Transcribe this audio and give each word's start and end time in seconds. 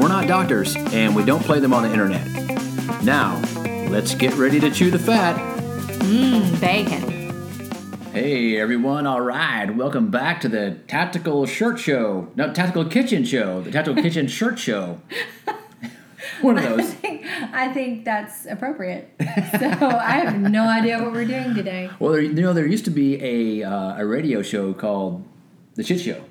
We're 0.00 0.08
not 0.08 0.26
doctors, 0.26 0.74
and 0.76 1.14
we 1.14 1.26
don't 1.26 1.42
play 1.42 1.60
them 1.60 1.74
on 1.74 1.82
the 1.82 1.92
internet. 1.92 2.26
Now, 3.04 3.38
let's 3.90 4.14
get 4.14 4.32
ready 4.32 4.58
to 4.58 4.70
chew 4.70 4.90
the 4.90 4.98
fat. 4.98 5.36
Mmm, 5.98 6.58
bacon. 6.58 8.10
Hey 8.10 8.58
everyone, 8.58 9.06
all 9.06 9.20
right. 9.20 9.70
Welcome 9.70 10.10
back 10.10 10.40
to 10.40 10.48
the 10.48 10.78
Tactical 10.88 11.44
Shirt 11.44 11.78
Show. 11.78 12.28
No, 12.34 12.50
Tactical 12.50 12.86
Kitchen 12.86 13.24
Show. 13.26 13.60
The 13.60 13.70
Tactical 13.70 14.02
Kitchen 14.02 14.26
Shirt 14.26 14.58
Show. 14.58 15.02
One 16.40 16.56
of 16.56 16.64
those. 16.64 16.94
I 17.52 17.70
think 17.74 18.06
that's 18.06 18.46
appropriate. 18.46 19.10
So 19.18 19.66
I 19.66 20.22
have 20.24 20.40
no 20.40 20.66
idea 20.66 20.98
what 21.02 21.12
we're 21.12 21.26
doing 21.26 21.54
today. 21.54 21.90
Well, 21.98 22.12
there, 22.12 22.22
you 22.22 22.32
know, 22.32 22.54
there 22.54 22.66
used 22.66 22.86
to 22.86 22.90
be 22.90 23.22
a, 23.22 23.68
uh, 23.68 23.98
a 23.98 24.06
radio 24.06 24.40
show 24.40 24.72
called 24.72 25.28
The 25.74 25.84
Shit 25.84 26.00
Show. 26.00 26.24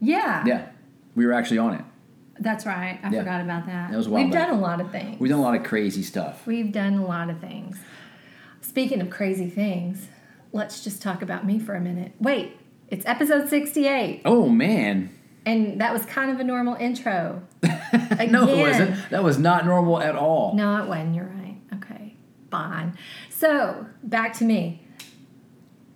Yeah. 0.00 0.42
Yeah, 0.44 0.66
we 1.14 1.24
were 1.24 1.32
actually 1.32 1.58
on 1.58 1.74
it. 1.74 1.84
That's 2.40 2.66
right. 2.66 2.98
I 3.02 3.10
Yeah. 3.10 3.20
forgot 3.20 3.40
about 3.40 3.66
that. 3.66 3.90
That 3.90 3.96
was 3.96 4.06
a 4.06 4.10
while 4.10 4.24
We've 4.24 4.32
back. 4.32 4.48
done 4.48 4.58
a 4.58 4.60
lot 4.60 4.80
of 4.80 4.90
things. 4.90 5.20
We've 5.20 5.30
done 5.30 5.38
a 5.40 5.42
lot 5.42 5.54
of 5.54 5.62
crazy 5.64 6.02
stuff. 6.02 6.46
We've 6.46 6.72
done 6.72 6.94
a 6.94 7.04
lot 7.06 7.30
of 7.30 7.38
things. 7.38 7.78
Speaking 8.60 9.00
of 9.00 9.10
crazy 9.10 9.48
things, 9.48 10.08
let's 10.52 10.82
just 10.82 11.02
talk 11.02 11.22
about 11.22 11.44
me 11.46 11.58
for 11.58 11.74
a 11.74 11.80
minute. 11.80 12.12
Wait, 12.20 12.56
it's 12.88 13.04
episode 13.06 13.48
68, 13.48 14.22
Oh 14.24 14.48
man, 14.48 15.10
and 15.44 15.80
that 15.80 15.92
was 15.92 16.04
kind 16.06 16.30
of 16.30 16.40
a 16.40 16.44
normal 16.44 16.74
intro. 16.76 17.42
no, 17.62 18.48
it 18.48 18.58
wasn't. 18.60 19.10
That 19.10 19.22
was 19.22 19.38
not 19.38 19.64
normal 19.66 20.00
at 20.00 20.14
all. 20.16 20.54
No, 20.54 20.82
it 20.82 20.88
wasn't. 20.88 21.14
You're 21.14 21.26
right. 21.26 21.56
Okay, 21.74 22.14
fine. 22.50 22.96
So, 23.30 23.86
back 24.02 24.32
to 24.34 24.44
me. 24.44 24.78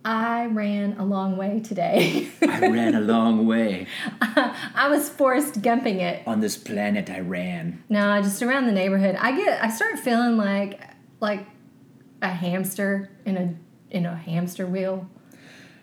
I 0.04 0.46
ran 0.46 0.96
a 1.00 1.04
long 1.04 1.36
way 1.36 1.58
today. 1.60 2.28
I 2.40 2.60
ran 2.68 2.94
a 2.94 3.00
long 3.00 3.44
way 3.44 3.88
I 4.76 4.88
was 4.88 5.08
Forrest 5.08 5.62
Gumping 5.62 6.00
it. 6.00 6.22
on 6.26 6.40
this 6.40 6.56
planet. 6.56 7.10
I 7.10 7.20
ran. 7.20 7.82
No, 7.88 8.20
just 8.22 8.42
around 8.42 8.66
the 8.66 8.72
neighborhood. 8.72 9.16
I 9.18 9.34
get 9.36 9.62
I 9.62 9.70
start 9.70 9.98
feeling 9.98 10.36
like 10.36 10.80
like 11.20 11.46
a 12.22 12.28
hamster 12.28 13.10
in 13.24 13.36
a 13.36 13.54
in 13.90 14.06
a 14.06 14.14
hamster 14.14 14.66
wheel. 14.66 15.08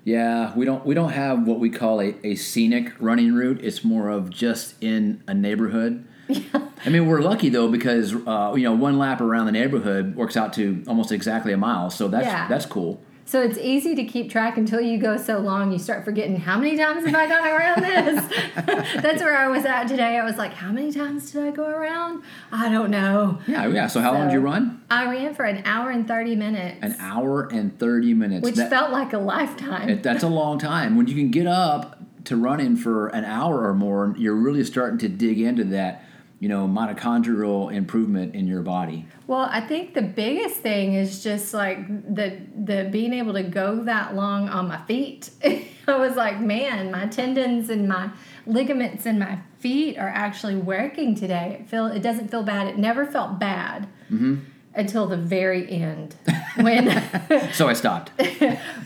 Yeah, 0.06 0.54
we 0.56 0.66
don't 0.66 0.86
we 0.86 0.94
don't 0.94 1.12
have 1.12 1.48
what 1.48 1.60
we 1.60 1.70
call 1.70 2.02
a, 2.02 2.16
a 2.24 2.36
scenic 2.36 2.92
running 3.00 3.34
route. 3.34 3.62
It's 3.64 3.84
more 3.84 4.10
of 4.10 4.30
just 4.30 4.76
in 4.82 5.24
a 5.28 5.34
neighborhood. 5.34 6.06
Yeah. 6.28 6.42
I 6.86 6.90
mean, 6.90 7.08
we're 7.08 7.22
lucky 7.22 7.50
though 7.50 7.70
because 7.70 8.14
uh, 8.14 8.54
you 8.56 8.64
know 8.64 8.74
one 8.74 8.98
lap 9.00 9.22
around 9.22 9.46
the 9.46 9.52
neighborhood 9.54 10.16
works 10.16 10.36
out 10.38 10.54
to 10.54 10.84
almost 10.88 11.12
exactly 11.12 11.54
a 11.54 11.58
mile. 11.58 11.90
So 11.90 12.08
that's 12.10 12.26
Yeah. 12.26 12.48
that's 12.48 12.66
cool. 12.66 13.02
So 13.26 13.42
it's 13.42 13.58
easy 13.58 13.96
to 13.96 14.04
keep 14.04 14.30
track 14.30 14.58
until 14.58 14.82
you 14.82 14.98
go 14.98 15.16
so 15.18 15.40
long 15.40 15.72
you 15.72 15.80
start 15.80 16.04
forgetting 16.04 16.36
how 16.36 16.60
many 16.60 16.78
times 16.78 17.06
have 17.06 17.16
I 17.16 17.28
gone 17.28 17.48
around 17.48 17.82
this? 17.82 18.44
That's 19.02 19.22
where 19.24 19.36
I 19.38 19.48
was 19.48 19.66
at 19.66 19.86
today. 19.88 20.18
I 20.20 20.24
was 20.26 20.36
like, 20.38 20.54
how 20.54 20.72
many 20.72 20.92
times 20.92 21.32
did 21.32 21.44
I 21.44 21.52
go 21.52 21.66
around? 21.66 22.24
I 22.52 22.70
don't 22.70 22.92
know. 22.92 23.40
Yeah, 23.48 23.68
yeah. 23.68 23.88
So 23.88 24.02
how 24.02 24.14
long 24.14 24.28
did 24.28 24.34
you 24.34 24.40
run? 24.42 24.84
I 24.92 25.06
ran 25.10 25.34
for 25.34 25.46
an 25.46 25.64
hour 25.66 25.90
and 25.90 26.08
30 26.08 26.36
minutes, 26.36 26.78
An 26.82 26.96
hour 27.00 27.48
and 27.52 27.78
thirty 27.80 28.14
minutes. 28.14 28.44
which 28.44 28.56
That- 28.56 28.70
felt 28.70 28.92
like 28.92 29.14
a 29.14 29.18
lifetime. 29.20 29.90
It, 29.90 30.04
that's 30.04 30.24
a 30.24 30.28
long 30.28 30.60
time. 30.60 30.96
When 30.98 31.08
you 31.08 31.16
can 31.16 31.32
get 31.32 31.48
up 31.48 32.00
to 32.26 32.36
running 32.38 32.76
for 32.76 33.08
an 33.08 33.26
hour 33.26 33.66
or 33.68 33.74
more, 33.74 34.14
you're 34.18 34.36
really 34.36 34.64
starting 34.64 34.98
to 35.00 35.10
dig 35.10 35.40
into 35.40 35.64
that, 35.66 36.04
you 36.44 36.50
know, 36.50 36.68
mitochondrial 36.68 37.74
improvement 37.74 38.36
in 38.36 38.48
your 38.48 38.62
body. 38.62 39.06
Well, 39.28 39.48
I 39.50 39.62
think 39.62 39.94
the 39.94 40.02
biggest 40.02 40.58
thing 40.58 40.94
is 40.94 41.24
just 41.24 41.54
like 41.54 41.88
the 41.88 42.38
the 42.54 42.90
being 42.92 43.14
able 43.14 43.32
to 43.32 43.44
go 43.44 43.82
that 43.86 44.14
long 44.14 44.50
on 44.50 44.68
my 44.68 44.80
feet. 44.80 45.30
I 45.88 45.96
was 45.96 46.18
like, 46.18 46.42
man, 46.42 46.92
my 46.92 47.08
tendons 47.08 47.70
and 47.70 47.88
my 47.88 48.10
ligaments 48.46 49.06
in 49.06 49.20
my 49.20 49.40
feet 49.60 49.98
are 49.98 50.10
actually 50.10 50.58
working 50.58 51.16
today. 51.16 51.60
It 51.62 51.70
feel 51.70 51.86
it 51.86 52.02
doesn't 52.02 52.30
feel 52.30 52.44
bad. 52.44 52.68
It 52.68 52.78
never 52.78 53.06
felt 53.06 53.40
bad 53.40 53.88
mm-hmm. 54.12 54.40
until 54.76 55.08
the 55.08 55.16
very 55.16 55.72
end 55.72 56.18
when. 56.58 56.90
So 57.54 57.70
I 57.70 57.74
stopped. 57.74 58.12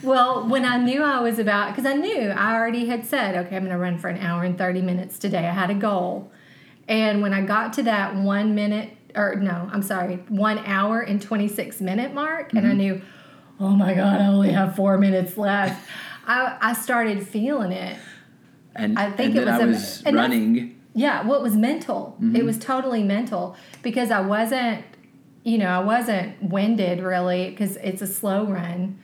Well, 0.03 0.47
when 0.47 0.63
I 0.63 0.78
knew 0.78 1.01
I 1.01 1.22
was 1.22 1.40
about, 1.40 1.75
because 1.75 1.90
I 1.90 1.96
knew 1.96 2.29
I 2.29 2.53
already 2.53 2.85
had 2.85 3.03
said, 3.03 3.35
okay, 3.35 3.56
I'm 3.56 3.63
going 3.63 3.72
to 3.72 3.79
run 3.79 3.97
for 3.97 4.09
an 4.09 4.19
hour 4.19 4.44
and 4.44 4.56
30 4.56 4.84
minutes 4.84 5.17
today. 5.17 5.47
I 5.47 5.53
had 5.53 5.72
a 5.72 5.73
goal. 5.73 6.31
And 6.88 7.22
when 7.22 7.34
I 7.34 7.42
got 7.42 7.74
to 7.74 7.84
that 7.84 8.16
one 8.16 8.56
minute, 8.56 8.92
or 9.16 9.36
no, 9.36 9.70
I'm 9.72 9.81
sorry, 9.81 10.18
one 10.30 10.59
hour 10.59 11.02
and 11.02 11.22
26 11.22 11.81
minute 11.81 12.14
mark, 12.14 12.53
and 12.53 12.66
I 12.66 12.70
mm-hmm. 12.70 12.78
knew, 12.78 13.02
oh 13.59 13.70
my 13.70 13.94
God, 13.94 14.22
I 14.22 14.28
only 14.28 14.52
have 14.52 14.75
four 14.75 14.97
minutes 14.97 15.38
left, 15.38 15.86
I, 16.28 16.58
I 16.62 16.74
started 16.74 17.28
feeling 17.28 17.72
it. 17.72 17.97
And 18.76 18.97
I 18.97 19.12
think 19.12 19.36
and 19.36 19.40
it 19.40 19.46
was 19.46 19.59
I 19.59 19.64
a- 19.64 19.68
was 19.68 20.02
that's- 20.02 20.14
running. 20.14 20.74
Yeah, 20.94 21.28
well, 21.28 21.40
it 21.40 21.44
was 21.44 21.56
mental. 21.56 22.18
Mm-hmm. 22.20 22.36
It 22.36 22.44
was 22.44 22.58
totally 22.58 23.03
mental 23.03 23.56
because 23.84 24.09
I 24.09 24.20
wasn't, 24.20 24.84
you 25.44 25.59
know, 25.59 25.68
I 25.68 25.80
wasn't 25.80 26.42
winded 26.42 27.02
really 27.02 27.52
because 27.52 27.78
it's 27.78 28.02
a 28.02 28.08
slow 28.08 28.46
run. 28.46 28.97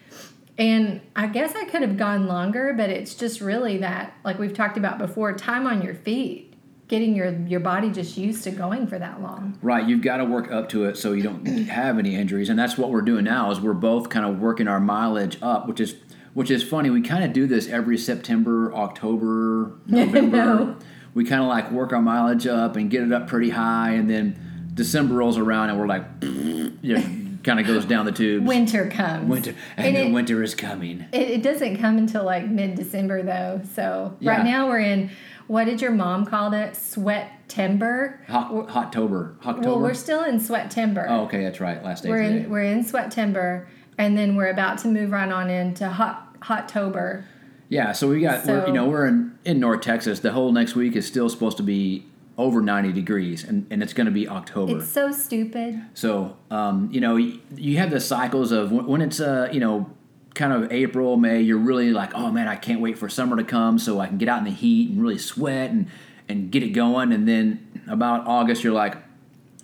And 0.57 1.01
I 1.15 1.27
guess 1.27 1.55
I 1.55 1.65
could 1.65 1.81
have 1.81 1.97
gone 1.97 2.27
longer, 2.27 2.73
but 2.75 2.89
it's 2.89 3.13
just 3.13 3.41
really 3.41 3.77
that, 3.77 4.15
like 4.23 4.39
we've 4.39 4.53
talked 4.53 4.77
about 4.77 4.97
before, 4.97 5.33
time 5.33 5.67
on 5.67 5.83
your 5.83 5.93
feet, 5.93 6.52
getting 6.87 7.15
your 7.15 7.31
your 7.47 7.59
body 7.59 7.89
just 7.89 8.17
used 8.17 8.43
to 8.43 8.51
going 8.51 8.87
for 8.87 8.99
that 8.99 9.21
long. 9.21 9.57
Right, 9.61 9.87
you've 9.87 10.01
got 10.01 10.17
to 10.17 10.25
work 10.25 10.51
up 10.51 10.69
to 10.69 10.85
it 10.85 10.97
so 10.97 11.13
you 11.13 11.23
don't 11.23 11.45
have 11.45 11.97
any 11.99 12.15
injuries, 12.15 12.49
and 12.49 12.57
that's 12.59 12.77
what 12.77 12.89
we're 12.91 13.01
doing 13.01 13.23
now. 13.25 13.51
Is 13.51 13.59
we're 13.59 13.73
both 13.73 14.09
kind 14.09 14.25
of 14.25 14.39
working 14.39 14.67
our 14.67 14.79
mileage 14.79 15.37
up, 15.41 15.67
which 15.67 15.79
is 15.79 15.95
which 16.33 16.49
is 16.51 16.63
funny. 16.63 16.89
We 16.89 17.01
kind 17.01 17.23
of 17.23 17.33
do 17.33 17.47
this 17.47 17.67
every 17.67 17.97
September, 17.97 18.73
October, 18.73 19.73
November. 19.87 20.37
know. 20.37 20.75
we 21.13 21.23
kind 21.25 21.41
of 21.41 21.47
like 21.47 21.71
work 21.71 21.93
our 21.93 22.01
mileage 22.01 22.47
up 22.47 22.75
and 22.75 22.89
get 22.89 23.03
it 23.03 23.11
up 23.11 23.27
pretty 23.27 23.49
high, 23.51 23.91
and 23.91 24.09
then 24.09 24.71
December 24.73 25.15
rolls 25.15 25.37
around 25.37 25.69
and 25.69 25.79
we're 25.79 25.87
like, 25.87 26.03
you 26.21 26.97
know, 26.97 27.03
kind 27.43 27.59
of 27.59 27.67
goes 27.67 27.85
down 27.85 28.05
the 28.05 28.11
tubes. 28.11 28.47
Winter 28.47 28.89
comes. 28.89 29.29
Winter, 29.29 29.53
and, 29.77 29.95
And 29.95 30.07
it- 30.09 30.13
winter 30.13 30.41
is 30.41 30.55
coming. 30.55 31.05
It, 31.11 31.29
it 31.29 31.43
doesn't 31.43 31.77
come 31.77 31.97
until 31.97 32.23
like 32.23 32.47
mid 32.47 32.75
December 32.75 33.21
though. 33.21 33.61
So 33.75 34.15
Yeah. 34.19 34.31
right 34.31 34.43
now 34.45 34.67
we're 34.69 34.79
in 34.79 35.11
what 35.47 35.65
did 35.65 35.81
your 35.81 35.91
mom 35.91 36.25
call 36.25 36.53
it? 36.53 36.75
Sweat 36.75 37.31
timber. 37.47 38.21
Hot, 38.27 38.51
Hottober, 38.69 39.35
Well, 39.63 39.79
we're 39.79 39.93
still 39.93 40.23
in 40.23 40.39
sweat 40.39 40.71
timber. 40.71 41.05
oh, 41.09 41.21
okay, 41.25 41.43
that's 41.43 41.59
right. 41.59 41.83
Last 41.83 42.03
day 42.03 42.09
we're 42.09 42.21
in 42.21 42.49
we're 42.49 42.63
in 42.63 42.83
sweat 42.83 43.11
timber, 43.11 43.67
and 43.97 44.17
then 44.17 44.35
we're 44.35 44.49
about 44.49 44.77
to 44.79 44.87
move 44.87 45.11
right 45.11 45.31
on 45.31 45.49
into 45.49 45.87
hot 45.89 46.35
hot 46.41 46.67
tober. 46.69 47.25
Yeah, 47.69 47.91
so 47.91 48.09
we 48.09 48.21
got 48.21 48.45
we're, 48.45 48.61
So- 48.61 48.67
you 48.67 48.73
know 48.73 48.87
we're 48.87 49.05
in 49.07 49.37
in 49.45 49.59
North 49.59 49.81
Texas. 49.81 50.19
The 50.19 50.31
whole 50.31 50.51
next 50.51 50.75
week 50.75 50.95
is 50.95 51.05
still 51.07 51.29
supposed 51.29 51.57
to 51.57 51.63
be 51.63 52.05
over 52.37 52.61
ninety 52.61 52.91
degrees, 52.91 53.43
and, 53.43 53.67
and 53.69 53.83
it's 53.83 53.93
going 53.93 54.05
to 54.05 54.11
be 54.11 54.27
October. 54.27 54.77
It's 54.79 54.89
so 54.89 55.11
stupid. 55.11 55.79
so 55.93 56.35
um, 56.49 56.89
you 56.91 56.99
know 57.01 57.15
you, 57.15 57.39
you 57.55 57.77
have 57.77 57.91
the 57.91 57.99
cycles 57.99 58.51
of 58.51 58.71
when, 58.71 58.85
when 58.87 59.01
it's 59.01 59.19
uh 59.19 59.49
you 59.51 59.59
know 59.59 59.89
kind 60.35 60.51
of 60.53 60.71
April 60.71 61.17
May. 61.17 61.41
You're 61.41 61.57
really 61.57 61.91
like 61.91 62.13
oh 62.15 62.31
man 62.31 62.47
I 62.47 62.55
can't 62.55 62.81
wait 62.81 62.97
for 62.97 63.09
summer 63.09 63.35
to 63.37 63.43
come 63.43 63.77
so 63.79 63.99
I 63.99 64.07
can 64.07 64.17
get 64.17 64.29
out 64.29 64.39
in 64.39 64.45
the 64.45 64.51
heat 64.51 64.89
and 64.91 65.01
really 65.01 65.17
sweat 65.17 65.71
and 65.71 65.87
and 66.29 66.51
get 66.51 66.63
it 66.63 66.69
going. 66.69 67.11
And 67.11 67.27
then 67.27 67.83
about 67.87 68.25
August 68.27 68.63
you're 68.63 68.73
like 68.73 68.95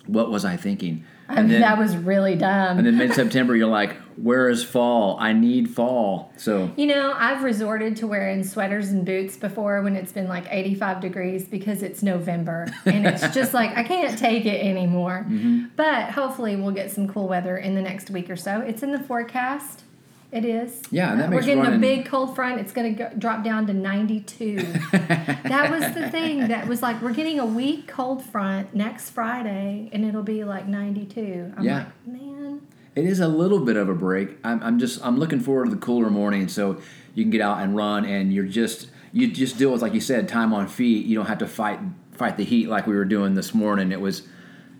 what 0.06 0.32
was 0.32 0.44
I 0.46 0.58
thinking? 0.58 1.04
I 1.28 1.34
And 1.36 1.42
mean, 1.44 1.52
then, 1.52 1.62
that 1.62 1.78
was 1.78 1.96
really 1.96 2.36
dumb. 2.36 2.80
and 2.80 2.88
then 2.88 2.98
mid 3.04 3.14
September 3.14 3.56
you're 3.56 3.68
like 3.68 3.96
where 4.18 4.50
is 4.50 4.64
fall? 4.66 5.16
I 5.18 5.32
need 5.32 5.70
fall. 5.70 6.34
So 6.36 6.72
you 6.76 6.88
know, 6.88 7.14
I've 7.16 7.44
resorted 7.44 7.96
to 7.98 8.08
wearing 8.08 8.44
sweaters 8.44 8.90
and 8.90 9.06
boots 9.06 9.38
before 9.38 9.82
when 9.82 9.96
it's 9.96 10.12
been 10.12 10.28
like 10.28 10.46
85 10.50 11.00
degrees 11.00 11.46
because 11.48 11.82
it's 11.84 12.04
November 12.04 12.68
and 12.86 13.08
it's 13.08 13.28
just 13.34 13.54
like 13.54 13.78
I 13.78 13.84
can't 13.84 14.18
take 14.20 14.46
it 14.46 14.60
anymore. 14.66 15.26
Mm-hmm. 15.30 15.66
But 15.78 16.12
hopefully, 16.12 16.56
we'll 16.58 16.72
get 16.74 16.92
some 16.92 17.08
cool 17.08 17.28
weather 17.30 17.58
in 17.58 17.76
the 17.76 17.82
next 17.82 18.10
week 18.10 18.30
or 18.30 18.36
so. 18.36 18.60
It's 18.60 18.84
in 18.84 18.92
the 18.92 19.00
forecast. 19.00 19.84
It 20.31 20.46
is. 20.46 20.81
Yeah, 20.92 21.16
that 21.16 21.26
Uh, 21.26 21.30
makes 21.31 21.42
We're 21.42 21.46
getting 21.48 21.64
running- 21.64 21.80
a 21.80 21.81
big 21.81 22.06
cold 22.06 22.36
front. 22.36 22.60
It's 22.60 22.72
going 22.72 22.96
to 22.96 23.10
drop 23.18 23.44
down 23.44 23.66
to 23.68 23.74
92. 23.74 24.58
that 24.92 25.72
was 25.72 25.94
the 25.96 26.10
thing. 26.12 26.48
That 26.50 26.68
was 26.68 26.81
like, 26.84 27.02
we're 27.02 27.14
getting 27.14 27.40
a 27.40 27.46
weak 27.46 27.88
cold 27.88 28.24
front 28.24 28.76
next 28.76 29.10
Friday, 29.10 29.90
and 29.92 30.06
it'll 30.06 30.22
be 30.24 30.44
like 30.44 30.68
92. 30.68 31.54
I'm 31.58 31.64
Yeah. 31.64 31.78
like, 31.78 32.08
man. 32.08 32.62
It 32.96 33.06
is 33.06 33.20
a 33.20 33.28
little 33.28 33.60
bit 33.60 33.76
of 33.78 33.88
a 33.90 33.94
break. 33.94 34.38
I'm, 34.44 34.62
I'm 34.62 34.78
just 34.80 35.04
I'm 35.06 35.18
looking 35.18 35.40
forward 35.40 35.66
to 35.66 35.72
the 35.72 35.78
cooler 35.78 36.10
morning 36.10 36.48
so 36.48 36.80
you 37.16 37.24
can 37.24 37.31
get 37.31 37.40
out 37.42 37.60
and 37.62 37.76
run 37.76 38.04
and 38.04 38.34
you're 38.34 38.46
just 38.46 38.88
you 39.14 39.28
just 39.31 39.58
deal 39.58 39.72
with 39.72 39.81
like 39.81 39.94
you 39.94 40.02
said 40.02 40.28
time 40.28 40.54
on 40.54 40.68
feet. 40.68 41.06
You 41.06 41.16
don't 41.16 41.28
have 41.28 41.38
to 41.38 41.48
fight 41.48 41.80
fight 42.12 42.36
the 42.36 42.44
heat 42.44 42.68
like 42.68 42.88
we 42.88 42.96
were 42.96 43.06
doing 43.06 43.36
this 43.36 43.54
morning. 43.54 43.92
It 43.94 44.02
was 44.02 44.24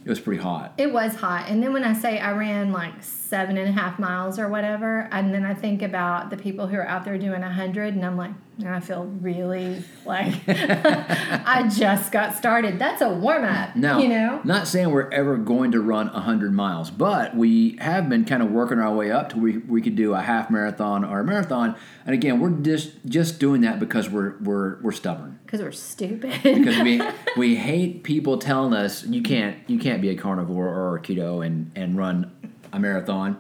it 0.04 0.10
was 0.10 0.20
pretty 0.20 0.42
hot. 0.42 0.74
It 0.78 0.92
was 0.92 1.16
hot. 1.16 1.46
And 1.50 1.64
then 1.64 1.72
when 1.72 1.84
I 1.86 1.94
say 1.94 2.20
I 2.20 2.32
ran 2.34 2.72
like 2.74 3.02
seven 3.30 3.58
and 3.58 3.70
a 3.70 3.72
half 3.72 4.00
miles 4.00 4.40
or 4.40 4.50
whatever, 4.50 5.08
and 5.12 5.32
then 5.32 5.46
I 5.46 5.54
think 5.54 5.84
about 5.84 6.32
the 6.32 6.38
people 6.38 6.66
who 6.66 6.78
are 6.78 6.88
out 6.88 7.06
there 7.06 7.18
doing 7.18 7.44
a 7.44 7.54
hundred, 7.54 7.94
and 7.94 8.04
I'm 8.04 8.18
like, 8.18 8.32
and 8.58 8.68
I 8.68 8.80
feel 8.80 9.06
really 9.22 9.84
like 10.04 10.34
I 10.48 11.70
just 11.74 12.12
got 12.12 12.36
started. 12.36 12.80
That's 12.80 13.02
a 13.02 13.10
warm 13.10 13.46
up. 13.46 13.76
Now, 13.76 14.00
you 14.00 14.10
know? 14.10 14.42
not 14.44 14.68
saying 14.68 14.90
we're 14.90 15.10
ever 15.12 15.38
going 15.38 15.72
to 15.72 15.80
run 15.80 16.08
100 16.12 16.52
miles, 16.52 16.90
but 16.90 17.36
we 17.36 17.78
have 17.78 18.10
been 18.10 18.26
kind 18.26 18.44
of 18.44 18.52
working 18.52 18.80
our 18.80 18.94
way 18.94 19.12
up 19.12 19.30
to 19.30 19.38
we, 19.38 19.58
we 19.60 19.82
could 19.82 19.96
do 19.96 20.14
a 20.14 20.22
half 20.22 20.50
marathon 20.50 21.06
or 21.06 21.20
a 21.20 21.24
marathon. 21.24 21.76
And 22.06 22.14
again, 22.14 22.40
we're 22.40 22.50
just 22.50 23.06
just 23.06 23.40
doing 23.40 23.62
that 23.62 23.80
because 23.80 24.10
we're 24.10 24.38
we're 24.40 24.82
we're 24.82 24.92
stubborn. 24.92 25.40
Because 25.46 25.62
we're 25.62 25.72
stupid. 25.72 26.42
Because 26.44 26.80
we 26.80 27.02
we 27.38 27.56
hate 27.56 28.04
people 28.04 28.40
telling 28.40 28.74
us 28.74 29.06
you 29.06 29.22
can't 29.22 29.58
you 29.68 29.80
can't 29.80 30.02
be 30.02 30.10
a 30.10 30.16
carnivore 30.16 30.68
or 30.68 30.98
a 30.98 31.02
keto 31.02 31.46
and 31.46 31.72
and 31.76 31.98
run 31.98 32.32
a 32.74 32.80
marathon. 32.80 33.38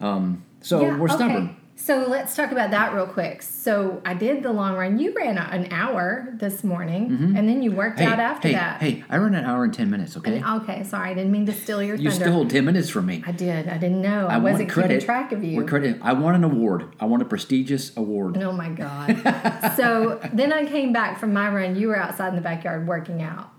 Um, 0.00 0.44
so 0.60 0.80
Yeah, 0.82 0.98
we're 0.98 1.08
stubborn. 1.08 1.36
Okay. 1.36 1.54
So 1.76 2.04
let's 2.06 2.36
talk 2.36 2.52
about 2.52 2.72
that 2.72 2.92
real 2.92 3.06
quick. 3.06 3.40
So 3.40 4.02
I 4.04 4.12
did 4.12 4.42
the 4.42 4.52
long 4.52 4.76
run. 4.76 4.98
You 4.98 5.14
ran 5.14 5.38
an 5.38 5.72
hour 5.72 6.28
this 6.34 6.62
morning, 6.62 7.06
and 7.34 7.48
then 7.48 7.62
you 7.62 7.72
worked 7.72 7.98
Mm-hmm. 7.98 8.06
Hey, 8.06 8.12
out 8.12 8.20
after 8.20 8.48
hey, 8.48 8.54
that. 8.54 8.82
hey! 8.82 9.04
I 9.08 9.16
ran 9.16 9.34
an 9.34 9.46
hour 9.46 9.64
and 9.64 9.72
ten 9.72 9.88
minutes. 9.88 10.14
Okay, 10.18 10.44
Okay, 10.44 10.84
sorry, 10.84 11.08
I 11.12 11.14
didn't 11.14 11.32
mean 11.32 11.46
to 11.46 11.54
steal 11.54 11.82
your 11.82 11.96
time. 11.96 12.04
you 12.04 12.10
thunder. 12.10 12.26
stole 12.26 12.46
ten 12.48 12.66
minutes 12.66 12.90
from 12.90 13.06
me. 13.06 13.22
I 13.26 13.32
did. 13.32 13.66
I 13.66 13.78
didn't 13.78 14.02
know. 14.02 14.26
I, 14.26 14.34
I 14.34 14.38
wasn't 14.38 14.68
credit. 14.68 14.88
keeping 14.96 15.06
track 15.06 15.32
of 15.32 15.42
you. 15.42 15.56
What 15.56 15.68
credit? 15.68 15.96
I 16.02 16.12
want 16.12 16.36
an 16.36 16.44
award. 16.44 16.94
I 17.00 17.06
want 17.06 17.22
a 17.22 17.24
prestigious 17.24 17.96
award. 17.96 18.36
Oh 18.36 18.52
my 18.52 18.68
God. 18.68 19.72
so 19.76 20.20
then 20.34 20.52
I 20.52 20.66
came 20.66 20.92
back 20.92 21.18
from 21.18 21.32
my 21.32 21.48
run. 21.48 21.76
You 21.76 21.88
were 21.88 21.96
outside 21.98 22.28
in 22.28 22.34
the 22.34 22.42
backyard 22.42 22.86
working 22.86 23.22
out 23.22 23.52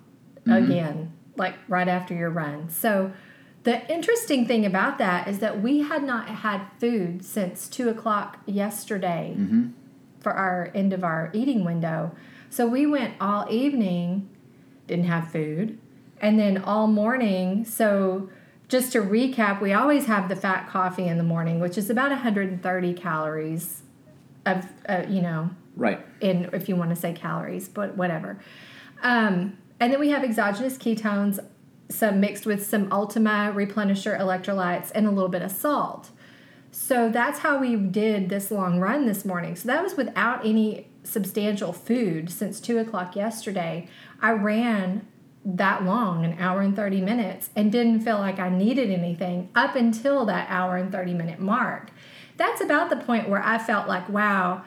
Mm-hmm. 0.45 0.71
again, 0.71 1.13
like 1.38 1.56
right 1.67 1.88
after 1.88 2.13
your 2.13 2.29
run. 2.29 2.69
So 2.69 3.12
the 3.63 3.90
interesting 3.94 4.46
thing 4.48 4.66
about 4.66 4.98
that 4.98 5.28
is 5.28 5.40
that 5.40 5.62
we 5.62 5.80
had 5.81 6.04
not 6.04 6.28
had 6.28 6.62
food 6.80 7.24
since 7.24 7.68
two 7.68 7.90
o'clock 7.90 8.40
yesterday 8.46 9.36
Mm-hmm. 9.38 9.68
for 10.19 10.31
our 10.34 10.72
end 10.75 10.94
of 10.94 11.04
our 11.04 11.30
eating 11.34 11.63
window. 11.66 12.12
So 12.50 12.68
we 12.68 12.86
went 12.86 13.16
all 13.22 13.48
evening, 13.50 14.30
didn't 14.88 15.06
have 15.06 15.30
food, 15.31 15.78
and 16.19 16.38
then 16.40 16.58
all 16.60 16.88
morning. 16.88 17.66
So 17.66 18.30
just 18.68 18.92
to 18.94 19.00
recap, 19.02 19.62
we 19.62 19.74
always 19.74 20.06
have 20.06 20.30
the 20.30 20.36
fat 20.36 20.69
coffee 20.69 21.08
in 21.08 21.18
the 21.18 21.24
morning, 21.24 21.60
which 21.60 21.78
is 21.78 21.90
about 21.90 22.10
130 22.12 22.94
calories 22.94 23.84
of, 24.46 24.66
uh, 24.88 25.04
you 25.10 25.22
know, 25.22 25.50
Right. 25.75 26.00
in 26.19 26.50
if 26.54 26.68
you 26.69 26.75
want 26.75 26.90
to 26.92 26.96
say 26.96 27.13
calories, 27.13 27.68
but 27.69 27.96
whatever. 27.98 28.38
Um, 29.02 29.58
and 29.80 29.92
then 29.92 30.00
we 30.00 30.10
have 30.10 30.24
exogenous 30.24 30.78
ketones, 30.78 31.40
some 31.91 32.19
mixed 32.19 32.45
with 32.45 32.65
some 32.65 32.91
Ultima 32.91 33.53
replenisher 33.55 34.19
electrolytes 34.19 34.91
and 34.93 35.05
a 35.05 35.11
little 35.11 35.29
bit 35.29 35.41
of 35.41 35.51
salt. 35.51 36.09
So 36.71 37.09
that's 37.09 37.39
how 37.39 37.59
we 37.59 37.75
did 37.75 38.29
this 38.29 38.49
long 38.49 38.79
run 38.79 39.05
this 39.05 39.25
morning. 39.25 39.55
So 39.55 39.67
that 39.67 39.83
was 39.83 39.95
without 39.95 40.45
any 40.45 40.88
substantial 41.03 41.73
food 41.73 42.29
since 42.29 42.59
two 42.59 42.77
o'clock 42.77 43.15
yesterday. 43.15 43.88
I 44.21 44.31
ran 44.31 45.07
that 45.43 45.83
long, 45.83 46.23
an 46.23 46.38
hour 46.39 46.61
and 46.61 46.75
30 46.75 47.01
minutes, 47.01 47.49
and 47.55 47.71
didn't 47.71 48.01
feel 48.01 48.19
like 48.19 48.39
I 48.39 48.49
needed 48.49 48.89
anything 48.89 49.49
up 49.55 49.75
until 49.75 50.25
that 50.25 50.47
hour 50.49 50.77
and 50.77 50.91
30 50.91 51.13
minute 51.13 51.39
mark. 51.39 51.89
That's 52.38 52.61
about 52.61 52.89
the 52.89 52.95
point 52.95 53.27
where 53.27 53.43
I 53.43 53.57
felt 53.57 53.88
like, 53.88 54.07
wow, 54.07 54.63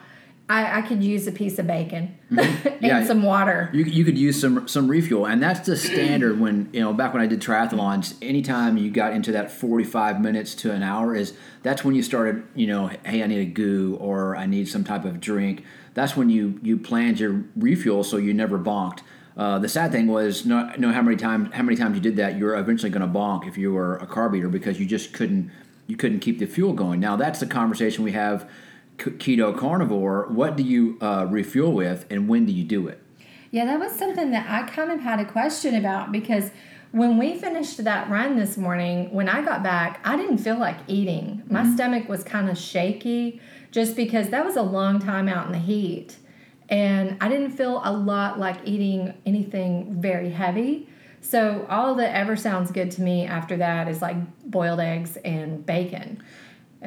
I, 0.47 0.79
I 0.79 0.81
could 0.83 1.03
use 1.03 1.25
a 1.25 1.31
piece 1.31 1.57
of 1.57 1.65
bacon 1.65 2.15
and 2.29 2.77
Yeah. 2.81 3.03
some 3.05 3.23
water. 3.23 3.69
You, 3.73 3.83
you 3.83 4.05
could 4.05 4.17
use 4.17 4.39
some 4.39 4.67
some 4.67 4.87
refuel, 4.87 5.25
and 5.25 5.41
that's 5.41 5.61
the 5.65 5.75
standard. 5.75 6.39
When 6.39 6.69
you 6.71 6.81
know 6.81 6.93
back 6.93 7.13
when 7.13 7.23
I 7.23 7.25
did 7.27 7.41
triathlons, 7.41 8.13
anytime 8.21 8.77
you 8.77 8.91
got 8.91 9.13
into 9.13 9.31
that 9.31 9.49
forty 9.49 9.83
five 9.83 10.21
minutes 10.21 10.53
to 10.55 10.71
an 10.71 10.83
hour 10.83 11.15
is 11.15 11.33
that's 11.63 11.83
when 11.83 11.95
you 11.95 12.03
started. 12.03 12.43
You 12.53 12.67
know, 12.67 12.87
hey, 13.05 13.23
I 13.23 13.27
need 13.27 13.39
a 13.39 13.45
goo 13.45 13.97
or 13.99 14.35
I 14.35 14.45
need 14.45 14.67
some 14.67 14.83
type 14.83 15.03
of 15.03 15.19
drink. 15.19 15.63
That's 15.95 16.15
when 16.15 16.29
you 16.29 16.59
you 16.61 16.77
planned 16.77 17.19
your 17.19 17.43
refuel 17.55 18.03
so 18.03 18.17
you 18.17 18.33
never 18.33 18.59
bonked. 18.59 18.99
Uh, 19.37 19.59
the 19.59 19.67
sad 19.67 19.91
thing 19.91 20.07
was, 20.07 20.45
no, 20.45 20.71
know 20.77 20.91
how 20.93 21.01
many 21.01 21.17
times 21.17 21.49
how 21.53 21.63
many 21.63 21.75
times 21.75 21.95
you 21.95 22.01
did 22.01 22.17
that, 22.17 22.37
you're 22.37 22.55
eventually 22.55 22.89
going 22.89 23.01
to 23.01 23.19
bonk 23.19 23.47
if 23.47 23.57
you 23.57 23.73
were 23.73 23.97
a 23.97 24.05
carb 24.07 24.37
eater 24.37 24.47
because 24.47 24.79
you 24.79 24.85
just 24.85 25.11
couldn't 25.11 25.51
you 25.87 25.97
couldn't 25.97 26.19
keep 26.19 26.37
the 26.39 26.45
fuel 26.45 26.71
going. 26.73 26.99
Now 26.99 27.15
that's 27.15 27.39
the 27.39 27.47
conversation 27.47 28.03
we 28.03 28.11
have. 28.11 28.47
Keto 28.97 29.57
carnivore. 29.57 30.27
What 30.29 30.55
do 30.55 30.63
you 30.63 30.97
uh, 31.01 31.27
refuel 31.29 31.73
with, 31.73 32.05
and 32.09 32.27
when 32.27 32.45
do 32.45 32.51
you 32.51 32.63
do 32.63 32.87
it? 32.87 33.01
Yeah, 33.51 33.65
that 33.65 33.79
was 33.79 33.93
something 33.93 34.31
that 34.31 34.49
I 34.49 34.67
kind 34.69 34.91
of 34.91 34.99
had 34.99 35.19
a 35.19 35.25
question 35.25 35.75
about 35.75 36.11
because 36.11 36.51
when 36.91 37.17
we 37.17 37.37
finished 37.37 37.83
that 37.83 38.09
run 38.09 38.37
this 38.37 38.57
morning, 38.57 39.11
when 39.13 39.27
I 39.27 39.43
got 39.43 39.63
back, 39.63 39.99
I 40.05 40.15
didn't 40.15 40.37
feel 40.37 40.57
like 40.57 40.77
eating. 40.87 41.43
My 41.49 41.73
stomach 41.73 42.07
was 42.07 42.23
kind 42.23 42.49
of 42.49 42.57
shaky 42.57 43.41
just 43.71 43.95
because 43.97 44.29
that 44.29 44.45
was 44.45 44.55
a 44.55 44.61
long 44.61 44.99
time 44.99 45.27
out 45.27 45.45
in 45.45 45.51
the 45.51 45.59
heat. 45.59 46.15
And 46.69 47.17
I 47.19 47.27
didn't 47.27 47.51
feel 47.51 47.81
a 47.83 47.91
lot 47.91 48.39
like 48.39 48.57
eating 48.63 49.13
anything 49.25 50.01
very 50.01 50.29
heavy. 50.29 50.87
So 51.21 51.65
all 51.69 51.95
that 51.95 52.15
ever 52.15 52.35
sounds 52.35 52.71
good 52.71 52.91
to 52.91 53.01
me 53.01 53.25
after 53.25 53.57
that 53.57 53.87
is 53.87 54.01
like 54.01 54.15
boiled 54.49 54.79
eggs 54.79 55.17
and 55.17 55.65
bacon. 55.65 56.23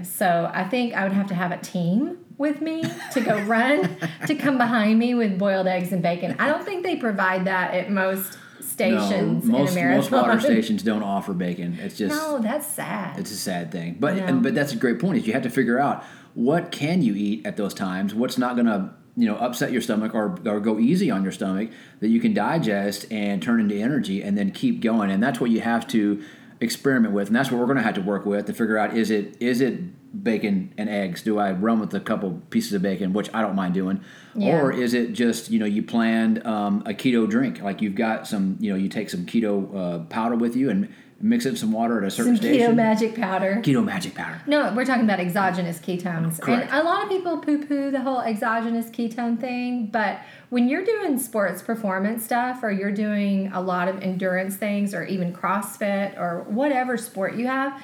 So 0.02 0.50
I 0.52 0.64
think 0.64 0.94
I 0.94 1.02
would 1.04 1.12
have 1.12 1.28
to 1.28 1.34
have 1.34 1.52
a 1.52 1.58
team 1.58 2.18
with 2.36 2.60
me 2.60 2.84
to 3.12 3.20
go 3.20 3.38
run 3.42 3.96
to 4.26 4.34
come 4.34 4.58
behind 4.58 4.98
me 4.98 5.14
with 5.14 5.38
boiled 5.38 5.66
eggs 5.66 5.92
and 5.92 6.02
bacon. 6.02 6.36
I 6.38 6.48
don't 6.48 6.64
think 6.64 6.84
they 6.84 6.96
provide 6.96 7.46
that 7.46 7.74
at 7.74 7.90
most 7.90 8.38
stations 8.60 9.44
no, 9.44 9.58
most 9.58 9.74
most 9.76 10.10
water 10.10 10.40
stations 10.40 10.82
don't 10.82 11.02
offer 11.02 11.32
bacon. 11.32 11.78
It's 11.80 11.96
just 11.96 12.14
No, 12.14 12.38
that's 12.38 12.66
sad. 12.66 13.18
it's 13.18 13.30
a 13.30 13.36
sad 13.36 13.72
thing. 13.72 13.96
But 13.98 14.16
No. 14.16 14.24
and, 14.24 14.42
but 14.42 14.54
that's 14.54 14.72
a 14.72 14.76
great 14.76 14.98
point. 14.98 15.18
Is 15.18 15.26
you 15.26 15.32
have 15.32 15.42
to 15.42 15.50
figure 15.50 15.78
out 15.78 16.04
what 16.34 16.70
can 16.70 17.02
you 17.02 17.14
eat 17.14 17.44
at 17.46 17.56
those 17.56 17.74
times. 17.74 18.14
What's 18.14 18.38
not 18.38 18.54
going 18.54 18.66
to 18.66 18.90
you 19.16 19.26
know 19.26 19.36
upset 19.36 19.72
your 19.72 19.80
stomach 19.80 20.14
or, 20.14 20.38
or 20.46 20.60
go 20.60 20.78
easy 20.78 21.10
on 21.10 21.24
your 21.24 21.32
stomach 21.32 21.70
that 21.98 22.08
you 22.08 22.20
can 22.20 22.34
digest 22.34 23.10
and 23.10 23.42
turn 23.42 23.60
into 23.60 23.74
energy 23.74 24.22
and 24.22 24.38
then 24.38 24.52
keep 24.52 24.80
going. 24.80 25.10
And 25.10 25.20
that's 25.20 25.40
what 25.40 25.50
you 25.50 25.60
have 25.60 25.88
to 25.88 26.22
experiment 26.60 27.14
with. 27.14 27.28
And 27.28 27.36
that's 27.36 27.50
what 27.50 27.58
we're 27.60 27.66
going 27.66 27.76
to 27.78 27.82
have 27.82 27.94
to 27.94 28.00
work 28.02 28.26
with 28.26 28.46
to 28.46 28.52
figure 28.52 28.78
out 28.78 28.96
is 28.96 29.10
it 29.10 29.36
is 29.40 29.60
it 29.60 29.80
bacon 30.24 30.72
and 30.78 30.88
eggs? 30.88 31.22
Do 31.22 31.38
I 31.38 31.52
run 31.52 31.80
with 31.80 31.94
a 31.94 32.00
couple 32.00 32.40
pieces 32.50 32.72
of 32.72 32.82
bacon, 32.82 33.12
which 33.12 33.32
I 33.34 33.42
don't 33.42 33.54
mind 33.54 33.74
doing, 33.74 34.00
Yeah. 34.34 34.60
or 34.60 34.72
is 34.72 34.94
it 34.94 35.12
just 35.12 35.50
you 35.50 35.58
know 35.58 35.66
you 35.66 35.82
planned 35.82 36.44
um, 36.46 36.82
a 36.86 36.94
keto 36.94 37.28
drink 37.28 37.60
like 37.62 37.80
you've 37.82 37.94
got 37.94 38.26
some 38.26 38.56
you 38.60 38.70
know 38.72 38.76
you 38.78 38.88
take 38.88 39.10
some 39.10 39.26
keto 39.26 39.74
uh, 39.76 39.98
powder 40.06 40.34
with 40.36 40.56
you 40.56 40.70
and 40.70 40.88
mix 41.20 41.44
it 41.46 41.48
in 41.50 41.56
some 41.56 41.72
water 41.72 41.98
at 41.98 42.04
a 42.04 42.10
certain 42.12 42.36
Some 42.36 42.42
station 42.44 42.70
keto 42.72 42.76
magic 42.76 43.16
powder. 43.16 43.56
keto 43.64 43.84
magic 43.84 44.14
powder 44.14 44.40
No, 44.46 44.72
we're 44.72 44.84
talking 44.84 45.02
about 45.02 45.18
exogenous 45.18 45.80
ketones. 45.80 46.40
Correct. 46.40 46.70
And 46.70 46.80
a 46.80 46.84
lot 46.84 47.02
of 47.02 47.08
people 47.08 47.38
poo 47.38 47.64
poo 47.66 47.90
the 47.90 48.00
whole 48.00 48.20
exogenous 48.20 48.86
ketone 48.86 49.38
thing, 49.40 49.86
but 49.86 50.20
when 50.50 50.68
you're 50.68 50.84
doing 50.84 51.18
sports 51.18 51.62
performance 51.62 52.24
stuff 52.24 52.62
or 52.62 52.70
you're 52.70 52.92
doing 52.92 53.50
a 53.52 53.60
lot 53.60 53.88
of 53.88 54.02
endurance 54.02 54.56
things 54.56 54.94
or 54.94 55.04
even 55.04 55.32
CrossFit 55.32 56.18
or 56.18 56.44
whatever 56.48 56.96
sport 56.96 57.34
you 57.34 57.46
have, 57.46 57.82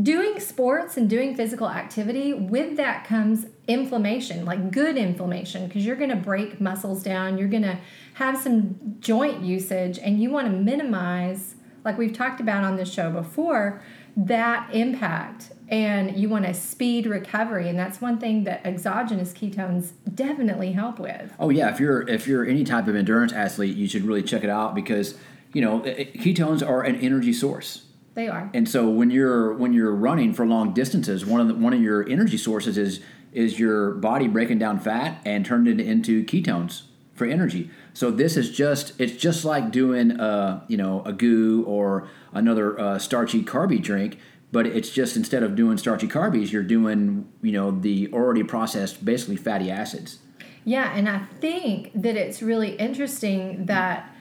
doing 0.00 0.38
sports 0.38 0.96
and 0.96 1.10
doing 1.10 1.34
physical 1.34 1.68
activity, 1.68 2.32
with 2.32 2.76
that 2.76 3.04
comes 3.04 3.46
inflammation, 3.66 4.44
like 4.44 4.70
good 4.70 4.96
inflammation, 4.96 5.66
because 5.66 5.84
you're 5.84 5.96
going 5.96 6.10
to 6.10 6.16
break 6.16 6.60
muscles 6.60 7.02
down, 7.02 7.36
you're 7.36 7.48
going 7.48 7.62
to 7.62 7.78
have 8.14 8.38
some 8.38 8.96
joint 9.00 9.42
usage, 9.42 9.98
and 9.98 10.22
you 10.22 10.30
want 10.30 10.46
to 10.46 10.52
minimize 10.52 11.56
like 11.84 11.96
we've 11.96 12.12
talked 12.12 12.40
about 12.40 12.64
on 12.64 12.76
this 12.76 12.92
show 12.92 13.10
before, 13.10 13.82
that 14.16 14.68
impact. 14.74 15.52
And 15.70 16.16
you 16.16 16.30
want 16.30 16.46
to 16.46 16.54
speed 16.54 17.06
recovery. 17.06 17.68
And 17.68 17.78
that's 17.78 18.00
one 18.00 18.18
thing 18.18 18.44
that 18.44 18.64
exogenous 18.64 19.32
ketones 19.32 19.90
definitely 20.14 20.72
help 20.72 20.98
with. 20.98 21.32
oh 21.38 21.50
yeah 21.50 21.70
if 21.70 21.78
you're 21.78 22.08
if 22.08 22.26
you're 22.26 22.44
any 22.46 22.64
type 22.64 22.88
of 22.88 22.96
endurance 22.96 23.32
athlete 23.32 23.76
you 23.76 23.86
should 23.86 24.02
really 24.04 24.22
check 24.22 24.42
it 24.42 24.50
out 24.50 24.74
because 24.74 25.16
you 25.52 25.60
know 25.60 25.82
it- 25.84 26.14
ketones 26.14 26.66
are 26.66 26.82
an 26.82 26.96
energy 26.96 27.32
source 27.32 27.84
They 28.14 28.26
are. 28.28 28.50
and 28.54 28.68
so 28.68 28.88
when 28.88 29.10
you're 29.10 29.52
when 29.54 29.72
you're 29.72 29.94
running 29.94 30.32
for 30.32 30.44
long 30.46 30.72
distances 30.74 31.24
one 31.24 31.40
of 31.40 31.46
the, 31.48 31.54
one 31.54 31.72
of 31.72 31.80
your 31.80 32.08
energy 32.08 32.36
sources 32.38 32.76
is 32.78 33.00
is 33.32 33.60
your 33.60 33.92
body 33.92 34.26
breaking 34.26 34.58
down 34.58 34.80
fat 34.80 35.20
and 35.24 35.46
turning 35.46 35.78
it 35.78 35.86
into 35.86 36.24
ketones 36.24 36.82
for 37.14 37.26
energy 37.26 37.70
so 37.94 38.10
this 38.10 38.36
is 38.36 38.50
just 38.50 38.98
it's 39.00 39.14
just 39.16 39.44
like 39.44 39.70
doing 39.70 40.12
a 40.18 40.64
you 40.66 40.76
know 40.76 41.02
a 41.04 41.12
goo 41.12 41.62
or 41.66 42.08
another 42.32 42.78
uh, 42.78 42.98
starchy 42.98 43.42
carby 43.42 43.80
drink 43.82 44.18
but 44.50 44.66
it's 44.66 44.90
just 44.90 45.16
instead 45.16 45.42
of 45.42 45.54
doing 45.54 45.76
starchy 45.76 46.08
carbies 46.08 46.52
you're 46.52 46.62
doing 46.62 47.28
you 47.42 47.52
know 47.52 47.70
the 47.70 48.10
already 48.12 48.42
processed 48.42 49.04
basically 49.04 49.36
fatty 49.36 49.70
acids. 49.70 50.18
Yeah, 50.64 50.92
and 50.94 51.08
I 51.08 51.20
think 51.40 51.90
that 51.94 52.16
it's 52.16 52.42
really 52.42 52.74
interesting 52.76 53.66
that 53.66 54.14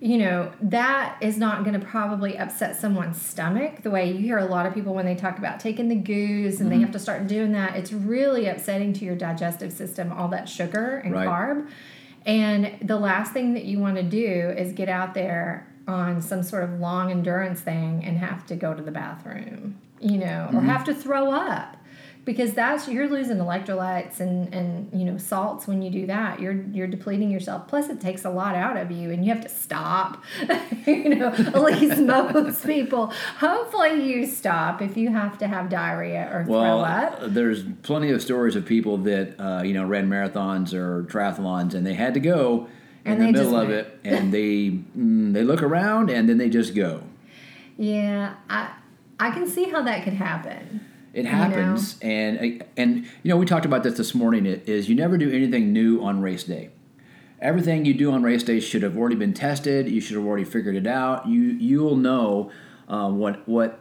you 0.00 0.16
know 0.18 0.50
that 0.62 1.18
is 1.20 1.36
not 1.36 1.64
going 1.64 1.78
to 1.78 1.84
probably 1.84 2.38
upset 2.38 2.76
someone's 2.76 3.20
stomach 3.20 3.82
the 3.82 3.90
way 3.90 4.10
you 4.10 4.18
hear 4.18 4.38
a 4.38 4.46
lot 4.46 4.64
of 4.66 4.72
people 4.72 4.94
when 4.94 5.04
they 5.04 5.14
talk 5.14 5.36
about 5.38 5.60
taking 5.60 5.88
the 5.88 5.96
goos 5.96 6.60
and 6.60 6.72
they 6.72 6.78
have 6.80 6.92
to 6.92 6.98
start 6.98 7.26
doing 7.26 7.52
that. 7.52 7.76
It's 7.76 7.92
really 7.92 8.46
upsetting 8.46 8.92
to 8.94 9.04
your 9.04 9.16
digestive 9.16 9.72
system 9.72 10.10
all 10.12 10.28
that 10.28 10.48
sugar 10.48 10.96
and 11.04 11.12
Right. 11.14 11.28
carb. 11.28 11.68
And 12.26 12.76
the 12.82 12.96
last 12.98 13.32
thing 13.32 13.54
that 13.54 13.64
you 13.64 13.78
want 13.78 13.96
to 13.96 14.02
do 14.02 14.54
is 14.56 14.72
get 14.72 14.88
out 14.88 15.14
there 15.14 15.66
on 15.90 16.20
some 16.22 16.42
sort 16.42 16.64
of 16.64 16.78
long 16.80 17.10
endurance 17.10 17.60
thing 17.60 18.04
and 18.04 18.18
have 18.18 18.46
to 18.46 18.56
go 18.56 18.74
to 18.74 18.82
the 18.82 18.92
bathroom, 18.92 19.78
you 20.00 20.18
know, 20.18 20.48
or 20.52 20.60
have 20.60 20.84
to 20.84 20.94
throw 20.94 21.30
up. 21.32 21.76
Because 22.26 22.52
that's 22.52 22.86
you're 22.86 23.08
losing 23.08 23.38
electrolytes 23.38 24.20
and 24.20 24.52
and 24.54 24.90
you 24.92 25.06
know 25.06 25.16
salts 25.16 25.66
when 25.66 25.80
you 25.80 25.90
do 25.90 26.06
that. 26.06 26.38
You're 26.38 26.52
you're 26.70 26.86
depleting 26.86 27.30
yourself. 27.30 27.66
Plus 27.66 27.88
it 27.88 27.98
takes 27.98 28.26
a 28.26 28.30
lot 28.30 28.54
out 28.54 28.76
of 28.76 28.90
you 28.90 29.10
and 29.10 29.24
you 29.24 29.32
have 29.32 29.42
to 29.42 29.48
stop 29.48 30.22
you 30.86 31.14
know 31.16 31.28
at 31.28 31.60
least 31.62 31.98
most 32.02 32.64
people. 32.66 33.06
Hopefully 33.38 34.04
you 34.04 34.26
stop 34.26 34.82
if 34.82 34.98
you 34.98 35.08
have 35.08 35.38
to 35.38 35.48
have 35.48 35.70
diarrhea 35.70 36.28
or 36.30 36.44
Well, 36.46 36.62
throw 36.62 36.80
up. 36.84 37.22
uh, 37.22 37.28
there's 37.28 37.64
plenty 37.82 38.10
of 38.10 38.20
stories 38.20 38.54
of 38.54 38.66
people 38.66 38.98
that 38.98 39.40
uh, 39.40 39.62
you 39.62 39.72
know 39.72 39.86
ran 39.86 40.08
marathons 40.10 40.74
or 40.74 41.04
triathlons, 41.04 41.72
and 41.72 41.86
they 41.86 41.94
had 41.94 42.12
to 42.14 42.20
go 42.20 42.68
in 43.04 43.12
And 43.12 43.20
the 43.20 43.24
they 43.26 43.32
middle 43.32 43.52
just 43.52 43.64
of 43.64 43.70
it, 43.70 43.98
and 44.04 44.32
they 44.32 44.70
mm, 44.96 45.32
they 45.32 45.42
look 45.44 45.62
around 45.62 46.10
and 46.10 46.28
then 46.28 46.38
they 46.38 46.48
just 46.50 46.74
go. 46.74 47.02
yeah 47.78 48.34
i 48.48 48.70
i 49.18 49.30
can 49.30 49.46
see 49.48 49.64
how 49.64 49.82
that 49.82 50.04
could 50.04 50.12
happen 50.14 50.80
It 51.12 51.24
know? 51.24 51.30
happens, 51.30 51.98
and 52.02 52.62
and 52.76 53.04
you 53.22 53.28
know 53.30 53.36
we 53.36 53.46
talked 53.46 53.66
about 53.66 53.82
this 53.82 53.96
this 53.96 54.14
morning. 54.14 54.46
Is 54.46 54.88
you 54.88 54.94
never 54.94 55.18
do 55.18 55.28
anything 55.30 55.72
new 55.72 56.00
on 56.04 56.20
race 56.22 56.44
day. 56.44 56.70
Everything 57.40 57.84
you 57.84 57.94
do 57.94 58.12
on 58.12 58.22
race 58.22 58.44
day 58.44 58.60
should 58.60 58.82
have 58.84 58.96
already 58.96 59.16
been 59.16 59.32
tested. 59.34 59.88
You 59.88 60.00
should 60.00 60.16
have 60.16 60.24
already 60.26 60.44
figured 60.44 60.76
it 60.76 60.86
out. 60.86 61.26
You 61.26 61.42
you'll 61.42 61.96
know 61.96 62.52
uh, 62.86 63.10
what 63.10 63.48
what 63.48 63.80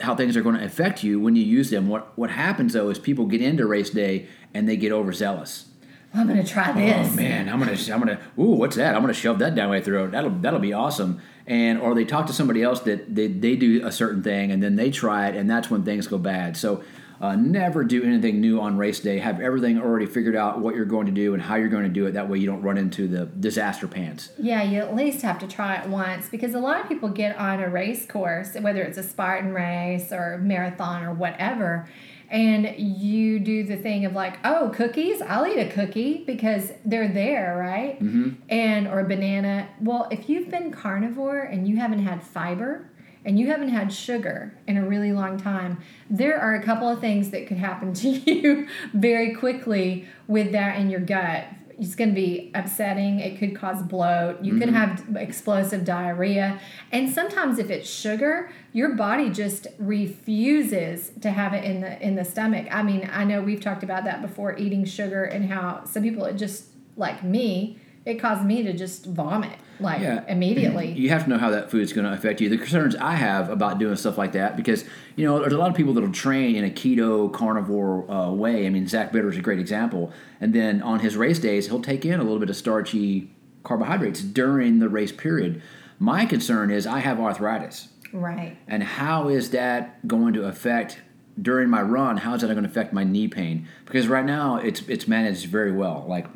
how 0.00 0.14
things 0.14 0.36
are 0.36 0.42
going 0.42 0.58
to 0.58 0.64
affect 0.64 1.02
you 1.02 1.18
when 1.18 1.34
you 1.34 1.42
use 1.42 1.70
them. 1.70 1.88
What 1.88 2.16
what 2.16 2.30
happens 2.30 2.74
though 2.74 2.88
is 2.90 2.98
people 3.00 3.26
get 3.26 3.40
into 3.42 3.66
race 3.66 3.90
day 3.90 4.28
and 4.54 4.68
they 4.68 4.76
get 4.76 4.92
overzealous. 4.92 5.66
I'm 6.14 6.26
gonna 6.26 6.44
try 6.44 6.72
this 6.72 7.12
Oh 7.12 7.16
man, 7.16 7.48
I'm 7.48 7.58
gonna 7.58 7.72
I'm 7.72 8.00
gonna 8.00 8.20
ooh 8.38 8.56
what's 8.56 8.76
that? 8.76 8.94
I'm 8.94 9.00
gonna 9.00 9.12
shove 9.14 9.38
that 9.40 9.54
down 9.54 9.68
my 9.68 9.80
throat. 9.80 10.10
That'll 10.12 10.30
that'll 10.30 10.60
be 10.60 10.72
awesome. 10.72 11.20
And 11.46 11.80
or 11.80 11.94
they 11.94 12.04
talk 12.04 12.26
to 12.26 12.32
somebody 12.32 12.62
else 12.62 12.80
that 12.80 13.14
they, 13.14 13.26
they 13.26 13.56
do 13.56 13.86
a 13.86 13.92
certain 13.92 14.22
thing 14.22 14.52
and 14.52 14.62
then 14.62 14.76
they 14.76 14.90
try 14.90 15.28
it 15.28 15.36
and 15.36 15.48
that's 15.48 15.70
when 15.70 15.84
things 15.84 16.06
go 16.06 16.18
bad. 16.18 16.56
So 16.56 16.82
uh, 17.20 17.36
never 17.36 17.84
do 17.84 18.02
anything 18.02 18.40
new 18.40 18.60
on 18.60 18.78
race 18.78 19.00
day. 19.00 19.18
Have 19.18 19.40
everything 19.40 19.78
already 19.78 20.06
figured 20.06 20.34
out 20.34 20.60
what 20.60 20.74
you're 20.74 20.86
going 20.86 21.04
to 21.04 21.12
do 21.12 21.34
and 21.34 21.42
how 21.42 21.56
you're 21.56 21.68
going 21.68 21.82
to 21.84 21.90
do 21.90 22.06
it. 22.06 22.12
That 22.12 22.30
way 22.30 22.38
you 22.38 22.46
don't 22.46 22.62
run 22.62 22.78
into 22.78 23.06
the 23.06 23.26
disaster 23.26 23.86
pants. 23.86 24.30
Yeah, 24.38 24.62
you 24.62 24.80
at 24.80 24.96
least 24.96 25.20
have 25.20 25.38
to 25.40 25.46
try 25.46 25.76
it 25.76 25.88
once 25.88 26.30
because 26.30 26.54
a 26.54 26.58
lot 26.58 26.80
of 26.80 26.88
people 26.88 27.10
get 27.10 27.36
on 27.36 27.60
a 27.60 27.68
race 27.68 28.06
course, 28.06 28.54
whether 28.58 28.82
it's 28.82 28.96
a 28.96 29.02
Spartan 29.02 29.52
race 29.52 30.12
or 30.12 30.38
marathon 30.38 31.04
or 31.04 31.12
whatever, 31.12 31.86
and 32.30 32.74
you 32.78 33.40
do 33.40 33.64
the 33.64 33.76
thing 33.76 34.04
of 34.04 34.12
like, 34.12 34.38
oh, 34.44 34.72
cookies, 34.74 35.20
I'll 35.20 35.46
eat 35.46 35.58
a 35.58 35.68
cookie 35.68 36.22
because 36.24 36.72
they're 36.84 37.08
there, 37.08 37.56
right? 37.58 38.00
Mm-hmm. 38.00 38.30
And 38.48 38.86
or 38.86 39.00
a 39.00 39.04
banana. 39.04 39.68
Well, 39.80 40.06
if 40.12 40.28
you've 40.28 40.48
been 40.48 40.70
carnivore 40.70 41.40
and 41.40 41.66
you 41.66 41.76
haven't 41.78 42.06
had 42.06 42.22
fiber 42.22 42.88
and 43.24 43.38
you 43.38 43.48
haven't 43.48 43.70
had 43.70 43.92
sugar 43.92 44.56
in 44.68 44.76
a 44.76 44.86
really 44.86 45.12
long 45.12 45.38
time, 45.38 45.82
there 46.08 46.40
are 46.40 46.54
a 46.54 46.62
couple 46.62 46.88
of 46.88 47.00
things 47.00 47.30
that 47.30 47.48
could 47.48 47.58
happen 47.58 47.92
to 47.94 48.08
you 48.08 48.68
very 48.94 49.34
quickly 49.34 50.06
with 50.28 50.52
that 50.52 50.78
in 50.78 50.88
your 50.88 51.00
gut 51.00 51.44
it's 51.80 51.94
going 51.94 52.10
to 52.10 52.14
be 52.14 52.50
upsetting. 52.54 53.20
It 53.20 53.38
could 53.38 53.56
cause 53.56 53.82
bloat. 53.82 54.44
You 54.44 54.58
could 54.58 54.68
mm-hmm. 54.68 54.76
have 54.76 55.16
explosive 55.16 55.82
diarrhea. 55.84 56.60
And 56.92 57.10
sometimes 57.10 57.58
if 57.58 57.70
it's 57.70 57.88
sugar, 57.88 58.52
your 58.74 58.94
body 58.94 59.30
just 59.30 59.66
refuses 59.78 61.10
to 61.22 61.30
have 61.30 61.54
it 61.54 61.64
in 61.64 61.80
the 61.80 62.00
in 62.06 62.16
the 62.16 62.24
stomach. 62.24 62.66
I 62.70 62.82
mean, 62.82 63.08
I 63.10 63.24
know 63.24 63.40
we've 63.40 63.62
talked 63.62 63.82
about 63.82 64.04
that 64.04 64.20
before 64.20 64.58
eating 64.58 64.84
sugar 64.84 65.24
and 65.24 65.50
how 65.50 65.84
some 65.84 66.02
people 66.02 66.26
it 66.26 66.34
just 66.34 66.66
like 66.98 67.24
me, 67.24 67.78
it 68.04 68.20
caused 68.20 68.44
me 68.44 68.62
to 68.62 68.74
just 68.74 69.06
vomit 69.06 69.58
like 69.80 70.00
Yeah. 70.02 70.24
immediately. 70.28 70.92
You 70.92 71.08
have 71.10 71.24
to 71.24 71.30
know 71.30 71.38
how 71.38 71.50
that 71.50 71.70
food's 71.70 71.92
going 71.92 72.06
to 72.06 72.12
affect 72.12 72.40
you. 72.40 72.48
The 72.48 72.58
concerns 72.58 72.94
I 72.96 73.14
have 73.14 73.50
about 73.50 73.78
doing 73.78 73.96
stuff 73.96 74.16
like 74.18 74.32
that, 74.32 74.56
because 74.56 74.84
you 75.16 75.24
know, 75.26 75.38
there's 75.40 75.52
a 75.52 75.58
lot 75.58 75.70
of 75.70 75.76
people 75.76 75.92
that'll 75.94 76.12
train 76.12 76.56
in 76.56 76.64
a 76.64 76.70
keto 76.70 77.32
carnivore 77.32 78.10
uh, 78.10 78.30
way. 78.30 78.66
I 78.66 78.70
mean, 78.70 78.86
Zach 78.86 79.12
Bitter 79.12 79.28
is 79.28 79.36
a 79.36 79.40
great 79.40 79.58
example. 79.58 80.12
And 80.40 80.54
then 80.54 80.82
on 80.82 81.00
his 81.00 81.16
race 81.16 81.38
days, 81.38 81.66
he'll 81.68 81.82
take 81.82 82.04
in 82.04 82.20
a 82.20 82.22
little 82.22 82.38
bit 82.38 82.50
of 82.50 82.56
starchy 82.56 83.30
carbohydrates 83.62 84.22
during 84.22 84.78
the 84.78 84.88
race 84.88 85.12
period. 85.12 85.60
My 85.98 86.24
concern 86.24 86.70
is 86.70 86.86
I 86.86 87.00
have 87.00 87.20
arthritis, 87.20 87.88
Right. 88.12 88.56
and 88.66 88.82
how 88.82 89.28
is 89.28 89.50
that 89.50 90.06
going 90.08 90.32
to 90.34 90.44
affect 90.44 90.98
during 91.40 91.68
my 91.68 91.82
run? 91.82 92.16
How 92.18 92.34
is 92.34 92.40
that 92.40 92.48
going 92.48 92.64
to 92.64 92.70
affect 92.70 92.92
my 92.94 93.04
knee 93.04 93.28
pain? 93.28 93.68
Because 93.84 94.08
right 94.08 94.24
now 94.24 94.56
it's 94.56 94.80
it's 94.88 95.06
managed 95.06 95.46
very 95.46 95.72
well. 95.72 96.06
Like 96.08 96.26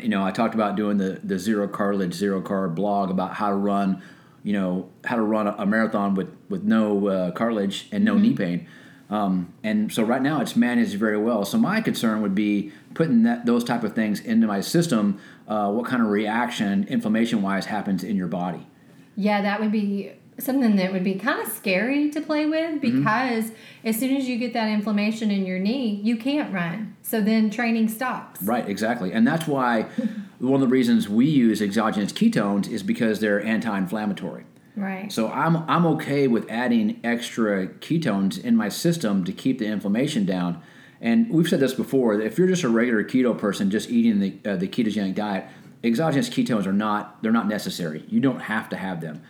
you 0.00 0.08
know, 0.08 0.24
I 0.24 0.30
talked 0.30 0.54
about 0.54 0.76
doing 0.76 0.98
the, 0.98 1.20
the 1.22 1.38
zero 1.38 1.68
cartilage, 1.68 2.14
zero 2.14 2.40
carb 2.40 2.74
blog 2.74 3.10
about 3.10 3.34
how 3.34 3.48
to 3.48 3.54
run, 3.54 4.02
you 4.42 4.52
know, 4.52 4.88
how 5.04 5.16
to 5.16 5.22
run 5.22 5.46
a, 5.46 5.54
a 5.58 5.66
marathon 5.66 6.14
with, 6.14 6.28
with 6.48 6.62
no 6.62 7.08
uh, 7.08 7.30
cartilage 7.32 7.88
and 7.92 8.04
no 8.04 8.16
knee 8.16 8.34
pain. 8.34 8.66
Um, 9.10 9.52
and 9.62 9.92
so 9.92 10.02
right 10.02 10.22
now 10.22 10.40
it's 10.40 10.56
managed 10.56 10.94
very 10.94 11.18
well. 11.18 11.44
So 11.44 11.58
my 11.58 11.82
concern 11.82 12.22
would 12.22 12.34
be 12.34 12.72
putting 12.94 13.24
that 13.24 13.44
those 13.44 13.62
type 13.62 13.84
of 13.84 13.94
things 13.94 14.20
into 14.20 14.46
my 14.46 14.60
system. 14.62 15.20
Uh, 15.46 15.70
what 15.70 15.86
kind 15.86 16.02
of 16.02 16.08
reaction, 16.08 16.86
inflammation 16.88 17.42
wise, 17.42 17.66
happens 17.66 18.02
in 18.02 18.16
your 18.16 18.28
body? 18.28 18.66
Yeah, 19.14 19.42
that 19.42 19.60
would 19.60 19.70
be 19.70 20.12
something 20.38 20.76
that 20.76 20.92
would 20.92 21.04
be 21.04 21.14
kind 21.14 21.40
of 21.46 21.52
scary 21.52 22.10
to 22.10 22.20
play 22.20 22.46
with 22.46 22.80
Mm-hmm. 22.80 22.98
because 22.98 23.52
as 23.84 23.98
soon 23.98 24.16
as 24.16 24.28
you 24.28 24.38
get 24.38 24.52
that 24.54 24.68
inflammation 24.68 25.30
in 25.30 25.44
your 25.46 25.58
knee, 25.58 26.00
you 26.02 26.16
can't 26.16 26.52
run. 26.52 26.96
So 27.02 27.20
then 27.20 27.50
training 27.50 27.88
stops. 27.88 28.42
Right, 28.42 28.68
exactly. 28.68 29.12
And 29.12 29.26
that's 29.26 29.46
why 29.46 29.82
one 30.38 30.54
of 30.54 30.60
the 30.60 30.66
reasons 30.68 31.08
we 31.08 31.26
use 31.26 31.60
exogenous 31.60 32.12
ketones 32.12 32.68
is 32.68 32.82
because 32.82 33.20
they're 33.20 33.44
anti-inflammatory. 33.44 34.44
Right. 34.74 35.12
So 35.12 35.28
I'm 35.28 35.56
I'm 35.68 35.84
okay 35.86 36.26
with 36.28 36.50
adding 36.50 36.98
extra 37.04 37.66
ketones 37.66 38.42
in 38.42 38.56
my 38.56 38.70
system 38.70 39.22
to 39.24 39.32
keep 39.32 39.58
the 39.58 39.66
inflammation 39.66 40.24
down. 40.24 40.62
And 41.00 41.28
we've 41.30 41.48
said 41.48 41.60
this 41.60 41.74
before. 41.74 42.18
If 42.20 42.38
you're 42.38 42.46
just 42.48 42.62
a 42.62 42.70
regular 42.70 43.04
keto 43.04 43.36
person, 43.36 43.70
just 43.70 43.90
eating 43.90 44.20
the 44.20 44.50
uh, 44.50 44.56
the 44.56 44.66
ketogenic 44.68 45.14
diet, 45.14 45.44
exogenous 45.84 46.30
ketones 46.30 46.64
are 46.66 46.72
not 46.72 47.22
they're 47.22 47.32
not 47.32 47.48
necessary. 47.48 48.04
You 48.08 48.20
don't 48.20 48.40
have 48.40 48.70
to 48.70 48.76
have 48.76 49.02
them. 49.02 49.20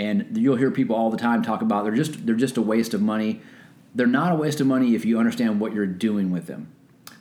And 0.00 0.34
you'll 0.36 0.56
hear 0.56 0.70
people 0.70 0.96
all 0.96 1.10
the 1.10 1.18
time 1.18 1.42
talk 1.42 1.60
about 1.60 1.84
they're 1.84 1.94
just 1.94 2.24
they're 2.24 2.34
just 2.34 2.56
a 2.56 2.62
waste 2.62 2.94
of 2.94 3.02
money. 3.02 3.42
They're 3.94 4.06
not 4.06 4.32
a 4.32 4.34
waste 4.34 4.60
of 4.60 4.66
money 4.66 4.94
if 4.94 5.04
you 5.04 5.18
understand 5.18 5.60
what 5.60 5.74
you're 5.74 5.86
doing 5.86 6.30
with 6.30 6.46
them. 6.46 6.72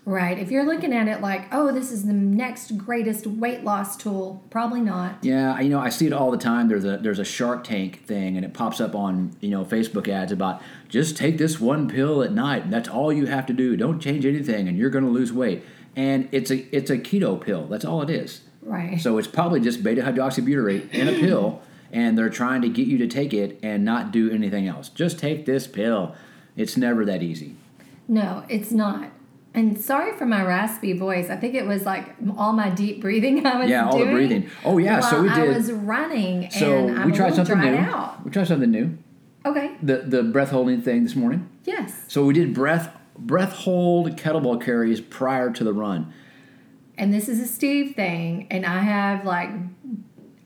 Right. 0.05 0.39
If 0.39 0.49
you're 0.49 0.65
looking 0.65 0.93
at 0.93 1.09
it 1.09 1.19
like, 1.19 1.53
oh, 1.53 1.73
this 1.73 1.91
is 1.91 2.05
the 2.05 2.13
next 2.13 2.77
greatest 2.77 3.27
weight 3.27 3.65
loss 3.65 3.97
tool, 3.97 4.41
probably 4.49 4.79
not. 4.79 5.17
Yeah, 5.21 5.59
you 5.59 5.69
know, 5.69 5.79
I 5.79 5.89
see 5.89 6.07
it 6.07 6.13
all 6.13 6.31
the 6.31 6.37
time. 6.37 6.69
There's 6.69 6.85
a 6.85 6.97
there's 6.97 7.19
a 7.19 7.25
Shark 7.25 7.65
Tank 7.65 8.05
thing, 8.05 8.37
and 8.37 8.45
it 8.45 8.53
pops 8.53 8.79
up 8.79 8.95
on 8.95 9.35
you 9.41 9.49
know 9.49 9.65
Facebook 9.65 10.07
ads 10.07 10.31
about 10.31 10.61
just 10.87 11.17
take 11.17 11.37
this 11.37 11.59
one 11.59 11.89
pill 11.89 12.23
at 12.23 12.31
night, 12.31 12.63
and 12.63 12.71
that's 12.71 12.87
all 12.87 13.11
you 13.11 13.25
have 13.25 13.45
to 13.47 13.53
do. 13.53 13.75
Don't 13.75 13.99
change 13.99 14.25
anything, 14.25 14.69
and 14.69 14.77
you're 14.77 14.89
going 14.89 15.05
to 15.05 15.11
lose 15.11 15.33
weight. 15.33 15.65
And 15.97 16.29
it's 16.31 16.49
a 16.49 16.75
it's 16.75 16.89
a 16.89 16.97
keto 16.97 17.39
pill. 17.39 17.67
That's 17.67 17.83
all 17.83 18.01
it 18.01 18.09
is. 18.09 18.41
Right. 18.61 19.01
So 19.01 19.17
it's 19.17 19.27
probably 19.27 19.59
just 19.59 19.83
beta 19.83 20.01
hydroxybutyrate 20.01 20.91
in 20.91 21.07
a 21.07 21.19
pill, 21.19 21.61
and 21.91 22.17
they're 22.17 22.29
trying 22.29 22.61
to 22.61 22.69
get 22.69 22.87
you 22.87 22.97
to 22.99 23.07
take 23.07 23.33
it 23.33 23.59
and 23.63 23.83
not 23.85 24.11
do 24.11 24.31
anything 24.31 24.67
else. 24.67 24.89
Just 24.89 25.19
take 25.19 25.45
this 25.45 25.67
pill. 25.67 26.15
It's 26.55 26.75
never 26.77 27.05
that 27.05 27.21
easy. 27.23 27.55
No, 28.07 28.43
it's 28.49 28.71
not. 28.71 29.09
And 29.53 29.79
sorry 29.79 30.15
for 30.17 30.25
my 30.25 30.43
raspy 30.45 30.93
voice. 30.93 31.29
I 31.29 31.35
think 31.35 31.55
it 31.55 31.65
was 31.65 31.83
like 31.85 32.15
all 32.37 32.53
my 32.53 32.69
deep 32.69 33.01
breathing 33.01 33.45
I 33.47 33.59
was 33.59 33.69
Yeah, 33.69 33.87
all 33.87 33.97
the 33.97 34.05
breathing. 34.05 34.49
Oh, 34.63 34.77
yeah, 34.77 34.99
so 34.99 35.21
we 35.23 35.29
did- 35.29 35.37
I 35.37 35.47
was 35.47 35.71
running, 35.71 36.49
So 36.51 36.87
and 36.87 36.99
I'm 36.99 37.11
we 37.11 37.17
tried 37.17 37.33
something 37.35 37.59
new. 37.59 37.75
out. 37.75 38.23
We 38.23 38.31
tried 38.31 38.47
something 38.47 38.69
new. 38.71 38.97
Okay. 39.45 39.75
The 39.81 39.97
the 40.05 40.21
breath 40.23 40.49
holding 40.51 40.81
thing 40.81 41.03
this 41.03 41.15
morning. 41.15 41.49
Yes. 41.65 42.03
So 42.07 42.25
we 42.25 42.33
did 42.33 42.53
breath 42.53 42.95
breath 43.17 43.53
hold 43.53 44.15
kettlebell 44.17 44.61
carries 44.61 45.01
prior 45.01 45.49
to 45.51 45.63
the 45.63 45.73
run. 45.73 46.13
and 46.97 47.13
this 47.13 47.27
is 47.29 47.39
a 47.39 47.47
Steve 47.47 47.95
thing, 47.95 48.47
and 48.51 48.65
I 48.65 48.79
have 48.79 49.25
like, 49.25 49.49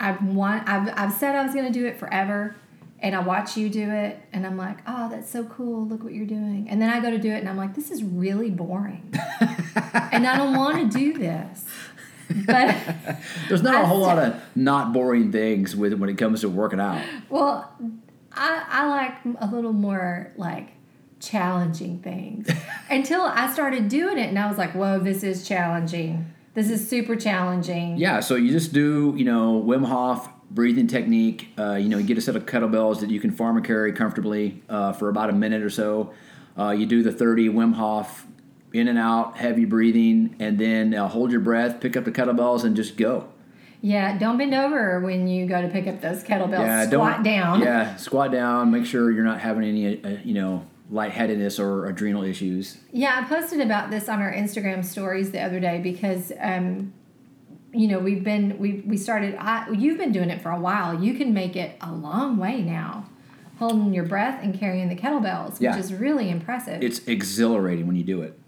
I've 0.03 0.21
want, 0.23 0.67
I've, 0.67 0.93
I've 0.95 1.13
said 1.13 1.35
I 1.35 1.43
was 1.45 1.53
going 1.53 1.65
to 1.71 1.71
do 1.79 1.85
it 1.85 1.97
forever, 1.97 2.55
and 2.99 3.15
I 3.15 3.19
watch 3.19 3.57
you 3.57 3.69
do 3.69 3.89
it, 3.91 4.19
and 4.33 4.45
I'm 4.45 4.57
like, 4.57 4.77
oh, 4.87 5.09
that's 5.09 5.29
so 5.29 5.43
cool. 5.45 5.85
Look 5.87 6.03
what 6.03 6.13
you're 6.13 6.25
doing, 6.25 6.67
and 6.69 6.81
then 6.81 6.89
I 6.89 6.99
go 6.99 7.09
to 7.11 7.17
do 7.17 7.31
it, 7.31 7.37
and 7.39 7.49
I'm 7.49 7.57
like, 7.57 7.73
this 7.75 7.89
is 7.91 8.03
really 8.03 8.49
boring, 8.49 9.11
and 10.11 10.27
I 10.27 10.37
don't 10.37 10.55
want 10.55 10.91
to 10.91 10.97
do 10.97 11.13
this, 11.17 11.65
but 12.45 12.75
There's 13.49 13.61
not 13.63 13.75
a 13.75 13.79
I 13.79 13.83
whole 13.85 14.05
said- 14.05 14.15
lot 14.15 14.19
of 14.19 14.41
not 14.55 14.93
boring 14.93 15.31
things 15.31 15.75
with 15.75 15.93
when 15.93 16.09
it 16.09 16.17
comes 16.17 16.41
to 16.41 16.49
working 16.49 16.79
out. 16.79 17.01
well, 17.29 17.71
I 18.35 18.63
I 18.69 18.87
like 18.87 19.13
a 19.41 19.47
little 19.53 19.73
more 19.73 20.31
like 20.37 20.69
challenging 21.19 21.99
things 21.99 22.49
until 22.89 23.21
I 23.21 23.51
started 23.53 23.87
doing 23.89 24.17
it, 24.17 24.27
and 24.29 24.39
I 24.39 24.47
was 24.49 24.57
like, 24.57 24.71
whoa, 24.73 24.99
this 24.99 25.23
is 25.23 25.47
challenging. 25.47 26.33
This 26.53 26.69
is 26.69 26.87
super 26.87 27.15
challenging. 27.15 27.97
Yeah, 27.97 28.19
so 28.19 28.35
you 28.35 28.51
just 28.51 28.73
do 28.73 29.13
you 29.17 29.25
know 29.25 29.63
Wim 29.65 29.85
Hof 29.85 30.29
breathing 30.51 30.87
technique. 30.87 31.49
Uh, 31.57 31.73
you 31.73 31.89
know, 31.89 31.97
you 31.97 32.05
get 32.05 32.17
a 32.17 32.21
set 32.21 32.35
of 32.35 32.45
kettlebells 32.45 32.99
that 32.99 33.09
you 33.09 33.19
can 33.19 33.31
farm 33.31 33.57
and 33.57 33.65
carry 33.65 33.91
comfortably 33.91 34.63
uh, 34.69 34.93
for 34.93 35.09
about 35.09 35.29
a 35.29 35.33
minute 35.33 35.63
or 35.63 35.69
so. 35.69 36.13
Uh, 36.57 36.69
you 36.69 36.85
do 36.85 37.01
the 37.01 37.11
30 37.11 37.49
Wim 37.49 37.73
Hof 37.73 38.27
in 38.71 38.87
and 38.87 38.97
out, 38.99 39.37
heavy 39.37 39.65
breathing, 39.65 40.35
and 40.39 40.59
then 40.59 40.93
uh, 40.93 41.07
hold 41.07 41.31
your 41.31 41.39
breath, 41.39 41.79
pick 41.79 41.97
up 41.97 42.05
the 42.05 42.11
kettlebells, 42.11 42.63
and 42.63 42.75
just 42.75 42.97
go. 42.97 43.27
Yeah, 43.81 44.17
don't 44.17 44.37
bend 44.37 44.53
over 44.53 44.99
when 45.01 45.27
you 45.27 45.45
go 45.45 45.61
to 45.61 45.67
pick 45.67 45.87
up 45.87 46.01
those 46.01 46.23
kettlebells. 46.23 46.59
Yeah, 46.59 46.85
Squat 46.89 47.23
down. 47.23 47.61
Yeah, 47.61 47.95
squat 47.97 48.31
down. 48.31 48.71
Make 48.71 48.85
sure 48.85 49.11
you're 49.11 49.25
not 49.25 49.41
having 49.41 49.63
any, 49.63 50.03
uh, 50.03 50.17
you 50.23 50.33
know, 50.33 50.65
lightheadedness 50.93 51.59
or 51.59 51.87
adrenal 51.87 52.23
issues. 52.23 52.77
Yeah, 52.91 53.19
I 53.19 53.27
posted 53.27 53.59
about 53.59 53.89
this 53.89 54.07
on 54.07 54.21
our 54.21 54.31
Instagram 54.31 54.85
stories 54.85 55.31
the 55.31 55.41
other 55.41 55.59
day 55.59 55.79
because, 55.81 56.31
um, 56.39 56.93
you 57.73 57.87
know, 57.87 57.97
we've 57.99 58.23
been 58.23 58.59
we 58.59 58.83
we 58.85 58.95
started. 58.97 59.35
I, 59.39 59.69
you've 59.71 59.97
been 59.97 60.11
doing 60.11 60.29
it 60.29 60.41
for 60.41 60.51
a 60.51 60.59
while. 60.59 61.03
You 61.03 61.15
can 61.15 61.33
make 61.33 61.55
it 61.55 61.75
a 61.81 61.91
long 61.91 62.37
way 62.37 62.61
now, 62.61 63.09
holding 63.57 63.93
your 63.93 64.05
breath 64.05 64.39
and 64.43 64.57
carrying 64.57 64.87
the 64.89 64.95
kettlebells, 64.95 65.53
which 65.53 65.61
Yeah. 65.61 65.77
is 65.77 65.91
really 65.93 66.29
impressive. 66.29 66.83
It's 66.83 66.99
exhilarating 67.07 67.87
when 67.87 67.95
you 67.95 68.03
do 68.03 68.21
it. 68.21 68.39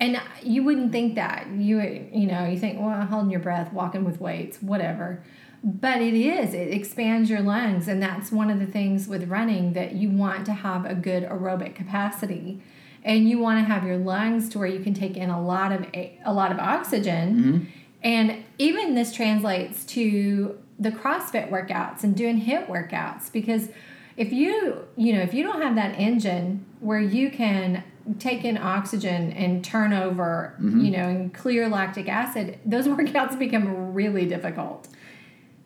and 0.00 0.20
you 0.42 0.62
wouldn't 0.64 0.92
think 0.92 1.14
that 1.14 1.46
you 1.56 1.80
you 2.12 2.26
know 2.26 2.44
you 2.46 2.58
think 2.58 2.78
well 2.78 3.00
holding 3.06 3.30
your 3.30 3.40
breath, 3.40 3.72
walking 3.72 4.04
with 4.04 4.20
weights, 4.20 4.60
whatever. 4.60 5.22
But 5.66 6.02
it 6.02 6.12
is. 6.12 6.52
It 6.52 6.74
expands 6.74 7.30
your 7.30 7.40
lungs, 7.40 7.88
and 7.88 8.02
that's 8.02 8.30
one 8.30 8.50
of 8.50 8.60
the 8.60 8.66
things 8.66 9.08
with 9.08 9.30
running 9.30 9.72
that 9.72 9.92
you 9.92 10.10
want 10.10 10.44
to 10.44 10.52
have 10.52 10.84
a 10.84 10.94
good 10.94 11.22
aerobic 11.24 11.74
capacity, 11.74 12.60
and 13.02 13.30
you 13.30 13.38
want 13.38 13.58
to 13.58 13.72
have 13.72 13.82
your 13.82 13.96
lungs 13.96 14.50
to 14.50 14.58
where 14.58 14.68
you 14.68 14.80
can 14.80 14.92
take 14.92 15.16
in 15.16 15.30
a 15.30 15.40
lot 15.40 15.72
of 15.72 15.86
a, 15.94 16.20
a 16.26 16.34
lot 16.34 16.52
of 16.52 16.58
oxygen, 16.58 17.34
mm-hmm. 17.34 17.64
and 18.02 18.44
even 18.58 18.94
this 18.94 19.14
translates 19.14 19.86
to 19.86 20.58
the 20.78 20.90
CrossFit 20.90 21.50
workouts 21.50 22.02
and 22.02 22.14
doing 22.14 22.42
HIIT 22.42 22.66
workouts 22.66 23.32
because 23.32 23.68
if 24.16 24.32
you 24.32 24.84
you 24.96 25.12
know 25.12 25.20
if 25.20 25.32
you 25.32 25.42
don't 25.42 25.62
have 25.62 25.76
that 25.76 25.98
engine 25.98 26.64
where 26.80 27.00
you 27.00 27.30
can 27.30 27.82
take 28.18 28.44
in 28.44 28.58
oxygen 28.58 29.32
and 29.32 29.64
turn 29.64 29.92
over 29.92 30.54
mm-hmm. 30.60 30.80
you 30.80 30.90
know 30.90 31.08
and 31.08 31.32
clear 31.32 31.68
lactic 31.68 32.08
acid 32.08 32.58
those 32.66 32.86
workouts 32.88 33.38
become 33.38 33.94
really 33.94 34.26
difficult 34.26 34.88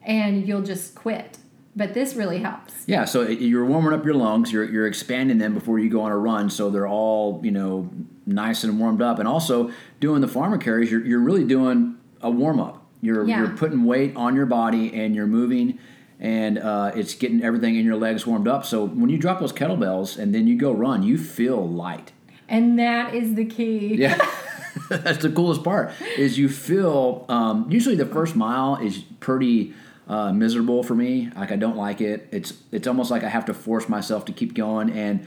and 0.09 0.49
you'll 0.49 0.63
just 0.63 0.95
quit 0.97 1.39
but 1.77 1.95
this 1.95 2.15
really 2.17 2.39
helps 2.41 2.75
Yeah, 2.89 3.05
so 3.05 3.23
you're 3.23 3.65
warming 3.65 3.93
up 3.93 4.05
your 4.05 4.15
lungs. 4.15 4.51
You're 4.51 4.65
you're 4.65 4.89
expanding 4.89 5.39
them 5.39 5.55
before 5.55 5.79
you 5.79 5.89
go 5.89 6.01
on 6.01 6.11
a 6.11 6.17
run, 6.19 6.51
so 6.51 6.71
they're 6.71 6.89
all 6.89 7.41
you 7.45 7.53
know 7.53 7.89
nice 8.27 8.65
and 8.65 8.81
warmed 8.81 9.01
up. 9.01 9.21
And 9.21 9.29
also 9.29 9.71
doing 10.01 10.21
the 10.21 10.27
farmer 10.27 10.59
carries, 10.59 10.91
you're 10.91 11.05
you're 11.07 11.21
really 11.21 11.45
doing 11.45 11.97
a 12.21 12.31
warm 12.31 12.59
up. 12.59 12.85
You're 13.01 13.25
Yeah. 13.29 13.39
you're 13.39 13.57
putting 13.57 13.85
weight 13.85 14.17
on 14.17 14.35
your 14.35 14.47
body 14.47 14.93
and 14.93 15.15
you're 15.15 15.29
moving, 15.29 15.79
and 16.19 16.59
uh, 16.59 16.91
it's 16.97 17.15
getting 17.15 17.45
everything 17.45 17.77
in 17.77 17.85
your 17.85 17.97
legs 17.97 18.27
warmed 18.27 18.49
up. 18.49 18.65
So 18.67 18.85
when 18.87 19.09
you 19.11 19.19
drop 19.19 19.39
those 19.39 19.53
kettlebells 19.53 20.19
and 20.19 20.35
then 20.35 20.49
you 20.49 20.57
go 20.57 20.73
run, 20.73 21.05
you 21.05 21.17
feel 21.17 21.61
light. 21.69 22.11
and 22.49 22.77
that 22.79 23.15
is 23.15 23.35
the 23.37 23.45
key 23.45 23.95
Yeah. 23.95 24.17
That's 24.89 25.19
the 25.23 25.31
coolest 25.31 25.63
part 25.63 25.93
is 26.17 26.39
you 26.39 26.49
feel 26.49 27.25
um, 27.29 27.67
usually 27.71 27.95
the 27.95 28.07
first 28.07 28.35
mile 28.35 28.77
is 28.83 28.99
pretty 29.21 29.75
uh, 30.09 30.33
miserable 30.33 30.83
for 30.83 30.95
me. 30.95 31.31
Like 31.37 31.53
I 31.53 31.57
don't 31.57 31.77
like 31.77 32.01
it. 32.01 32.29
It's 32.33 32.55
it's 32.73 32.87
almost 32.87 33.11
like 33.11 33.23
I 33.23 33.29
have 33.29 33.45
to 33.47 33.55
force 33.55 33.89
myself 33.89 34.25
to 34.27 34.33
keep 34.33 34.55
going. 34.55 34.91
And 34.91 35.27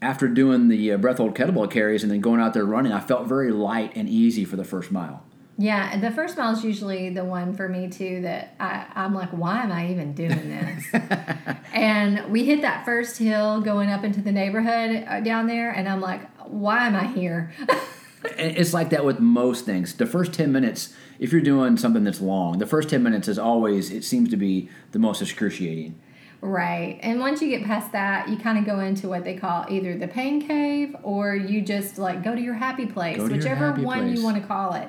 after 0.00 0.26
doing 0.26 0.68
the 0.68 0.92
uh, 0.92 0.96
breath 0.96 1.18
hold 1.18 1.34
kettlebell 1.34 1.70
carries 1.70 2.02
and 2.02 2.10
then 2.10 2.20
going 2.20 2.40
out 2.40 2.54
there 2.54 2.64
running, 2.64 2.92
I 2.92 3.00
felt 3.00 3.26
very 3.26 3.52
light 3.52 3.92
and 3.94 4.08
easy 4.08 4.44
for 4.44 4.56
the 4.56 4.64
first 4.64 4.90
mile. 4.90 5.22
Yeah, 5.58 5.98
the 5.98 6.10
first 6.10 6.38
mile 6.38 6.54
is 6.54 6.64
usually 6.64 7.10
the 7.10 7.24
one 7.24 7.54
for 7.54 7.68
me 7.68 7.88
too 7.88 8.22
that 8.22 8.56
I, 8.58 8.86
I'm 8.94 9.14
like, 9.14 9.28
why 9.30 9.62
am 9.62 9.70
I 9.70 9.90
even 9.90 10.14
doing 10.14 10.48
this? 10.48 10.84
and 11.72 12.32
we 12.32 12.44
hit 12.44 12.62
that 12.62 12.86
first 12.86 13.18
hill 13.18 13.60
going 13.60 13.90
up 13.90 14.02
into 14.02 14.22
the 14.22 14.32
neighborhood 14.32 15.04
uh, 15.06 15.20
down 15.20 15.46
there, 15.46 15.70
and 15.70 15.88
I'm 15.88 16.00
like, 16.00 16.28
why 16.46 16.86
am 16.86 16.96
I 16.96 17.06
here? 17.06 17.52
It's 18.24 18.72
like 18.72 18.90
that 18.90 19.04
with 19.04 19.18
most 19.20 19.64
things. 19.64 19.94
The 19.94 20.06
first 20.06 20.32
10 20.32 20.52
minutes, 20.52 20.94
if 21.18 21.32
you're 21.32 21.40
doing 21.40 21.76
something 21.76 22.04
that's 22.04 22.20
long, 22.20 22.58
the 22.58 22.66
first 22.66 22.88
10 22.90 23.02
minutes 23.02 23.28
is 23.28 23.38
always, 23.38 23.90
it 23.90 24.04
seems 24.04 24.28
to 24.30 24.36
be 24.36 24.68
the 24.92 24.98
most 24.98 25.20
excruciating. 25.22 25.98
right. 26.40 26.98
And 27.02 27.20
once 27.20 27.40
you 27.42 27.48
get 27.48 27.64
past 27.64 27.92
that, 27.92 28.28
you 28.28 28.36
kind 28.36 28.58
of 28.58 28.64
go 28.64 28.80
into 28.80 29.08
what 29.08 29.24
they 29.24 29.36
call 29.36 29.66
either 29.68 29.96
the 29.96 30.08
pain 30.08 30.46
cave 30.46 30.96
or 31.02 31.34
you 31.34 31.62
just 31.62 31.98
like 31.98 32.22
go 32.22 32.34
to 32.34 32.40
your 32.40 32.54
happy 32.54 32.86
place, 32.86 33.16
Go 33.16 33.28
to 33.28 33.34
your 33.34 33.38
whichever 33.42 33.66
happy 33.70 33.82
one 33.84 34.00
place. 34.06 34.18
you 34.18 34.24
want 34.24 34.36
to 34.40 34.46
call 34.46 34.74
it. 34.74 34.88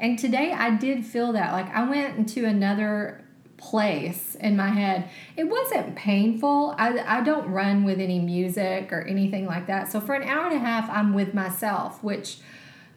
And 0.00 0.18
today 0.18 0.52
I 0.52 0.70
did 0.76 1.04
feel 1.06 1.32
that. 1.32 1.52
Like 1.52 1.68
I 1.74 1.88
went 1.88 2.18
into 2.18 2.44
another 2.44 3.22
place 3.56 4.34
in 4.40 4.56
my 4.56 4.68
head. 4.68 5.08
It 5.36 5.44
wasn't 5.44 5.96
painful. 5.96 6.74
I, 6.78 6.98
I 7.18 7.20
don't 7.22 7.48
run 7.48 7.84
with 7.84 7.98
any 8.00 8.18
music 8.18 8.92
or 8.92 9.02
anything 9.02 9.46
like 9.46 9.66
that. 9.68 9.90
So 9.90 10.00
for 10.00 10.14
an 10.14 10.28
hour 10.28 10.46
and 10.46 10.56
a 10.56 10.58
half, 10.58 10.90
I'm 10.90 11.14
with 11.14 11.32
myself, 11.32 12.02
which 12.02 12.38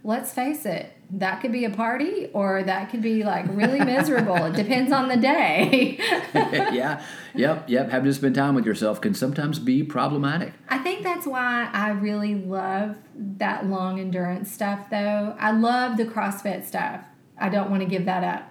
let's 0.08 0.32
face 0.32 0.66
it, 0.66 0.94
that 1.12 1.42
could 1.42 1.52
be 1.52 1.66
a 1.66 1.70
party 1.70 2.30
or 2.34 2.64
that 2.64 2.90
could 2.90 3.02
be 3.02 3.26
like 3.26 3.46
really 3.50 3.80
miserable. 3.84 4.38
it 4.46 4.56
depends 4.56 4.92
on 4.94 5.10
the 5.10 5.18
day. 5.18 5.98
yeah, 6.34 7.04
yep, 7.36 7.66
yep. 7.68 7.90
Having 7.90 8.06
to 8.06 8.14
spend 8.14 8.34
time 8.34 8.56
with 8.56 8.66
yourself 8.66 9.02
can 9.02 9.14
sometimes 9.14 9.60
be 9.60 9.84
problematic. 9.84 10.54
I 10.70 10.78
think 10.78 11.04
that's 11.04 11.28
why 11.28 11.70
I 11.74 11.90
really 11.90 12.36
love 12.36 12.96
that 13.38 13.66
long 13.66 14.00
endurance 14.00 14.50
stuff, 14.50 14.90
though. 14.90 15.36
I 15.38 15.52
love 15.52 15.98
the 15.98 16.06
CrossFit 16.06 16.66
stuff. 16.66 17.02
I 17.38 17.50
don't 17.50 17.70
want 17.70 17.84
to 17.84 17.88
give 17.88 18.06
that 18.06 18.24
up. 18.24 18.50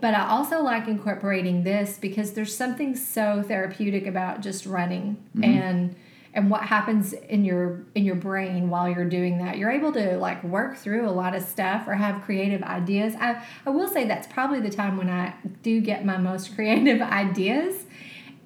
But 0.00 0.14
I 0.14 0.28
also 0.28 0.62
like 0.62 0.88
incorporating 0.88 1.62
this 1.62 1.96
because 1.96 2.32
there's 2.32 2.56
something 2.56 2.96
so 2.96 3.44
therapeutic 3.46 4.06
about 4.06 4.40
just 4.40 4.66
running 4.66 5.16
mm-hmm. 5.36 5.44
and 5.44 5.96
and 6.34 6.50
what 6.50 6.62
happens 6.62 7.12
in 7.12 7.44
your 7.44 7.84
in 7.94 8.04
your 8.04 8.14
brain 8.14 8.70
while 8.70 8.88
you're 8.88 9.08
doing 9.08 9.38
that. 9.38 9.58
You're 9.58 9.70
able 9.70 9.92
to 9.92 10.16
like 10.18 10.42
work 10.44 10.76
through 10.76 11.08
a 11.08 11.10
lot 11.10 11.34
of 11.34 11.42
stuff 11.42 11.86
or 11.86 11.94
have 11.94 12.22
creative 12.22 12.62
ideas. 12.62 13.14
I, 13.18 13.44
I 13.66 13.70
will 13.70 13.88
say 13.88 14.06
that's 14.06 14.26
probably 14.26 14.60
the 14.60 14.70
time 14.70 14.96
when 14.96 15.08
I 15.08 15.34
do 15.62 15.80
get 15.80 16.04
my 16.04 16.16
most 16.16 16.54
creative 16.54 17.00
ideas 17.00 17.86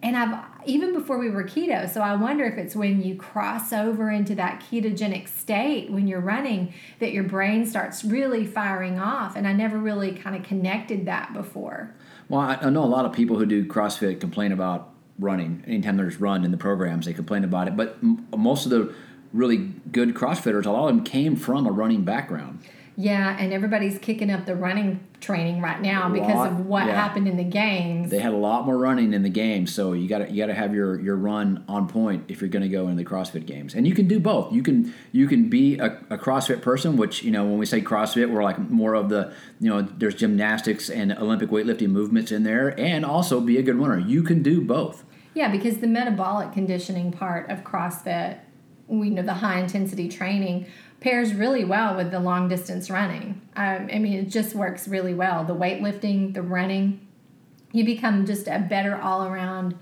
and 0.03 0.17
I've 0.17 0.45
even 0.65 0.93
before 0.93 1.19
we 1.19 1.31
were 1.31 1.45
keto, 1.45 1.89
so 1.93 2.01
I 2.01 2.15
wonder 2.15 2.45
if 2.45 2.57
it's 2.57 2.77
when 2.77 3.03
you 3.03 3.17
cross 3.17 3.73
over 3.73 4.11
into 4.11 4.35
that 4.37 4.61
ketogenic 4.61 5.29
state 5.29 5.91
when 5.91 6.07
you're 6.07 6.21
running 6.21 6.73
that 6.99 7.13
your 7.13 7.25
brain 7.25 7.67
starts 7.67 8.05
really 8.05 8.47
firing 8.47 8.99
off. 8.99 9.35
And 9.37 9.47
I 9.47 9.53
never 9.53 9.79
really 9.79 10.13
kind 10.13 10.37
of 10.37 10.43
connected 10.43 11.07
that 11.07 11.33
before. 11.33 11.95
Well, 12.29 12.41
I, 12.41 12.71
know 12.71 12.85
a 12.85 12.87
lot 12.87 13.05
of 13.07 13.13
people 13.13 13.39
who 13.39 13.47
do 13.47 13.65
CrossFit 13.65 14.21
complain 14.21 14.53
about 14.53 14.92
running. 15.23 15.63
Anytime 15.67 15.97
there's 15.97 16.21
run 16.21 16.45
in 16.45 16.51
the 16.51 16.57
programs, 16.57 17.07
they 17.07 17.13
complain 17.13 17.45
about 17.45 17.69
it. 17.69 17.77
But 17.77 17.97
m- 18.03 18.27
most 18.37 18.67
of 18.67 18.71
the 18.71 18.95
really 19.33 19.57
good 19.91 20.15
CrossFitters, 20.15 20.67
a 20.67 20.71
lot 20.71 20.89
of 20.89 20.97
them 20.97 21.05
came 21.05 21.37
from 21.37 21.67
a 21.67 21.73
running 21.73 22.05
background. 22.05 22.61
Yeah, 22.97 23.37
and 23.39 23.55
everybody's 23.55 23.99
kicking 23.99 24.31
up 24.31 24.45
the 24.45 24.55
running 24.55 25.01
training 25.21 25.63
right 25.63 25.81
now 25.81 26.11
because 26.11 26.49
of 26.49 26.67
what 26.67 26.87
yeah. 26.87 26.95
happened 26.95 27.27
in 27.27 27.39
the 27.39 27.45
games. 27.45 28.11
They 28.11 28.19
had 28.19 28.35
a 28.35 28.37
lot 28.37 28.67
more 28.67 28.77
running 28.77 29.15
in 29.15 29.23
the 29.23 29.31
game, 29.31 29.67
so 29.67 29.95
you 29.95 30.09
got 30.09 30.19
to 30.19 30.31
you 30.31 30.37
got 30.37 30.49
to 30.49 30.55
have 30.55 30.75
your 30.75 31.01
your 31.01 31.17
run 31.17 31.65
on 31.69 31.89
point 31.89 32.25
if 32.29 32.43
you're 32.43 32.51
going 32.51 32.63
to 32.63 32.69
go 32.69 32.89
into 32.89 33.03
the 33.03 33.09
CrossFit 33.09 33.47
games. 33.47 33.75
And 33.75 33.87
you 33.87 33.95
can 33.95 34.09
do 34.09 34.21
both. 34.21 34.53
You 34.53 34.63
can 34.63 34.93
you 35.11 35.27
can 35.27 35.49
be 35.49 35.79
a, 35.79 35.99
a 36.11 36.19
CrossFit 36.19 36.61
person, 36.61 36.99
which 36.99 37.23
you 37.23 37.31
know 37.31 37.45
when 37.45 37.57
we 37.57 37.65
say 37.65 37.81
CrossFit, 37.81 38.31
we're 38.31 38.45
like 38.45 38.59
more 38.59 38.95
of 38.95 39.09
the 39.09 39.33
you 39.59 39.71
know 39.71 39.81
there's 39.81 40.15
gymnastics 40.15 40.91
and 40.91 41.13
Olympic 41.13 41.49
weightlifting 41.49 41.89
movements 41.89 42.31
in 42.31 42.43
there, 42.43 42.79
and 42.79 43.07
also 43.07 43.41
be 43.41 43.57
a 43.57 43.63
good 43.63 43.77
runner. 43.77 43.99
You 43.99 44.23
can 44.23 44.43
do 44.43 44.61
both. 44.61 45.03
Yeah, 45.35 45.51
because 45.51 45.79
the 45.79 45.87
metabolic 45.87 46.53
conditioning 46.53 47.13
part 47.13 47.51
of 47.51 47.65
CrossFit, 47.65 48.39
we 48.87 49.11
know 49.11 49.23
the 49.23 49.35
high 49.35 49.61
intensity 49.61 50.09
training 50.09 50.67
pairs 51.01 51.35
really 51.35 51.65
well 51.65 51.97
with 51.97 52.11
the 52.11 52.21
long 52.21 52.49
distance 52.49 52.91
running. 52.91 53.41
Um, 53.57 53.89
I 53.93 53.99
mean, 53.99 54.13
it 54.19 54.29
just 54.29 54.55
works 54.55 54.87
really 54.87 55.15
well. 55.15 55.45
The 55.45 55.55
weightlifting, 55.55 56.35
the 56.35 56.43
running, 56.43 57.07
you 57.73 57.85
become 57.85 58.27
just 58.27 58.47
a 58.47 58.59
better 58.59 58.97
all 58.97 59.25
around 59.27 59.75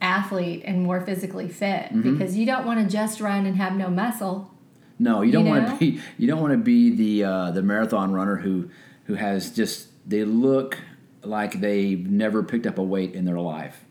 athlete 0.00 0.62
and 0.64 0.82
more 0.82 1.00
physically 1.00 1.48
fit 1.48 1.84
Mm-hmm. 1.84 2.12
because 2.18 2.36
you 2.36 2.44
don't 2.46 2.66
want 2.66 2.78
to 2.80 2.86
just 2.92 3.20
run 3.20 3.46
and 3.46 3.56
have 3.56 3.74
no 3.74 3.88
muscle. 3.88 4.50
No, 4.98 5.22
you 5.22 5.32
don't 5.32 5.46
You 5.46 5.50
want 5.50 5.68
to 5.70 5.76
be 5.78 6.00
you 6.18 6.26
don't 6.28 6.40
want 6.40 6.52
to 6.52 6.58
be 6.58 6.94
the 6.94 7.24
uh, 7.24 7.50
the 7.50 7.62
marathon 7.62 8.12
runner 8.12 8.36
who 8.36 8.68
who 9.06 9.14
has 9.14 9.50
just 9.50 9.88
they 10.08 10.24
look 10.24 10.78
like 11.22 11.60
they've 11.60 12.06
never 12.08 12.42
picked 12.42 12.66
up 12.66 12.78
a 12.78 12.82
weight 12.82 13.14
in 13.14 13.24
their 13.24 13.40
life. 13.40 13.84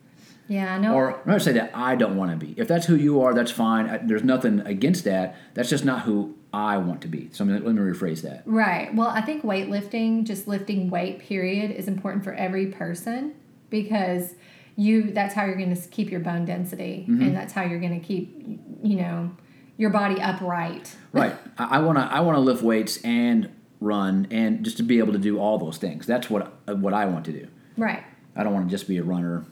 Yeah, 0.47 0.75
I 0.75 0.77
know. 0.77 0.93
Or 0.93 1.21
I'm 1.21 1.21
not 1.25 1.33
to 1.35 1.39
say 1.39 1.53
that 1.53 1.71
I 1.73 1.95
don't 1.95 2.17
want 2.17 2.31
to 2.31 2.45
be. 2.45 2.53
If 2.57 2.67
that's 2.67 2.85
who 2.85 2.95
you 2.95 3.21
are, 3.21 3.33
that's 3.33 3.51
fine. 3.51 3.89
I, 3.89 3.97
there's 3.97 4.23
nothing 4.23 4.59
against 4.61 5.05
that. 5.05 5.37
That's 5.53 5.69
just 5.69 5.85
not 5.85 6.01
who 6.01 6.35
I 6.53 6.77
want 6.77 7.01
to 7.01 7.07
be. 7.07 7.29
So 7.31 7.43
let 7.43 7.61
me, 7.61 7.65
let 7.65 7.75
me 7.75 7.81
rephrase 7.81 8.21
that. 8.21 8.43
Right. 8.45 8.93
Well, 8.93 9.07
I 9.07 9.21
think 9.21 9.43
weightlifting, 9.43 10.25
just 10.25 10.47
lifting 10.47 10.89
weight, 10.89 11.19
period, 11.19 11.71
is 11.71 11.87
important 11.87 12.23
for 12.23 12.33
every 12.33 12.67
person 12.67 13.35
because 13.69 14.35
you 14.75 15.11
that's 15.11 15.33
how 15.33 15.45
you're 15.45 15.55
going 15.55 15.75
to 15.75 15.87
keep 15.89 16.09
your 16.09 16.19
bone 16.19 16.45
density 16.45 17.05
mm-hmm. 17.07 17.21
and 17.21 17.35
that's 17.35 17.53
how 17.53 17.63
you're 17.63 17.79
going 17.79 17.99
to 17.99 18.05
keep 18.05 18.35
you 18.81 18.95
know 18.97 19.31
your 19.77 19.89
body 19.89 20.21
upright. 20.21 20.95
Right. 21.13 21.35
I 21.59 21.79
want 21.79 21.99
to 21.99 22.03
I 22.03 22.21
want 22.21 22.37
to 22.37 22.39
lift 22.39 22.63
weights 22.63 22.97
and 23.03 23.51
run 23.79 24.27
and 24.31 24.63
just 24.65 24.77
to 24.77 24.83
be 24.83 24.97
able 24.97 25.13
to 25.13 25.19
do 25.19 25.37
all 25.37 25.59
those 25.59 25.77
things. 25.77 26.07
That's 26.07 26.27
what 26.27 26.67
what 26.67 26.93
I 26.93 27.05
want 27.05 27.25
to 27.25 27.31
do. 27.31 27.47
Right. 27.77 28.03
I 28.35 28.43
don't 28.43 28.51
want 28.51 28.67
to 28.67 28.71
just 28.71 28.87
be 28.87 28.97
a 28.97 29.03
runner. 29.03 29.45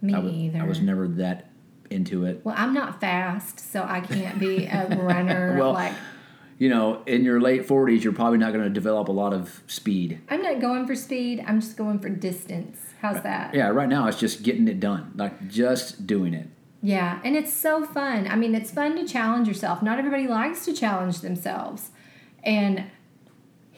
Me 0.00 0.14
I 0.14 0.18
was, 0.18 0.32
either. 0.32 0.60
I 0.60 0.64
was 0.64 0.80
never 0.80 1.08
that 1.08 1.50
into 1.90 2.24
it. 2.24 2.42
well, 2.44 2.54
I'm 2.56 2.74
not 2.74 3.00
fast, 3.00 3.58
so 3.60 3.82
I 3.82 4.00
can't 4.00 4.38
be 4.38 4.66
a 4.66 4.86
runner 5.00 5.56
Well, 5.58 5.72
like 5.72 5.94
you 6.58 6.68
know, 6.68 7.02
in 7.06 7.24
your 7.24 7.40
late 7.40 7.66
40s, 7.68 8.02
you're 8.02 8.12
probably 8.12 8.38
not 8.38 8.52
going 8.52 8.64
to 8.64 8.70
develop 8.70 9.06
a 9.06 9.12
lot 9.12 9.32
of 9.32 9.62
speed. 9.68 10.20
I'm 10.28 10.42
not 10.42 10.60
going 10.60 10.88
for 10.88 10.96
speed. 10.96 11.42
I'm 11.46 11.60
just 11.60 11.76
going 11.76 12.00
for 12.00 12.08
distance. 12.08 12.80
How's 13.00 13.22
that? 13.22 13.54
Yeah, 13.54 13.68
right 13.68 13.88
now 13.88 14.08
it's 14.08 14.18
just 14.18 14.42
getting 14.42 14.66
it 14.66 14.80
done, 14.80 15.12
like 15.14 15.48
just 15.48 16.06
doing 16.06 16.34
it. 16.34 16.48
Yeah, 16.82 17.20
and 17.24 17.36
it's 17.36 17.52
so 17.52 17.84
fun. 17.84 18.26
I 18.26 18.36
mean, 18.36 18.54
it's 18.54 18.72
fun 18.72 18.96
to 18.96 19.06
challenge 19.06 19.46
yourself. 19.46 19.82
Not 19.82 19.98
everybody 19.98 20.26
likes 20.26 20.64
to 20.64 20.72
challenge 20.72 21.20
themselves. 21.20 21.90
And 22.42 22.84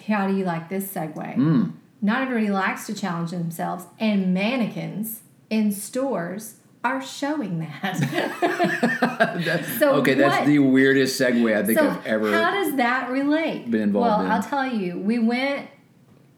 how 0.07 0.27
do 0.27 0.35
you 0.35 0.45
like 0.45 0.69
this 0.69 0.93
segue? 0.93 1.37
Mm. 1.37 1.73
Not 2.03 2.23
everybody 2.23 2.51
likes 2.51 2.87
to 2.87 2.95
challenge 2.95 3.31
themselves, 3.31 3.85
and 3.99 4.33
mannequins 4.33 5.21
in 5.51 5.73
stores 5.73 6.57
are 6.83 7.03
showing 7.03 7.59
that. 7.59 7.97
so 9.79 9.97
okay, 9.97 10.15
that's 10.15 10.47
the 10.47 10.61
weirdest 10.61 11.21
segue 11.21 11.57
I 11.57 11.65
think 11.65 11.79
so 11.79 11.91
I've 11.91 12.07
ever. 12.07 12.33
how 12.33 12.53
does 12.53 12.77
that 12.77 13.11
relate? 13.11 13.71
been 13.71 13.83
involved 13.83 14.09
well, 14.09 14.25
in. 14.25 14.31
I'll 14.31 14.43
tell 14.43 14.67
you. 14.67 14.99
We 14.99 15.19
went. 15.19 15.69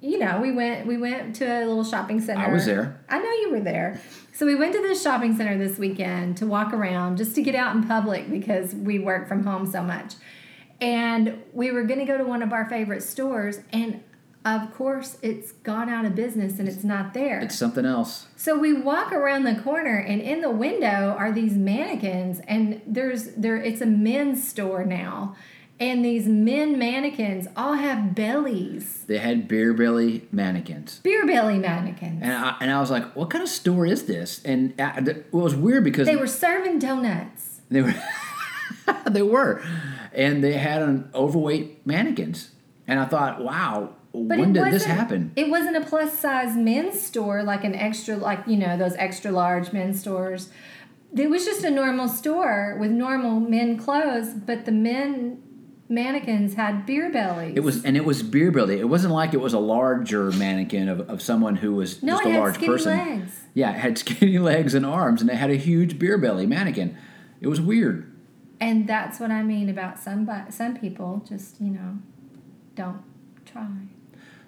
You 0.00 0.18
know, 0.18 0.40
we 0.40 0.50
went. 0.50 0.86
We 0.86 0.96
went 0.96 1.36
to 1.36 1.44
a 1.44 1.64
little 1.64 1.84
shopping 1.84 2.20
center. 2.20 2.44
I 2.44 2.52
was 2.52 2.66
there. 2.66 3.04
I 3.08 3.18
know 3.18 3.30
you 3.30 3.50
were 3.52 3.60
there. 3.60 4.00
So 4.32 4.46
we 4.46 4.56
went 4.56 4.72
to 4.72 4.80
this 4.82 5.00
shopping 5.00 5.36
center 5.36 5.56
this 5.56 5.78
weekend 5.78 6.38
to 6.38 6.46
walk 6.46 6.72
around, 6.72 7.18
just 7.18 7.36
to 7.36 7.42
get 7.42 7.54
out 7.54 7.76
in 7.76 7.86
public 7.86 8.28
because 8.28 8.74
we 8.74 8.98
work 8.98 9.28
from 9.28 9.44
home 9.44 9.70
so 9.70 9.82
much. 9.82 10.14
And 10.80 11.40
we 11.52 11.70
were 11.70 11.84
going 11.84 12.00
to 12.00 12.04
go 12.04 12.18
to 12.18 12.24
one 12.24 12.42
of 12.42 12.52
our 12.52 12.68
favorite 12.68 13.04
stores, 13.04 13.60
and 13.72 14.02
of 14.44 14.74
course, 14.74 15.18
it's 15.22 15.52
gone 15.52 15.88
out 15.88 16.04
of 16.04 16.14
business 16.14 16.58
and 16.58 16.68
it's 16.68 16.82
not 16.84 17.14
there. 17.14 17.40
it's 17.40 17.56
something 17.58 17.84
else. 17.86 18.26
So 18.36 18.58
we 18.58 18.72
walk 18.72 19.12
around 19.12 19.44
the 19.44 19.54
corner, 19.54 19.96
and 19.98 20.20
in 20.20 20.40
the 20.40 20.50
window 20.50 21.14
are 21.18 21.30
these 21.32 21.52
mannequins, 21.54 22.40
and 22.48 22.80
there's 22.86 23.26
there. 23.36 23.56
It's 23.56 23.80
a 23.80 23.86
men's 23.86 24.46
store 24.48 24.84
now, 24.84 25.36
and 25.78 26.04
these 26.04 26.26
men 26.26 26.76
mannequins 26.78 27.46
all 27.56 27.74
have 27.74 28.14
bellies, 28.16 29.04
They 29.06 29.18
had 29.18 29.46
beer 29.48 29.72
belly 29.74 30.26
mannequins. 30.32 30.98
beer 31.04 31.24
belly 31.26 31.58
mannequins. 31.58 32.20
And 32.22 32.32
I, 32.32 32.56
and 32.60 32.70
I 32.70 32.80
was 32.80 32.90
like, 32.90 33.14
what 33.16 33.30
kind 33.30 33.42
of 33.42 33.48
store 33.48 33.86
is 33.86 34.04
this? 34.06 34.42
And 34.44 34.76
th- 34.76 35.06
it 35.08 35.26
was 35.32 35.54
weird 35.54 35.84
because 35.84 36.06
They 36.08 36.16
were 36.16 36.26
serving 36.26 36.78
donuts. 36.80 37.60
They 37.70 37.82
were, 37.82 37.94
they 39.10 39.22
were, 39.22 39.62
and 40.12 40.42
they 40.44 40.54
had 40.54 40.82
an 40.82 41.10
overweight 41.14 41.86
mannequins, 41.86 42.50
and 42.88 42.98
I 43.00 43.04
thought, 43.06 43.42
wow, 43.42 43.94
But 44.14 44.38
when 44.38 44.50
it 44.50 44.52
did 44.52 44.64
this 44.66 44.72
wasn't- 44.82 44.92
happen? 44.98 45.32
It 45.36 45.48
wasn't 45.50 45.76
a 45.76 45.80
plus 45.80 46.18
size 46.18 46.56
men's 46.56 47.00
store 47.00 47.42
like 47.42 47.64
an 47.64 47.74
extra, 47.74 48.16
like 48.16 48.40
you 48.46 48.56
know 48.56 48.76
those 48.76 48.94
extra 48.96 49.30
large 49.30 49.72
men's 49.72 50.00
stores. 50.00 50.50
It 51.14 51.28
was 51.30 51.44
just 51.44 51.64
a 51.64 51.70
normal 51.70 52.08
store 52.08 52.76
with 52.80 52.90
normal 52.90 53.40
men 53.40 53.76
clothes, 53.76 54.30
but 54.34 54.64
the 54.64 54.72
men 54.72 55.42
mannequins 55.88 56.54
had 56.54 56.86
beer 56.86 57.10
bellies. 57.10 57.54
It 57.54 57.60
was, 57.60 57.84
and 57.84 57.96
it 57.98 58.04
was 58.06 58.22
beer 58.22 58.50
belly. 58.50 58.80
It 58.80 58.88
wasn't 58.88 59.12
like 59.12 59.34
it 59.34 59.40
was 59.40 59.52
a 59.52 59.58
larger 59.58 60.30
mannequin 60.32 60.88
of, 60.88 61.00
of 61.10 61.20
someone 61.20 61.56
who 61.56 61.74
was 61.74 62.02
no, 62.02 62.14
just 62.14 62.24
it 62.24 62.28
a 62.28 62.32
had 62.32 62.38
large 62.40 62.54
skinny 62.54 62.72
person. 62.72 62.98
legs. 62.98 63.40
Yeah, 63.54 63.70
it 63.72 63.78
had 63.78 63.98
skinny 64.04 64.38
legs 64.38 64.74
and 64.74 64.86
arms, 64.86 65.20
and 65.20 65.28
it 65.30 65.36
had 65.36 65.50
a 65.50 65.56
huge 65.56 65.98
beer 65.98 66.16
belly 66.18 66.46
mannequin. 66.46 66.96
It 67.42 67.48
was 67.48 67.60
weird. 67.60 68.10
And 68.60 68.86
that's 68.88 69.18
what 69.20 69.30
I 69.30 69.42
mean 69.42 69.68
about 69.68 69.98
some 69.98 70.28
some 70.50 70.76
people. 70.76 71.24
Just 71.28 71.60
you 71.60 71.70
know, 71.70 71.98
don't 72.74 73.02
try. 73.44 73.66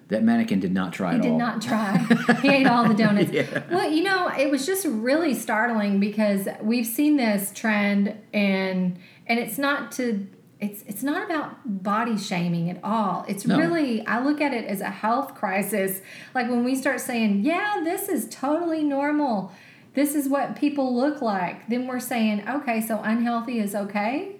That 0.09 0.23
mannequin 0.23 0.59
did 0.59 0.71
not 0.71 0.93
try 0.93 1.15
He 1.15 1.21
did 1.21 1.31
all. 1.31 1.37
not 1.39 1.61
try. 1.69 1.97
he 2.41 2.49
ate 2.49 2.67
all 2.67 2.87
the 2.87 2.93
donuts. 2.93 3.31
Yeah. 3.31 3.63
Well, 3.71 3.89
you 3.91 4.03
know, 4.03 4.27
it 4.27 4.51
was 4.51 4.65
just 4.65 4.85
really 4.85 5.33
startling 5.33 5.99
because 5.99 6.47
we've 6.61 6.85
seen 6.85 7.17
this 7.17 7.51
trend 7.55 8.15
and 8.33 8.99
and 9.27 9.39
it's 9.39 9.57
not 9.57 9.91
to 9.93 10.27
it's 10.59 10.83
it's 10.83 11.01
not 11.03 11.25
about 11.25 11.55
body 11.83 12.17
shaming 12.17 12.69
at 12.69 12.79
all. 12.83 13.25
It's 13.27 13.45
No. 13.47 13.57
really 13.57 14.05
I 14.05 14.23
look 14.23 14.39
at 14.41 14.53
it 14.53 14.65
as 14.65 14.79
a 14.81 14.89
health 14.91 15.33
crisis. 15.35 16.01
Like 16.35 16.49
when 16.49 16.63
we 16.63 16.75
start 16.75 17.01
saying, 17.01 17.41
"Yeah, 17.43 17.81
this 17.83 18.07
is 18.07 18.27
totally 18.29 18.83
normal. 18.83 19.51
This 19.95 20.13
is 20.13 20.29
what 20.29 20.55
people 20.55 20.95
look 20.95 21.21
like." 21.21 21.67
Then 21.67 21.87
we're 21.87 21.99
saying, 21.99 22.47
"Okay, 22.47 22.79
so 22.79 23.01
unhealthy 23.03 23.59
is 23.59 23.73
okay?" 23.75 24.34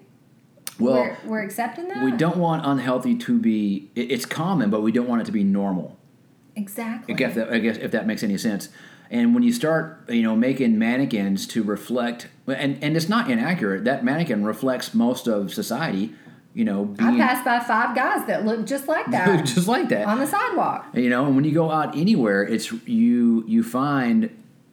Well, 0.78 0.94
we're, 0.94 1.16
we're 1.24 1.42
accepting 1.42 1.88
that? 1.88 2.04
we 2.04 2.12
don't 2.12 2.36
want 2.36 2.64
unhealthy 2.66 3.14
to 3.16 3.38
be. 3.38 3.90
it- 3.94 4.10
It's 4.10 4.26
common, 4.26 4.70
but 4.70 4.82
we 4.82 4.92
don't 4.92 5.08
want 5.08 5.22
it 5.22 5.24
to 5.26 5.32
be 5.32 5.44
normal. 5.44 5.96
Exactly. 6.54 7.14
I 7.14 7.16
guess 7.16 7.34
that, 7.34 7.52
I 7.52 7.58
guess 7.58 7.76
if 7.76 7.90
that 7.92 8.06
makes 8.06 8.22
any 8.22 8.38
sense. 8.38 8.68
And 9.10 9.34
when 9.34 9.42
you 9.44 9.52
start, 9.52 10.04
you 10.08 10.22
know, 10.22 10.34
making 10.34 10.78
mannequins 10.78 11.46
to 11.48 11.62
reflect, 11.62 12.28
and 12.48 12.78
and 12.82 12.96
it's 12.96 13.08
not 13.08 13.30
inaccurate. 13.30 13.84
That 13.84 14.04
mannequin 14.04 14.44
reflects 14.44 14.94
most 14.94 15.28
of 15.28 15.52
society. 15.54 16.12
You 16.54 16.64
know, 16.64 16.94
I 16.98 17.10
being 17.10 17.18
passed 17.18 17.44
by 17.44 17.60
five 17.60 17.94
guys 17.94 18.26
that 18.26 18.44
look 18.46 18.66
just 18.66 18.88
like 18.88 19.06
that 19.10 19.44
just 19.54 19.68
like 19.68 19.90
that. 19.90 20.06
on 20.08 20.18
the 20.18 20.26
sidewalk. 20.26 20.86
You 20.94 21.08
know, 21.10 21.26
and 21.26 21.36
when 21.36 21.44
you 21.44 21.52
go 21.52 21.70
out 21.70 21.96
anywhere, 21.96 22.42
it's 22.42 22.72
you 22.88 23.44
you 23.46 23.62
find 23.62 24.30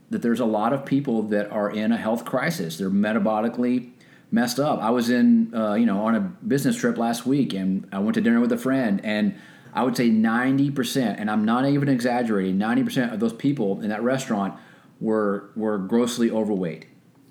that 0.10 0.22
there's 0.22 0.40
a 0.40 0.46
lot 0.46 0.74
of 0.74 0.86
people 0.86 1.24
that 1.24 1.52
are 1.52 1.70
in 1.70 1.92
a 1.92 1.98
health 1.98 2.24
crisis. 2.24 2.78
They're 2.78 2.90
metabolically 2.90 3.92
messed 4.34 4.60
up. 4.60 4.82
I 4.82 4.90
was 4.90 5.10
in 5.10 5.54
uh, 5.56 5.76
you 5.76 5.86
know 5.86 6.02
on 6.02 6.16
a 6.16 6.20
business 6.20 6.76
trip 6.76 6.98
last 6.98 7.26
week, 7.26 7.54
and 7.54 7.88
I 7.94 8.00
went 8.00 8.16
to 8.16 8.22
dinner 8.22 8.42
with 8.42 8.52
a 8.52 8.58
friend, 8.58 9.00
and 9.06 9.36
I 9.74 9.84
would 9.84 9.96
say 9.96 10.10
ninety 10.10 10.72
percent, 10.72 11.20
and 11.20 11.32
I'm 11.32 11.46
not 11.46 11.66
even 11.66 11.88
exaggerating, 11.88 12.58
ninety 12.58 12.84
percent 12.84 13.14
of 13.14 13.20
those 13.22 13.34
people 13.34 13.80
in 13.82 13.90
that 13.90 14.04
restaurant 14.04 14.60
were 15.00 15.52
were 15.56 15.78
grossly 15.78 16.30
overweight. 16.30 16.88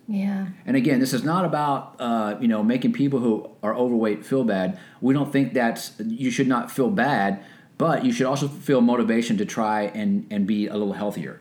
Yeah. 0.08 0.48
And 0.66 0.76
again, 0.76 1.00
this 1.00 1.12
is 1.12 1.24
not 1.24 1.44
about 1.44 1.96
uh, 1.98 2.36
you 2.40 2.48
know 2.48 2.62
making 2.62 2.92
people 2.92 3.18
who 3.18 3.50
are 3.62 3.74
overweight 3.74 4.24
feel 4.24 4.44
bad. 4.44 4.78
We 5.00 5.12
don't 5.12 5.30
think 5.32 5.52
that's 5.52 5.92
you 5.98 6.30
should 6.30 6.48
not 6.48 6.70
feel 6.70 6.90
bad, 6.90 7.44
but 7.78 8.04
you 8.04 8.12
should 8.12 8.26
also 8.26 8.46
feel 8.48 8.80
motivation 8.80 9.36
to 9.38 9.44
try 9.44 9.82
and 9.82 10.26
and 10.30 10.46
be 10.46 10.68
a 10.68 10.74
little 10.74 10.94
healthier. 10.94 11.40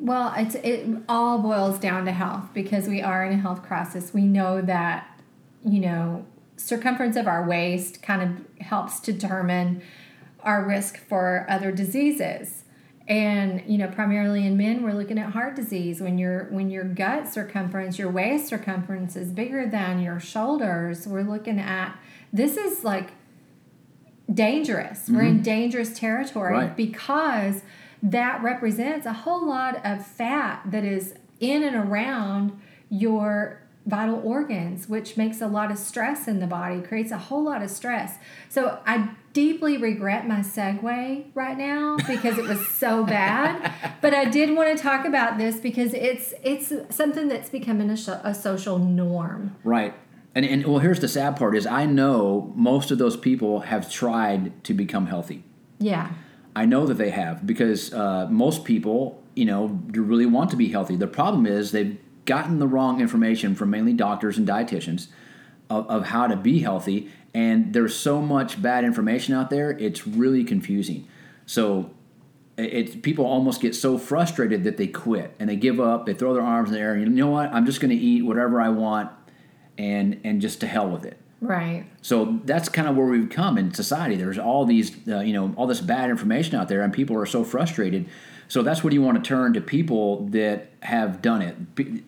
Well, 0.00 0.32
it's 0.36 0.54
it 0.56 0.86
all 1.08 1.38
boils 1.38 1.78
down 1.78 2.04
to 2.04 2.12
health 2.12 2.50
because 2.54 2.86
we 2.86 3.02
are 3.02 3.24
in 3.24 3.32
a 3.32 3.40
health 3.40 3.62
crisis. 3.62 4.14
We 4.14 4.22
know 4.22 4.60
that 4.62 5.20
you 5.64 5.80
know 5.80 6.24
circumference 6.56 7.16
of 7.16 7.26
our 7.26 7.46
waist 7.46 8.02
kind 8.02 8.22
of 8.22 8.64
helps 8.66 9.00
determine 9.00 9.82
our 10.42 10.64
risk 10.64 10.98
for 10.98 11.46
other 11.48 11.72
diseases. 11.72 12.64
And 13.08 13.62
you 13.66 13.78
know, 13.78 13.88
primarily 13.88 14.46
in 14.46 14.56
men, 14.56 14.82
we're 14.82 14.92
looking 14.92 15.18
at 15.18 15.32
heart 15.32 15.56
disease. 15.56 16.00
When 16.00 16.18
your 16.18 16.44
when 16.50 16.70
your 16.70 16.84
gut 16.84 17.26
circumference, 17.26 17.98
your 17.98 18.10
waist 18.10 18.48
circumference 18.48 19.16
is 19.16 19.32
bigger 19.32 19.66
than 19.66 20.00
your 20.00 20.20
shoulders, 20.20 21.06
we're 21.06 21.22
looking 21.22 21.58
at 21.58 21.96
this 22.32 22.56
is 22.56 22.84
like 22.84 23.12
dangerous. 24.32 25.08
We're 25.08 25.22
in 25.22 25.34
mm-hmm. 25.36 25.42
dangerous 25.42 25.98
territory 25.98 26.52
Right. 26.52 26.76
because 26.76 27.62
that 28.02 28.42
represents 28.42 29.06
a 29.06 29.12
whole 29.12 29.46
lot 29.46 29.84
of 29.84 30.06
fat 30.06 30.62
that 30.66 30.84
is 30.84 31.14
in 31.40 31.62
and 31.62 31.76
around 31.76 32.60
your 32.90 33.62
vital 33.88 34.20
organs, 34.22 34.86
which 34.88 35.16
makes 35.16 35.40
a 35.40 35.46
lot 35.46 35.70
of 35.70 35.78
stress 35.78 36.28
in 36.28 36.40
the 36.40 36.46
body, 36.46 36.80
creates 36.80 37.10
a 37.10 37.16
whole 37.16 37.42
lot 37.42 37.62
of 37.62 37.70
stress. 37.70 38.16
So 38.50 38.78
I 38.86 39.10
deeply 39.32 39.78
regret 39.78 40.28
my 40.28 40.40
segue 40.40 41.24
right 41.34 41.56
now 41.56 41.96
because 42.06 42.36
it 42.36 42.44
was 42.44 42.68
so 42.68 43.04
bad. 43.06 43.72
But 44.02 44.12
I 44.12 44.26
did 44.26 44.54
want 44.54 44.76
to 44.76 44.82
talk 44.82 45.06
about 45.06 45.38
this 45.38 45.56
because 45.56 45.94
it's 45.94 46.34
it's 46.44 46.72
something 46.94 47.28
that's 47.28 47.48
becoming 47.48 47.88
a, 47.88 48.20
a 48.24 48.34
social 48.34 48.78
norm. 48.78 49.56
Right. 49.64 49.94
And 50.34 50.44
and 50.44 50.66
well, 50.66 50.80
here's 50.80 51.00
the 51.00 51.08
sad 51.08 51.36
part: 51.36 51.56
is 51.56 51.66
I 51.66 51.86
know 51.86 52.52
most 52.54 52.90
of 52.90 52.98
those 52.98 53.16
people 53.16 53.60
have 53.60 53.90
tried 53.90 54.62
to 54.64 54.74
become 54.74 55.06
healthy. 55.06 55.44
Yeah. 55.78 56.10
I 56.58 56.64
know 56.64 56.86
that 56.86 56.94
they 56.94 57.10
have 57.10 57.46
because 57.46 57.94
uh, 57.94 58.26
most 58.28 58.64
people, 58.64 59.22
you 59.36 59.44
know, 59.44 59.68
do 59.68 60.02
really 60.02 60.26
want 60.26 60.50
to 60.50 60.56
be 60.56 60.66
healthy. 60.66 60.96
The 60.96 61.06
problem 61.06 61.46
is 61.46 61.70
they've 61.70 61.96
gotten 62.24 62.58
the 62.58 62.66
wrong 62.66 63.00
information 63.00 63.54
from 63.54 63.70
mainly 63.70 63.92
doctors 63.92 64.38
and 64.38 64.46
dietitians 64.46 65.06
of, 65.70 65.88
of 65.88 66.06
how 66.06 66.26
to 66.26 66.34
be 66.34 66.58
healthy, 66.58 67.12
and 67.32 67.72
there's 67.72 67.94
so 67.94 68.20
much 68.20 68.60
bad 68.60 68.82
information 68.82 69.34
out 69.34 69.50
there. 69.50 69.70
It's 69.70 70.04
really 70.04 70.42
confusing. 70.42 71.06
So 71.46 71.92
it 72.56 73.02
people 73.02 73.24
almost 73.24 73.60
get 73.60 73.76
so 73.76 73.96
frustrated 73.96 74.64
that 74.64 74.78
they 74.78 74.88
quit 74.88 75.36
and 75.38 75.48
they 75.48 75.54
give 75.54 75.78
up. 75.78 76.06
They 76.06 76.14
throw 76.14 76.34
their 76.34 76.42
arms 76.42 76.70
in 76.70 76.74
the 76.74 76.80
air. 76.80 76.94
And 76.94 77.02
you 77.02 77.08
know 77.08 77.30
what? 77.30 77.54
I'm 77.54 77.66
just 77.66 77.80
going 77.80 77.96
to 77.96 78.02
eat 78.04 78.22
whatever 78.22 78.60
I 78.60 78.70
want, 78.70 79.12
and 79.78 80.20
and 80.24 80.40
just 80.40 80.58
to 80.62 80.66
hell 80.66 80.88
with 80.88 81.04
it. 81.04 81.20
Right. 81.40 81.86
So 82.02 82.40
that's 82.44 82.68
kind 82.68 82.88
of 82.88 82.96
where 82.96 83.06
we've 83.06 83.30
come 83.30 83.58
in 83.58 83.72
society. 83.72 84.16
There's 84.16 84.38
all 84.38 84.64
these, 84.64 84.96
uh, 85.06 85.20
you 85.20 85.32
know, 85.32 85.54
all 85.56 85.66
this 85.66 85.80
bad 85.80 86.10
information 86.10 86.56
out 86.56 86.68
there, 86.68 86.82
and 86.82 86.92
people 86.92 87.16
are 87.16 87.26
so 87.26 87.44
frustrated. 87.44 88.08
So 88.48 88.62
that's 88.62 88.82
what 88.82 88.92
you 88.92 89.02
want 89.02 89.22
to 89.22 89.28
turn 89.28 89.52
to 89.52 89.60
people 89.60 90.26
that 90.28 90.70
have 90.80 91.22
done 91.22 91.42
it. 91.42 91.56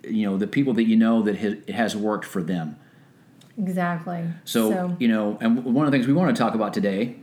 You 0.05 0.31
know, 0.31 0.37
the 0.37 0.47
people 0.47 0.75
that 0.75 0.85
you 0.85 0.97
know 0.97 1.23
that 1.23 1.37
has, 1.37 1.53
it 1.67 1.75
has 1.75 1.95
worked 1.95 2.25
for 2.25 2.43
them. 2.43 2.77
Exactly. 3.59 4.25
So, 4.45 4.97
you 4.99 5.07
know, 5.07 5.37
and 5.41 5.65
one 5.65 5.87
of 5.87 5.93
the 5.93 5.97
things 5.97 6.07
we 6.07 6.15
want 6.15 6.35
to 6.35 6.43
talk 6.43 6.55
about 6.55 6.73
today, 6.73 7.17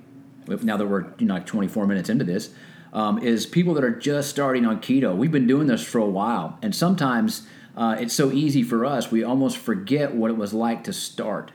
now 0.47 0.77
that 0.77 0.85
we're 0.85 1.07
you 1.17 1.25
know, 1.25 1.33
like 1.33 1.45
24 1.45 1.87
minutes 1.87 2.09
into 2.09 2.23
this, 2.23 2.51
um, 2.93 3.17
is 3.19 3.45
people 3.45 3.73
that 3.73 3.83
are 3.83 3.95
just 3.95 4.29
starting 4.29 4.65
on 4.65 4.79
keto. 4.79 5.15
We've 5.15 5.31
been 5.31 5.47
doing 5.47 5.67
this 5.67 5.83
for 5.83 5.99
a 5.99 6.05
while, 6.05 6.57
and 6.61 6.73
sometimes 6.75 7.47
uh, 7.75 7.95
it's 7.99 8.13
so 8.13 8.31
easy 8.31 8.63
for 8.63 8.85
us, 8.85 9.11
we 9.11 9.23
almost 9.23 9.57
forget 9.57 10.15
what 10.15 10.31
it 10.31 10.37
was 10.37 10.53
like 10.53 10.83
to 10.85 10.93
start. 10.93 11.51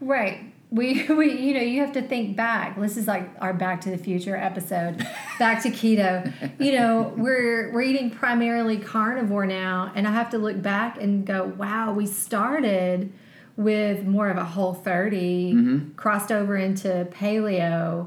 Right. 0.00 0.52
we 0.70 1.04
we 1.08 1.32
you 1.38 1.54
know 1.54 1.60
you 1.60 1.80
have 1.80 1.92
to 1.92 2.02
think 2.02 2.36
back 2.36 2.78
this 2.78 2.96
is 2.96 3.06
like 3.06 3.28
our 3.40 3.52
back 3.52 3.80
to 3.82 3.90
the 3.90 3.98
future 3.98 4.36
episode 4.36 5.04
back 5.38 5.62
to 5.64 5.68
keto 5.70 6.32
you 6.60 6.72
know 6.72 7.12
we're 7.16 7.72
we're 7.72 7.82
eating 7.82 8.08
primarily 8.10 8.78
carnivore 8.78 9.46
now 9.46 9.90
and 9.96 10.06
i 10.06 10.12
have 10.12 10.30
to 10.30 10.38
look 10.38 10.62
back 10.62 10.96
and 11.02 11.26
go 11.26 11.44
wow 11.58 11.92
we 11.92 12.06
started 12.06 13.12
with 13.56 14.04
more 14.04 14.30
of 14.30 14.36
a 14.36 14.44
whole 14.44 14.72
30 14.74 15.54
Mm-hmm. 15.54 15.90
crossed 15.96 16.30
over 16.30 16.56
into 16.56 17.06
paleo 17.10 18.06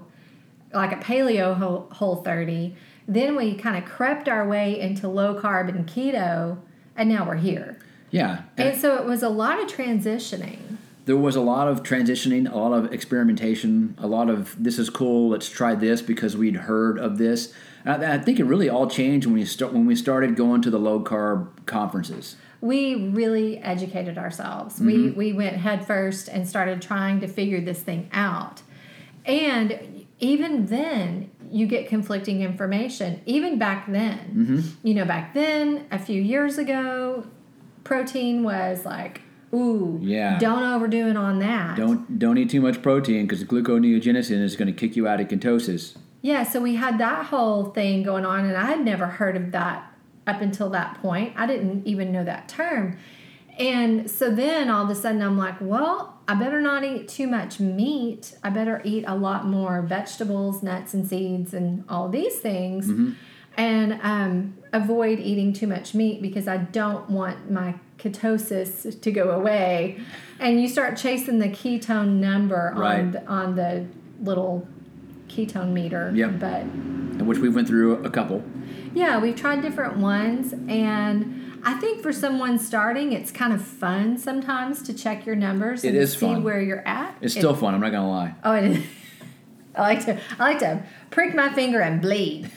like 0.73 0.93
a 0.93 0.95
paleo 1.03 1.55
whole, 1.55 1.89
whole 1.91 2.15
30 2.23 2.75
then 3.09 3.35
we 3.35 3.53
kind 3.55 3.75
of 3.77 3.83
crept 3.89 4.29
our 4.29 4.47
way 4.47 4.79
into 4.79 5.09
low 5.09 5.35
carb 5.39 5.67
and 5.67 5.85
keto 5.85 6.57
and 6.95 7.09
now 7.09 7.25
we're 7.27 7.35
here 7.35 7.77
Yeah. 8.09 8.43
And 8.57 8.69
and 8.69 8.81
so 8.81 8.95
it 8.95 9.03
was 9.05 9.21
a 9.21 9.29
lot 9.29 9.59
of 9.61 9.67
transitioning 9.69 10.72
there 11.05 11.17
was 11.17 11.35
a 11.35 11.41
lot 11.41 11.67
of 11.67 11.83
transitioning, 11.83 12.51
a 12.51 12.57
lot 12.57 12.73
of 12.73 12.93
experimentation, 12.93 13.95
a 13.97 14.07
lot 14.07 14.29
of 14.29 14.55
this 14.61 14.79
is 14.79 14.89
cool. 14.89 15.29
Let's 15.29 15.49
try 15.49 15.75
this 15.75 16.01
because 16.01 16.37
we'd 16.37 16.55
heard 16.55 16.97
of 16.97 17.17
this. 17.17 17.53
I, 17.85 18.15
I 18.15 18.17
think 18.17 18.39
it 18.39 18.45
really 18.45 18.69
all 18.69 18.89
changed 18.89 19.25
when 19.25 19.35
we 19.35 19.45
start 19.45 19.73
when 19.73 19.85
we 19.85 19.95
started 19.95 20.35
going 20.35 20.61
to 20.61 20.69
the 20.69 20.79
low 20.79 21.01
carb 21.03 21.65
conferences. 21.65 22.37
we 22.63 22.95
really 23.09 23.57
educated 23.57 24.17
ourselves. 24.17 24.79
We 24.79 24.95
mm-hmm. 24.95 25.17
we 25.17 25.33
went 25.33 25.57
head 25.57 25.85
first 25.85 26.29
and 26.29 26.47
started 26.47 26.81
trying 26.81 27.19
to 27.19 27.27
figure 27.27 27.59
this 27.59 27.81
thing 27.81 28.09
out. 28.13 28.61
And 29.25 30.05
even 30.19 30.67
then, 30.67 31.29
you 31.51 31.67
get 31.67 31.89
conflicting 31.89 32.41
information. 32.41 33.21
Even 33.25 33.59
back 33.59 33.91
then, 33.91 34.19
mm-hmm. 34.33 34.87
you 34.87 34.93
know, 34.93 35.03
back 35.03 35.33
then, 35.33 35.87
a 35.91 35.99
few 35.99 36.21
years 36.21 36.57
ago, 36.57 37.25
protein 37.83 38.43
was 38.43 38.85
like, 38.85 39.22
ooh, 39.53 39.99
Yeah. 40.01 40.39
don't 40.39 40.63
overdo 40.63 41.07
it 41.07 41.17
on 41.17 41.39
that. 41.39 41.77
Don't 41.77 42.17
don't 42.19 42.37
eat 42.37 42.49
too 42.49 42.61
much 42.61 42.81
protein 42.81 43.25
because 43.25 43.43
gluconeogenesis 43.43 44.31
is 44.31 44.55
going 44.55 44.67
to 44.67 44.73
kick 44.73 44.95
you 44.95 45.07
out 45.07 45.19
of 45.21 45.27
ketosis. 45.27 45.95
Yeah, 46.21 46.43
so 46.43 46.61
we 46.61 46.75
had 46.75 46.97
that 46.99 47.25
whole 47.27 47.65
thing 47.65 48.01
going 48.03 48.25
on, 48.25 48.45
and 48.45 48.55
I 48.55 48.65
had 48.65 48.83
never 48.85 49.05
heard 49.07 49.35
of 49.35 49.51
that 49.51 49.91
up 50.25 50.39
until 50.41 50.69
that 50.69 51.01
point. 51.01 51.33
I 51.35 51.45
didn't 51.45 51.85
even 51.85 52.11
know 52.13 52.23
that 52.23 52.47
term. 52.47 52.97
And 53.59 54.09
so 54.09 54.31
then 54.33 54.69
all 54.69 54.85
of 54.85 54.89
a 54.89 54.95
sudden 54.95 55.21
I'm 55.21 55.37
like, 55.37 55.55
well, 55.61 56.17
I 56.27 56.33
better 56.33 56.59
not 56.61 56.83
eat 56.83 57.07
too 57.07 57.27
much 57.27 57.59
meat. 57.59 58.35
I 58.43 58.49
better 58.49 58.81
eat 58.83 59.03
a 59.05 59.15
lot 59.15 59.45
more 59.45 59.81
vegetables, 59.83 60.63
nuts, 60.63 60.93
and 60.95 61.05
seeds, 61.07 61.53
and 61.53 61.83
all 61.87 62.09
these 62.09 62.37
things. 62.39 62.89
And 63.55 63.99
um, 64.01 64.57
avoid 64.71 65.19
eating 65.19 65.53
too 65.53 65.67
much 65.67 65.93
meat 65.93 66.21
because 66.21 66.47
I 66.47 66.57
don't 66.57 67.07
want 67.11 67.51
my 67.51 67.75
ketosis 68.03 68.99
to 69.01 69.11
go 69.11 69.31
away. 69.31 69.99
And 70.39 70.61
you 70.61 70.67
start 70.67 70.97
chasing 70.97 71.39
the 71.39 71.47
ketone 71.49 72.15
number 72.19 72.71
on 72.71 72.77
Right. 72.79 73.11
the, 73.11 73.25
on 73.27 73.55
the 73.55 73.85
little 74.21 74.67
ketone 75.27 75.71
meter. 75.71 76.11
Yep. 76.13 76.39
But 76.39 76.61
in 76.61 77.25
which 77.25 77.37
we 77.39 77.49
went 77.49 77.67
through 77.67 78.03
a 78.03 78.09
couple. 78.09 78.43
yeah, 78.93 79.19
we've 79.19 79.35
tried 79.35 79.61
different 79.61 79.97
ones, 79.97 80.53
and 80.67 81.59
I 81.63 81.75
think 81.75 82.01
for 82.01 82.11
someone 82.11 82.59
starting, 82.59 83.13
it's 83.13 83.31
kind 83.31 83.53
of 83.53 83.63
fun 83.65 84.17
sometimes 84.17 84.81
to 84.83 84.93
check 84.93 85.25
your 85.25 85.35
numbers 85.35 85.83
It 85.83 85.95
and 85.95 86.09
see 86.09 86.17
fun. 86.19 86.43
where 86.43 86.61
you're 86.61 86.85
at. 86.87 87.15
It's 87.21 87.35
It- 87.35 87.39
still 87.39 87.55
fun. 87.55 87.73
I'm 87.73 87.81
not 87.81 87.91
going 87.91 88.03
to 88.03 88.09
lie. 88.09 88.35
oh, 88.43 88.53
it 88.53 88.63
is. 88.65 88.85
I 89.75 89.81
like 89.81 90.05
to 90.05 90.19
I 90.39 90.43
like 90.43 90.59
to 90.59 90.83
prick 91.09 91.33
my 91.33 91.49
finger 91.53 91.79
and 91.79 91.99
bleed. 92.01 92.51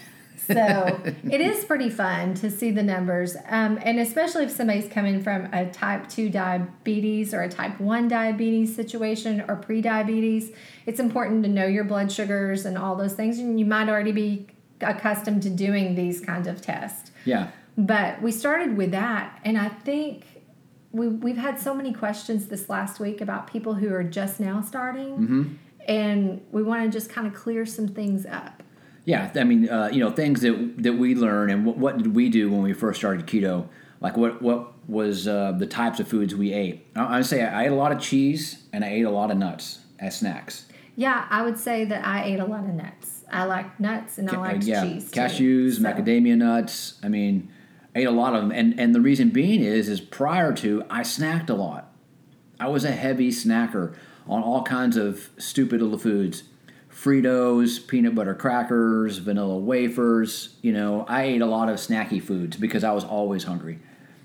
So 0.46 1.00
it 1.30 1.40
is 1.40 1.64
pretty 1.64 1.90
fun 1.90 2.35
to 2.35 2.50
see 2.50 2.70
the 2.70 2.82
numbers, 2.82 3.37
um, 3.48 3.78
and 3.82 3.98
especially 3.98 4.44
if 4.44 4.50
somebody's 4.50 4.88
coming 4.88 5.22
from 5.22 5.52
a 5.52 5.70
type 5.70 6.09
two 6.09 6.30
diabetes 6.30 7.35
or 7.35 7.42
a 7.42 7.48
type 7.48 7.80
one 7.80 8.06
diabetes 8.09 8.74
situation 8.74 9.44
or 9.48 9.56
pre-diabetes. 9.56 10.52
It's 10.87 11.00
important 11.00 11.42
to 11.44 11.48
know 11.48 11.66
your 11.66 11.85
blood 11.85 12.12
sugars 12.12 12.64
and 12.64 12.78
all 12.78 12.94
those 12.94 13.14
things, 13.14 13.38
and 13.38 13.59
you 13.59 13.66
might 13.66 13.88
already 13.88 14.12
be 14.12 14.46
accustomed 14.80 15.42
to 15.42 15.50
doing 15.50 15.94
these 15.94 16.20
kinds 16.20 16.46
of 16.46 16.61
tests. 16.61 17.11
Yeah. 17.24 17.50
But 17.76 18.22
we 18.22 18.30
started 18.32 18.76
with 18.76 18.92
that, 18.92 19.40
and 19.44 19.59
I 19.59 19.68
think 19.68 20.24
we, 20.92 21.09
we've 21.09 21.37
had 21.37 21.59
so 21.61 21.74
many 21.74 21.92
questions 21.92 22.46
this 22.46 22.68
last 22.68 23.00
week 23.00 23.20
about 23.20 23.48
people 23.48 23.74
who 23.74 23.92
are 23.92 24.04
just 24.04 24.40
now 24.40 24.62
starting, 24.62 25.59
and 25.87 26.40
we 26.52 26.62
want 26.62 26.85
to 26.85 26.90
just 26.90 27.11
kind 27.11 27.26
of 27.26 27.35
clear 27.35 27.66
some 27.66 27.88
things 27.88 28.24
up. 28.26 28.62
Yeah, 29.07 29.31
I 29.37 29.45
mean, 29.45 29.69
uh, 29.71 29.88
you 29.92 30.01
know, 30.01 30.11
things 30.11 30.40
that 30.42 30.75
that 30.83 30.95
we 30.95 31.14
learn 31.14 31.49
and 31.49 31.64
what, 31.64 31.79
what 31.79 31.97
did 31.99 32.14
we 32.14 32.29
do 32.29 32.51
when 32.51 32.62
we 32.62 32.73
first 32.75 32.99
started 32.99 33.27
keto? 33.27 33.69
Like, 34.01 34.16
what 34.16 34.42
what 34.42 34.73
was 34.88 35.27
uh, 35.27 35.53
the 35.53 35.66
types 35.66 35.99
of 36.01 36.09
foods 36.09 36.35
we 36.35 36.53
ate? 36.53 36.87
I, 36.95 37.19
I 37.19 37.21
say 37.23 37.42
I 37.42 37.64
ate 37.64 37.73
a 37.73 37.75
lot 37.75 37.92
of 37.92 38.01
cheese 38.01 38.64
and 38.73 38.85
I 38.85 38.88
ate 38.88 39.05
a 39.05 39.11
lot 39.11 39.31
of 39.31 39.38
nuts 39.38 39.79
as 39.99 40.19
snacks. 40.19 40.66
Yeah, 40.97 41.27
I 41.31 41.42
would 41.42 41.59
say 41.59 41.85
that 41.87 42.05
I 42.07 42.25
ate 42.25 42.40
a 42.40 42.45
lot 42.45 42.64
of 42.64 42.75
nuts. 42.75 43.23
I 43.31 43.45
like 43.45 43.79
nuts 43.81 44.19
and 44.19 44.29
I 44.29 44.35
Ca- 44.35 44.40
liked 44.40 44.64
yeah, 44.64 44.83
cheese. 44.85 45.11
too. 45.11 45.21
cashews, 45.21 45.75
So- 45.77 45.83
macadamia 45.83 46.37
nuts. 46.37 46.99
I 47.03 47.09
mean, 47.09 47.49
I 47.95 48.01
ate 48.01 48.05
a 48.07 48.11
lot 48.11 48.35
of 48.35 48.42
them, 48.42 48.51
and 48.51 48.79
and 48.79 48.92
the 48.95 49.01
reason 49.01 49.31
being 49.31 49.61
is 49.62 49.88
is 49.88 50.01
prior 50.01 50.53
to 50.55 50.83
I 50.90 51.01
snacked 51.03 51.49
a 51.49 51.55
lot. 51.55 51.92
I 52.59 52.69
was 52.69 52.85
a 52.85 52.90
heavy 52.92 53.31
snacker 53.31 53.95
on 54.27 54.42
all 54.42 54.62
kinds 54.64 54.97
of 54.97 55.31
stupid 55.38 55.81
little 55.81 55.99
foods. 55.99 56.42
Fritos, 56.96 57.87
peanut 57.87 58.14
butter 58.14 58.35
crackers, 58.35 59.18
vanilla 59.18 59.59
wafers. 59.59 60.56
You 60.62 60.72
know, 60.72 61.04
I 61.09 61.24
ate 61.24 61.42
a 61.42 61.46
lot 61.46 61.68
of 61.68 61.76
snacky 61.76 62.22
foods 62.22 62.56
because 62.56 62.85
I 62.85 62.92
was 62.92 63.04
always 63.04 63.44
hungry. 63.44 63.78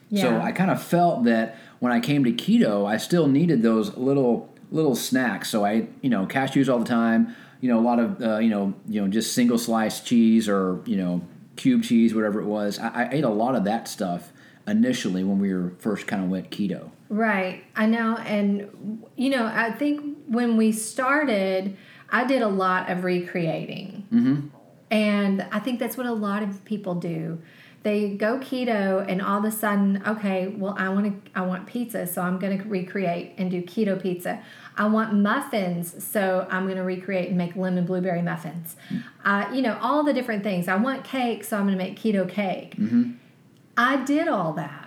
Yeah. 0.09 0.21
So 0.21 0.41
I 0.41 0.51
kind 0.51 0.71
of 0.71 0.81
felt 0.81 1.25
that 1.25 1.57
when 1.79 1.91
I 1.91 1.99
came 1.99 2.23
to 2.23 2.31
keto, 2.31 2.87
I 2.87 2.97
still 2.97 3.27
needed 3.27 3.61
those 3.61 3.97
little 3.97 4.49
little 4.71 4.95
snacks. 4.95 5.49
So 5.49 5.65
I, 5.65 5.87
you 6.01 6.09
know, 6.09 6.25
cashews 6.25 6.71
all 6.71 6.79
the 6.79 6.85
time. 6.85 7.35
You 7.59 7.69
know, 7.69 7.79
a 7.79 7.81
lot 7.81 7.99
of 7.99 8.21
uh, 8.21 8.37
you 8.37 8.49
know, 8.49 8.73
you 8.87 9.01
know, 9.01 9.07
just 9.07 9.33
single 9.33 9.57
slice 9.57 9.99
cheese 9.99 10.47
or 10.47 10.81
you 10.85 10.95
know, 10.95 11.21
cube 11.57 11.83
cheese, 11.83 12.15
whatever 12.15 12.39
it 12.39 12.45
was. 12.45 12.79
I, 12.79 13.03
I 13.03 13.09
ate 13.11 13.23
a 13.23 13.29
lot 13.29 13.55
of 13.55 13.65
that 13.65 13.87
stuff 13.87 14.31
initially 14.67 15.23
when 15.23 15.39
we 15.39 15.53
were 15.53 15.73
first 15.79 16.07
kind 16.07 16.23
of 16.23 16.29
went 16.29 16.49
keto. 16.49 16.89
Right. 17.09 17.63
I 17.75 17.87
know. 17.87 18.15
And, 18.17 19.03
you 19.17 19.29
know, 19.29 19.45
I 19.45 19.71
think 19.71 20.17
when 20.27 20.55
we 20.55 20.71
started, 20.71 21.75
I 22.11 22.25
did 22.25 22.41
a 22.41 22.47
lot 22.47 22.89
of 22.89 23.03
recreating. 23.03 24.07
Mm-hmm. 24.13 24.47
And 24.91 25.47
I 25.51 25.59
think 25.59 25.79
that's 25.79 25.95
what 25.95 26.05
a 26.05 26.11
lot 26.11 26.43
of 26.43 26.63
people 26.65 26.95
do. 26.95 27.41
They 27.83 28.09
go 28.09 28.37
keto 28.37 29.03
and 29.09 29.21
all 29.21 29.39
of 29.39 29.45
a 29.45 29.51
sudden, 29.51 30.03
okay, 30.05 30.49
well, 30.49 30.75
I 30.77 30.89
want 30.89 31.25
to, 31.25 31.31
I 31.33 31.41
want 31.41 31.65
pizza, 31.65 32.05
so 32.05 32.21
I'm 32.21 32.37
going 32.37 32.61
to 32.61 32.69
recreate 32.69 33.33
and 33.37 33.49
do 33.49 33.63
keto 33.63 33.99
pizza. 33.99 34.43
I 34.77 34.85
want 34.87 35.13
muffins, 35.13 36.03
so 36.03 36.45
I'm 36.51 36.65
going 36.65 36.77
to 36.77 36.83
recreate 36.83 37.29
and 37.29 37.37
make 37.37 37.55
lemon 37.55 37.85
blueberry 37.85 38.21
muffins. 38.21 38.75
Uh, 39.25 39.49
you 39.51 39.63
know, 39.63 39.79
all 39.81 40.03
the 40.03 40.13
different 40.13 40.43
things. 40.43 40.67
I 40.67 40.75
want 40.75 41.03
cake, 41.03 41.43
so 41.43 41.57
I'm 41.57 41.65
going 41.65 41.77
to 41.77 41.83
make 41.83 41.97
keto 41.99 42.29
cake. 42.29 42.75
I 43.77 44.03
did 44.03 44.27
all 44.27 44.53
that. 44.53 44.80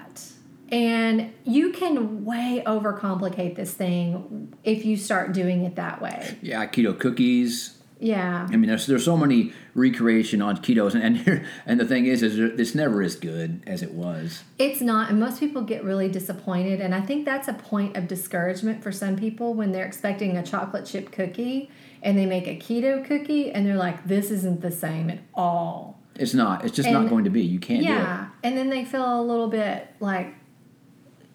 And 0.75 1.33
you 1.45 1.71
can 1.71 2.25
way 2.25 2.61
overcomplicate 2.67 3.55
this 3.55 3.73
thing 3.73 4.53
if 4.65 4.85
you 4.85 4.97
start 4.97 5.33
doing 5.33 5.65
it 5.65 5.77
that 5.77 6.03
way. 6.03 6.37
Yeah, 6.43 6.67
keto 6.67 6.99
cookies. 6.99 7.79
Yeah. 8.01 8.49
I 8.51 8.57
mean, 8.57 8.67
there's 8.67 8.89
there's 8.89 9.05
so 9.05 9.17
many 9.17 9.53
recreation 9.75 10.43
on 10.43 10.57
ketos, 10.57 10.97
and 10.97 11.17
and, 11.29 11.47
and 11.65 11.79
the 11.79 11.85
thing 11.87 12.07
is, 12.07 12.25
is 12.25 12.41
it's 12.41 12.75
never 12.75 13.03
as 13.03 13.15
good 13.15 13.63
as 13.69 13.85
it 13.85 13.93
was. 13.93 14.43
It's 14.59 14.81
not, 14.81 15.11
and 15.11 15.21
most 15.21 15.39
people 15.39 15.63
get 15.63 15.85
really 15.85 16.09
disappointed. 16.09 16.81
And 16.81 16.93
I 16.93 17.03
think 17.03 17.25
that's 17.25 17.47
a 17.47 17.55
point 17.55 17.97
of 17.97 18.09
discouragement 18.09 18.83
for 18.83 18.91
some 18.91 19.15
people 19.15 19.55
when 19.55 19.71
they're 19.71 19.87
expecting 19.87 20.37
a 20.37 20.43
chocolate 20.43 20.87
chip 20.87 21.13
cookie 21.13 21.71
and 22.03 22.19
they 22.19 22.27
make 22.27 22.49
a 22.49 22.57
keto 22.57 23.07
cookie 23.07 23.53
and 23.53 23.65
they're 23.65 23.77
like, 23.77 24.09
this 24.09 24.33
isn't 24.33 24.61
the 24.61 24.73
same 24.73 25.09
at 25.09 25.21
all. 25.35 26.01
It's 26.17 26.35
not. 26.35 26.65
It's 26.65 26.75
just 26.75 26.91
not 26.91 27.09
going 27.09 27.25
to 27.25 27.31
be. 27.31 27.43
You 27.43 27.61
can't 27.61 27.81
do 27.81 27.87
it. 27.87 27.91
yeah. 27.91 28.29
And 28.43 28.57
then 28.57 28.71
they 28.71 28.85
feel 28.85 29.21
a 29.21 29.23
little 29.23 29.49
bit 29.49 29.89
like 30.01 30.35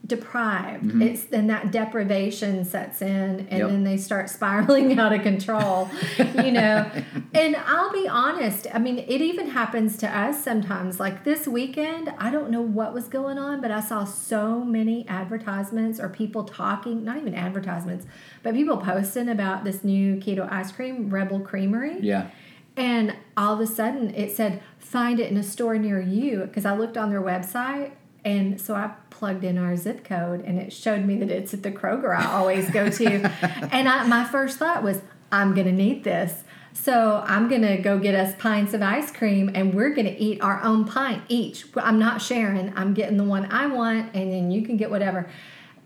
deprived. 0.10 0.84
Mm-hmm. 0.84 1.02
It's 1.02 1.24
then 1.24 1.48
that 1.48 1.72
deprivation 1.72 2.66
sets 2.66 3.02
in 3.02 3.48
and 3.50 3.60
Yep. 3.60 3.70
then 3.70 3.84
they 3.86 3.96
start 3.96 4.30
spiraling 4.30 5.00
out 5.00 5.14
of 5.14 5.22
control, 5.22 5.90
you 6.18 6.52
know. 6.52 6.90
And 7.32 7.56
I'll 7.56 7.94
be 7.94 8.08
honest, 8.08 8.66
I 8.74 8.80
mean, 8.80 8.98
it 8.98 9.22
even 9.22 9.52
happens 9.52 9.98
to 9.98 10.08
us 10.08 10.44
sometimes. 10.44 11.00
Like 11.00 11.24
this 11.24 11.48
weekend, 11.48 12.12
I 12.18 12.32
don't 12.32 12.50
know 12.50 12.62
what 12.62 12.92
was 12.94 13.08
going 13.08 13.38
on, 13.38 13.62
but 13.62 13.70
I 13.70 13.80
saw 13.82 14.04
so 14.04 14.64
many 14.66 15.08
advertisements 15.08 16.00
or 16.00 16.10
people 16.10 16.44
talking, 16.44 17.04
not 17.04 17.18
even 17.18 17.36
advertisements, 17.36 18.08
but 18.42 18.56
people 18.56 18.78
posting 18.78 19.30
about 19.30 19.64
this 19.64 19.84
new 19.84 20.16
keto 20.16 20.52
ice 20.52 20.72
cream, 20.72 21.12
Rebel 21.12 21.40
Creamery. 21.40 21.98
Yeah. 22.02 22.30
And 22.76 23.16
all 23.38 23.54
of 23.54 23.60
a 23.60 23.68
sudden 23.68 24.14
it 24.16 24.36
said, 24.36 24.62
find 24.80 25.20
it 25.20 25.30
in 25.30 25.38
a 25.38 25.44
store 25.44 25.78
near 25.78 26.02
you. 26.02 26.40
Because 26.40 26.66
I 26.66 26.76
looked 26.76 26.98
on 26.98 27.10
their 27.12 27.22
website. 27.22 27.92
And 28.26 28.60
so 28.60 28.76
I 28.76 28.94
plugged 29.10 29.44
in 29.44 29.58
our 29.58 29.76
zip 29.78 30.04
code 30.04 30.42
and 30.42 30.60
it 30.60 30.74
showed 30.74 31.06
me 31.06 31.18
that 31.18 31.30
it's 31.30 31.54
at 31.54 31.64
the 31.64 31.72
Kroger 31.72 32.16
I 32.16 32.26
always 32.26 32.70
go 32.70 32.90
to. 32.90 33.06
and 33.72 33.88
I, 33.88 34.06
my 34.08 34.26
first 34.26 34.58
thought 34.58 34.84
was, 34.84 35.02
I'm 35.32 35.54
going 35.54 35.68
to 35.68 35.74
need 35.74 36.04
this. 36.04 36.44
So 36.74 37.24
I'm 37.26 37.50
going 37.50 37.62
to 37.62 37.78
go 37.78 38.00
get 38.00 38.16
us 38.16 38.36
pints 38.38 38.74
of 38.74 38.82
ice 38.82 39.12
cream 39.12 39.50
and 39.54 39.74
we're 39.74 39.94
going 39.94 40.08
to 40.08 40.18
eat 40.18 40.42
our 40.42 40.62
own 40.64 40.86
pint 40.86 41.24
each. 41.28 41.66
I'm 41.76 42.00
not 42.00 42.22
sharing. 42.22 42.76
I'm 42.78 42.94
getting 42.94 43.18
the 43.18 43.24
one 43.24 43.46
I 43.52 43.68
want 43.68 44.16
and 44.16 44.32
then 44.32 44.52
you 44.52 44.64
can 44.64 44.78
get 44.78 44.90
whatever. 44.92 45.30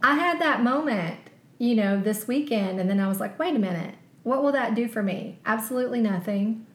I 0.01 0.15
had 0.15 0.41
that 0.41 0.63
moment 0.63 1.19
you 1.63 1.75
know, 1.75 1.99
this 1.99 2.27
weekend. 2.27 2.79
And 2.79 2.89
then 2.89 2.99
I 2.99 3.07
was 3.07 3.21
like, 3.21 3.39
wait 3.39 3.55
a 3.55 3.59
minute, 3.59 3.95
what 4.23 4.43
will 4.43 4.51
that 4.51 4.75
do 4.75 4.87
for 4.89 5.01
me? 5.01 5.39
Absolutely 5.45 6.01
nothing. 6.01 6.65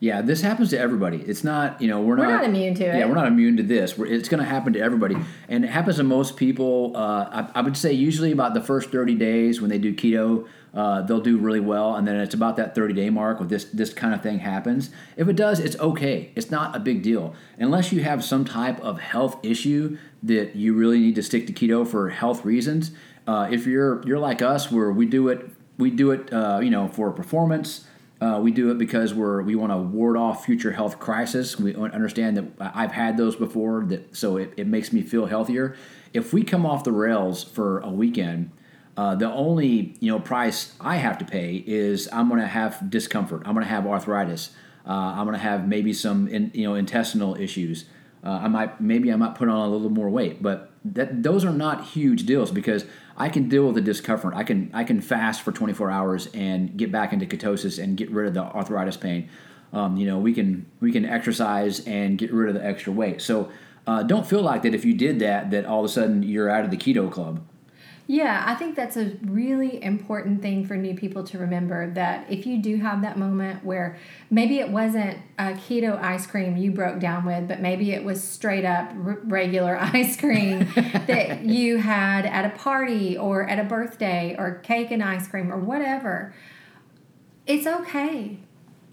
Yeah, 0.00 0.22
this 0.22 0.42
happens 0.42 0.70
to 0.70 0.78
everybody. 0.78 1.18
It's 1.18 1.42
not, 1.42 1.82
you 1.82 1.88
know, 1.88 2.00
we're, 2.00 2.16
We're 2.16 2.26
not, 2.26 2.42
not 2.42 2.44
immune 2.44 2.74
to 2.74 2.84
it. 2.84 2.98
Yeah, 2.98 3.06
we're 3.06 3.14
not 3.14 3.26
immune 3.26 3.56
to 3.56 3.64
this. 3.64 3.98
We're, 3.98 4.06
it's 4.06 4.28
going 4.28 4.42
to 4.42 4.48
happen 4.48 4.72
to 4.74 4.80
everybody, 4.80 5.16
and 5.48 5.64
it 5.64 5.68
happens 5.68 5.96
to 5.96 6.04
most 6.04 6.36
people. 6.36 6.92
Uh, 6.96 7.48
I, 7.54 7.58
I 7.58 7.60
would 7.62 7.76
say 7.76 7.92
usually 7.92 8.30
about 8.30 8.54
the 8.54 8.60
first 8.60 8.90
thirty 8.90 9.16
days 9.16 9.60
when 9.60 9.70
they 9.70 9.78
do 9.78 9.92
keto, 9.92 10.46
uh, 10.72 11.02
they'll 11.02 11.20
do 11.20 11.36
really 11.36 11.58
well, 11.58 11.96
and 11.96 12.06
then 12.06 12.14
it's 12.14 12.34
about 12.34 12.56
that 12.58 12.76
thirty 12.76 12.94
day 12.94 13.10
mark 13.10 13.40
where 13.40 13.48
this 13.48 13.64
this 13.64 13.92
kind 13.92 14.14
of 14.14 14.22
thing 14.22 14.38
happens. 14.38 14.90
If 15.16 15.28
it 15.28 15.34
does, 15.34 15.58
it's 15.58 15.76
okay. 15.80 16.30
It's 16.36 16.50
not 16.50 16.76
a 16.76 16.78
big 16.78 17.02
deal 17.02 17.34
unless 17.58 17.90
you 17.90 18.00
have 18.04 18.22
some 18.22 18.44
type 18.44 18.80
of 18.80 19.00
health 19.00 19.44
issue 19.44 19.98
that 20.22 20.54
you 20.54 20.74
really 20.74 21.00
need 21.00 21.16
to 21.16 21.24
stick 21.24 21.48
to 21.48 21.52
keto 21.52 21.84
for 21.84 22.10
health 22.10 22.44
reasons. 22.44 22.92
Uh, 23.26 23.48
if 23.50 23.66
you're 23.66 24.06
you're 24.06 24.20
like 24.20 24.42
us, 24.42 24.70
where 24.70 24.92
we 24.92 25.06
do 25.06 25.26
it, 25.26 25.50
we 25.76 25.90
do 25.90 26.12
it, 26.12 26.32
uh, 26.32 26.60
you 26.62 26.70
know, 26.70 26.86
for 26.86 27.10
performance. 27.10 27.84
Uh, 28.20 28.40
we 28.42 28.50
do 28.50 28.70
it 28.70 28.78
because 28.78 29.14
we're 29.14 29.42
we 29.42 29.54
want 29.54 29.70
to 29.70 29.78
ward 29.78 30.16
off 30.16 30.44
future 30.44 30.72
health 30.72 30.98
crisis. 30.98 31.58
We 31.58 31.74
understand 31.76 32.36
that 32.36 32.72
I've 32.74 32.92
had 32.92 33.16
those 33.16 33.36
before, 33.36 33.84
that 33.86 34.16
so 34.16 34.36
it, 34.36 34.54
it 34.56 34.66
makes 34.66 34.92
me 34.92 35.02
feel 35.02 35.26
healthier. 35.26 35.76
If 36.12 36.32
we 36.32 36.42
come 36.42 36.66
off 36.66 36.82
the 36.82 36.92
rails 36.92 37.44
for 37.44 37.78
a 37.80 37.90
weekend, 37.90 38.50
uh, 38.96 39.14
the 39.14 39.30
only 39.30 39.94
you 40.00 40.10
know 40.10 40.18
price 40.18 40.74
I 40.80 40.96
have 40.96 41.18
to 41.18 41.24
pay 41.24 41.62
is 41.64 42.08
I'm 42.12 42.28
going 42.28 42.40
to 42.40 42.46
have 42.48 42.90
discomfort. 42.90 43.42
I'm 43.46 43.54
going 43.54 43.64
to 43.64 43.70
have 43.70 43.86
arthritis. 43.86 44.50
Uh, 44.84 44.92
I'm 44.92 45.24
going 45.24 45.36
to 45.36 45.42
have 45.42 45.68
maybe 45.68 45.92
some 45.92 46.26
in, 46.26 46.50
you 46.52 46.64
know 46.64 46.74
intestinal 46.74 47.36
issues. 47.36 47.84
Uh, 48.24 48.30
I 48.30 48.48
might 48.48 48.80
maybe 48.80 49.12
I 49.12 49.16
might 49.16 49.36
put 49.36 49.48
on 49.48 49.68
a 49.68 49.70
little 49.70 49.90
more 49.90 50.10
weight, 50.10 50.42
but 50.42 50.72
that 50.84 51.22
those 51.22 51.44
are 51.44 51.52
not 51.52 51.84
huge 51.84 52.26
deals 52.26 52.50
because 52.50 52.84
I 53.18 53.28
can 53.28 53.48
deal 53.48 53.66
with 53.66 53.74
the 53.74 53.80
discomfort. 53.80 54.32
I 54.34 54.44
can 54.44 54.70
I 54.72 54.84
can 54.84 55.00
fast 55.00 55.42
for 55.42 55.50
24 55.50 55.90
hours 55.90 56.28
and 56.32 56.76
get 56.76 56.92
back 56.92 57.12
into 57.12 57.26
ketosis 57.26 57.82
and 57.82 57.96
get 57.96 58.10
rid 58.10 58.28
of 58.28 58.34
the 58.34 58.42
arthritis 58.42 58.96
pain. 58.96 59.28
Um, 59.72 59.96
you 59.96 60.06
know, 60.06 60.18
we 60.18 60.32
can 60.32 60.66
we 60.80 60.92
can 60.92 61.04
exercise 61.04 61.80
and 61.86 62.16
get 62.16 62.32
rid 62.32 62.48
of 62.48 62.54
the 62.54 62.64
extra 62.64 62.92
weight. 62.92 63.20
So 63.20 63.50
uh, 63.86 64.04
don't 64.04 64.26
feel 64.26 64.42
like 64.42 64.62
that 64.62 64.74
if 64.74 64.84
you 64.84 64.94
did 64.94 65.18
that 65.18 65.50
that 65.50 65.66
all 65.66 65.80
of 65.80 65.84
a 65.84 65.88
sudden 65.88 66.22
you're 66.22 66.48
out 66.48 66.64
of 66.64 66.70
the 66.70 66.76
keto 66.76 67.10
club. 67.10 67.44
Yeah, 68.10 68.42
I 68.46 68.54
think 68.54 68.74
that's 68.74 68.96
a 68.96 69.18
really 69.22 69.84
important 69.84 70.40
thing 70.40 70.64
for 70.64 70.78
new 70.78 70.94
people 70.94 71.24
to 71.24 71.36
remember 71.36 71.90
that 71.90 72.24
if 72.30 72.46
you 72.46 72.56
do 72.56 72.78
have 72.78 73.02
that 73.02 73.18
moment 73.18 73.62
where 73.66 73.98
maybe 74.30 74.60
it 74.60 74.70
wasn't 74.70 75.18
a 75.38 75.52
keto 75.52 76.00
ice 76.02 76.26
cream 76.26 76.56
you 76.56 76.70
broke 76.70 77.00
down 77.00 77.26
with, 77.26 77.46
but 77.46 77.60
maybe 77.60 77.92
it 77.92 78.02
was 78.02 78.24
straight 78.24 78.64
up 78.64 78.90
r- 79.04 79.20
regular 79.24 79.76
ice 79.80 80.18
cream 80.18 80.60
that 81.06 81.40
you 81.44 81.76
had 81.76 82.24
at 82.24 82.46
a 82.46 82.56
party 82.56 83.18
or 83.18 83.46
at 83.46 83.58
a 83.58 83.64
birthday 83.64 84.34
or 84.38 84.54
cake 84.60 84.90
and 84.90 85.04
ice 85.04 85.28
cream 85.28 85.52
or 85.52 85.58
whatever, 85.58 86.32
it's 87.46 87.66
okay. 87.66 88.38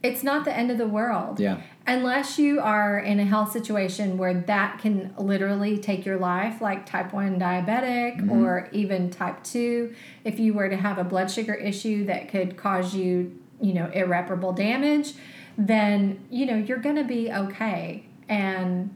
It's 0.04 0.24
not 0.24 0.44
the 0.44 0.54
end 0.54 0.72
of 0.72 0.78
the 0.78 0.90
world. 0.90 1.40
Yeah. 1.40 1.62
Unless 1.88 2.40
you 2.40 2.60
are 2.60 2.98
in 2.98 3.20
a 3.20 3.26
health 3.26 3.52
situation 3.52 4.18
where 4.18 4.34
that 4.34 4.80
can 4.80 5.14
literally 5.20 5.78
take 5.78 6.04
your 6.04 6.18
life, 6.18 6.60
like 6.60 6.86
type 6.86 7.14
1 7.14 7.40
diabetic 7.40 8.18
mm-hmm. 8.18 8.32
or 8.32 8.70
even 8.72 9.12
type 9.12 9.44
2, 9.44 9.94
if 10.24 10.40
you 10.40 10.56
were 10.56 10.68
to 10.68 10.78
have 10.78 10.98
a 10.98 11.04
blood 11.04 11.30
sugar 11.30 11.54
issue 11.54 12.06
that 12.06 12.30
could 12.30 12.58
cause 12.58 12.96
you, 12.96 13.40
you 13.62 13.74
know, 13.74 13.86
irreparable 13.94 14.52
damage, 14.52 15.14
then, 15.60 16.26
you 16.32 16.48
know, 16.48 16.56
you're 16.56 16.80
going 16.80 16.96
to 16.96 17.04
be 17.04 17.32
okay. 17.32 18.04
And 18.28 18.96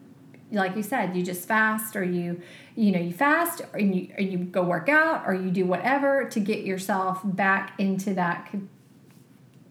like 0.52 0.76
you 0.76 0.82
said, 0.82 1.16
you 1.16 1.22
just 1.22 1.48
fast 1.48 1.96
or 1.96 2.04
you, 2.04 2.42
you 2.76 2.92
know, 2.92 3.00
you 3.00 3.14
fast 3.14 3.62
or 3.72 3.80
you, 3.80 4.12
or 4.18 4.22
you 4.24 4.40
go 4.40 4.64
work 4.64 4.90
out 4.90 5.24
or 5.28 5.36
you 5.36 5.52
do 5.52 5.66
whatever 5.66 6.26
to 6.30 6.40
get 6.40 6.66
yourself 6.66 7.22
back 7.24 7.74
into 7.78 8.16
that 8.16 8.50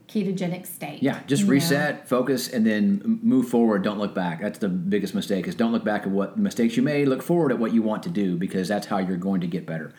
ketogenic 0.09 0.67
state. 0.67 1.03
Yeah, 1.03 1.21
just 1.27 1.41
you 1.41 1.47
know? 1.47 1.53
reset, 1.53 2.09
focus, 2.09 2.49
and 2.49 2.67
then 2.67 3.21
move 3.23 3.49
forward. 3.49 3.83
Don't 3.83 3.99
look 3.99 4.15
back. 4.15 4.41
That's 4.41 4.59
the 4.59 4.69
biggest 4.69 5.15
mistake. 5.15 5.47
Is 5.47 5.55
don't 5.55 5.73
look 5.73 5.85
back 5.85 6.03
at 6.03 6.11
what 6.11 6.39
mistakes 6.39 6.77
you 6.77 6.83
made. 6.83 7.09
Look 7.09 7.23
forward 7.23 7.53
at 7.53 7.59
what 7.59 7.73
you 7.73 7.83
want 7.83 8.03
to 8.05 8.11
do 8.11 8.37
because 8.37 8.69
that's 8.69 8.87
how 8.87 8.99
you're 8.99 9.19
going 9.19 9.43
to 9.43 9.47
get 9.47 9.67
better. 9.67 9.93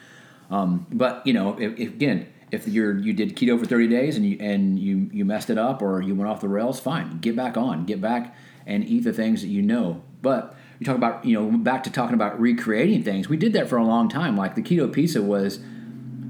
Um, 0.50 0.88
but 0.91 1.26
you 1.26 1.34
know, 1.34 1.58
if, 1.60 1.80
if, 1.80 1.89
again, 1.89 2.28
if 2.52 2.67
you're 2.67 2.98
you 2.98 3.13
did 3.13 3.36
keto 3.36 3.60
for 3.60 3.65
30 3.65 3.88
days 3.88 4.17
and 4.17 4.26
you 4.26 4.38
and 4.39 4.80
you 4.80 5.10
you 5.13 5.24
messed 5.24 5.50
it 5.50 5.58
up 5.58 5.82
or 5.82 6.02
you 6.02 6.15
went 6.15 6.30
off 6.30 6.41
the 6.41 6.50
rails, 6.50 6.80
fine. 6.80 7.19
Get 7.19 7.36
back 7.36 7.56
on. 7.56 7.86
Get 7.86 8.02
back 8.02 8.36
and 8.65 8.84
eat 8.84 9.04
the 9.04 9.13
things 9.13 9.41
that 9.41 9.48
you 9.48 9.62
know. 9.62 10.04
But 10.22 10.56
you 10.80 10.86
talk 10.86 10.95
about 10.95 11.24
you 11.24 11.39
know 11.39 11.58
back 11.58 11.84
to 11.84 11.91
talking 11.91 12.15
about 12.15 12.39
recreating 12.39 13.04
things. 13.04 13.30
We 13.30 13.38
did 13.38 13.54
that 13.54 13.69
for 13.69 13.78
a 13.78 13.86
long 13.86 14.10
time. 14.10 14.36
Like 14.36 14.56
the 14.56 14.63
keto 14.63 14.91
pizza 14.91 15.22
was 15.22 15.60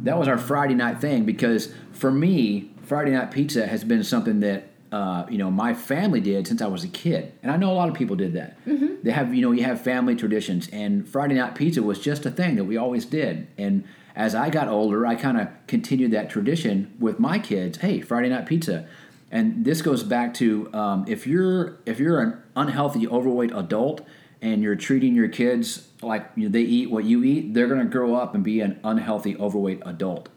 that 0.04 0.18
was 0.18 0.28
our 0.28 0.38
Friday 0.38 0.76
night 0.76 1.00
thing 1.00 1.24
because 1.24 1.74
for 1.92 2.12
me, 2.12 2.72
Friday 2.90 3.12
night 3.12 3.30
pizza 3.30 3.68
has 3.68 3.84
been 3.84 4.04
something 4.04 4.40
that 4.40 4.64
uh, 4.92 5.24
you 5.30 5.38
know 5.38 5.52
my 5.52 5.76
family 5.76 6.20
did 6.20 6.48
since 6.48 6.60
I 6.60 6.66
was 6.66 6.84
a 6.84 6.88
kid, 6.88 7.32
and 7.44 7.52
I 7.52 7.56
know 7.56 7.72
a 7.72 7.78
lot 7.78 7.88
of 7.88 7.94
people 7.94 8.16
did 8.16 8.34
that. 8.34 8.58
They 9.04 9.12
have 9.12 9.34
you 9.34 9.44
know 9.44 9.52
you 9.52 9.64
have 9.64 9.80
family 9.80 10.16
traditions, 10.16 10.68
and 10.74 11.08
Friday 11.08 11.36
night 11.36 11.54
pizza 11.54 11.84
was 11.84 12.00
just 12.00 12.26
a 12.26 12.32
thing 12.32 12.56
that 12.56 12.64
we 12.64 12.78
always 12.78 13.06
did. 13.06 13.48
And 13.60 13.84
as 14.16 14.34
I 14.34 14.50
got 14.50 14.68
older, 14.68 15.06
I 15.06 15.14
kind 15.14 15.40
of 15.40 15.50
continued 15.68 16.10
that 16.12 16.32
tradition 16.32 16.92
with 17.00 17.20
my 17.20 17.38
kids. 17.38 17.78
Hey, 17.78 18.02
Friday 18.02 18.30
night 18.30 18.48
pizza. 18.48 18.88
And 19.32 19.64
this 19.64 19.84
goes 19.84 20.02
back 20.02 20.34
to 20.36 20.74
um, 20.74 21.06
if 21.08 21.28
you're 21.28 21.78
if 21.86 22.00
you're 22.00 22.20
an 22.20 22.42
unhealthy, 22.56 23.08
overweight 23.08 23.52
adult 23.54 24.02
and 24.42 24.64
you're 24.64 24.76
treating 24.76 25.14
your 25.14 25.28
kids 25.28 25.88
like 26.02 26.28
you 26.36 26.46
know, 26.46 26.50
they 26.50 26.62
eat 26.62 26.90
what 26.90 27.06
you 27.06 27.24
eat, 27.24 27.54
they're 27.54 27.68
going 27.68 27.82
to 27.82 27.86
grow 27.86 28.16
up 28.16 28.34
and 28.34 28.44
be 28.44 28.62
an 28.62 28.80
unhealthy, 28.84 29.38
overweight 29.38 29.84
adult. 29.86 30.30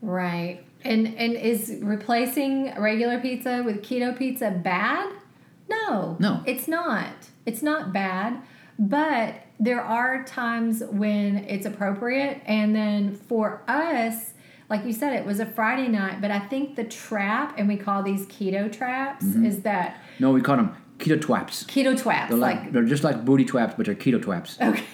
Right. 0.00 0.64
And 0.84 1.06
and 1.16 1.34
is 1.34 1.78
replacing 1.82 2.74
regular 2.78 3.18
pizza 3.18 3.62
with 3.64 3.82
keto 3.82 4.16
pizza 4.16 4.50
bad? 4.50 5.10
No. 5.68 6.16
No. 6.20 6.42
It's 6.46 6.68
not. 6.68 7.08
It's 7.46 7.62
not 7.62 7.92
bad, 7.92 8.40
but 8.78 9.34
there 9.58 9.80
are 9.80 10.24
times 10.24 10.82
when 10.90 11.36
it's 11.38 11.64
appropriate 11.64 12.42
and 12.44 12.74
then 12.74 13.14
for 13.14 13.62
us 13.68 14.32
like 14.70 14.84
you 14.84 14.92
said 14.92 15.12
it 15.12 15.24
was 15.26 15.40
a 15.40 15.46
Friday 15.46 15.88
night, 15.88 16.20
but 16.22 16.30
I 16.30 16.38
think 16.40 16.74
the 16.76 16.84
trap 16.84 17.54
and 17.58 17.68
we 17.68 17.76
call 17.76 18.02
these 18.02 18.26
keto 18.26 18.70
traps 18.72 19.24
Mm-hmm. 19.24 19.44
is 19.46 19.60
that 19.62 19.98
No, 20.18 20.32
we 20.32 20.40
call 20.40 20.56
them 20.56 20.74
keto 20.98 21.20
twaps. 21.20 21.64
keto 21.64 21.96
twaps 21.98 22.30
They're 22.30 22.38
like, 22.38 22.60
like 22.62 22.72
they're 22.72 22.84
just 22.84 23.04
like 23.04 23.24
booty 23.24 23.44
twaps, 23.44 23.74
but 23.76 23.86
they're 23.86 23.94
keto 23.94 24.20
twaps. 24.22 24.58
okay. 24.60 24.84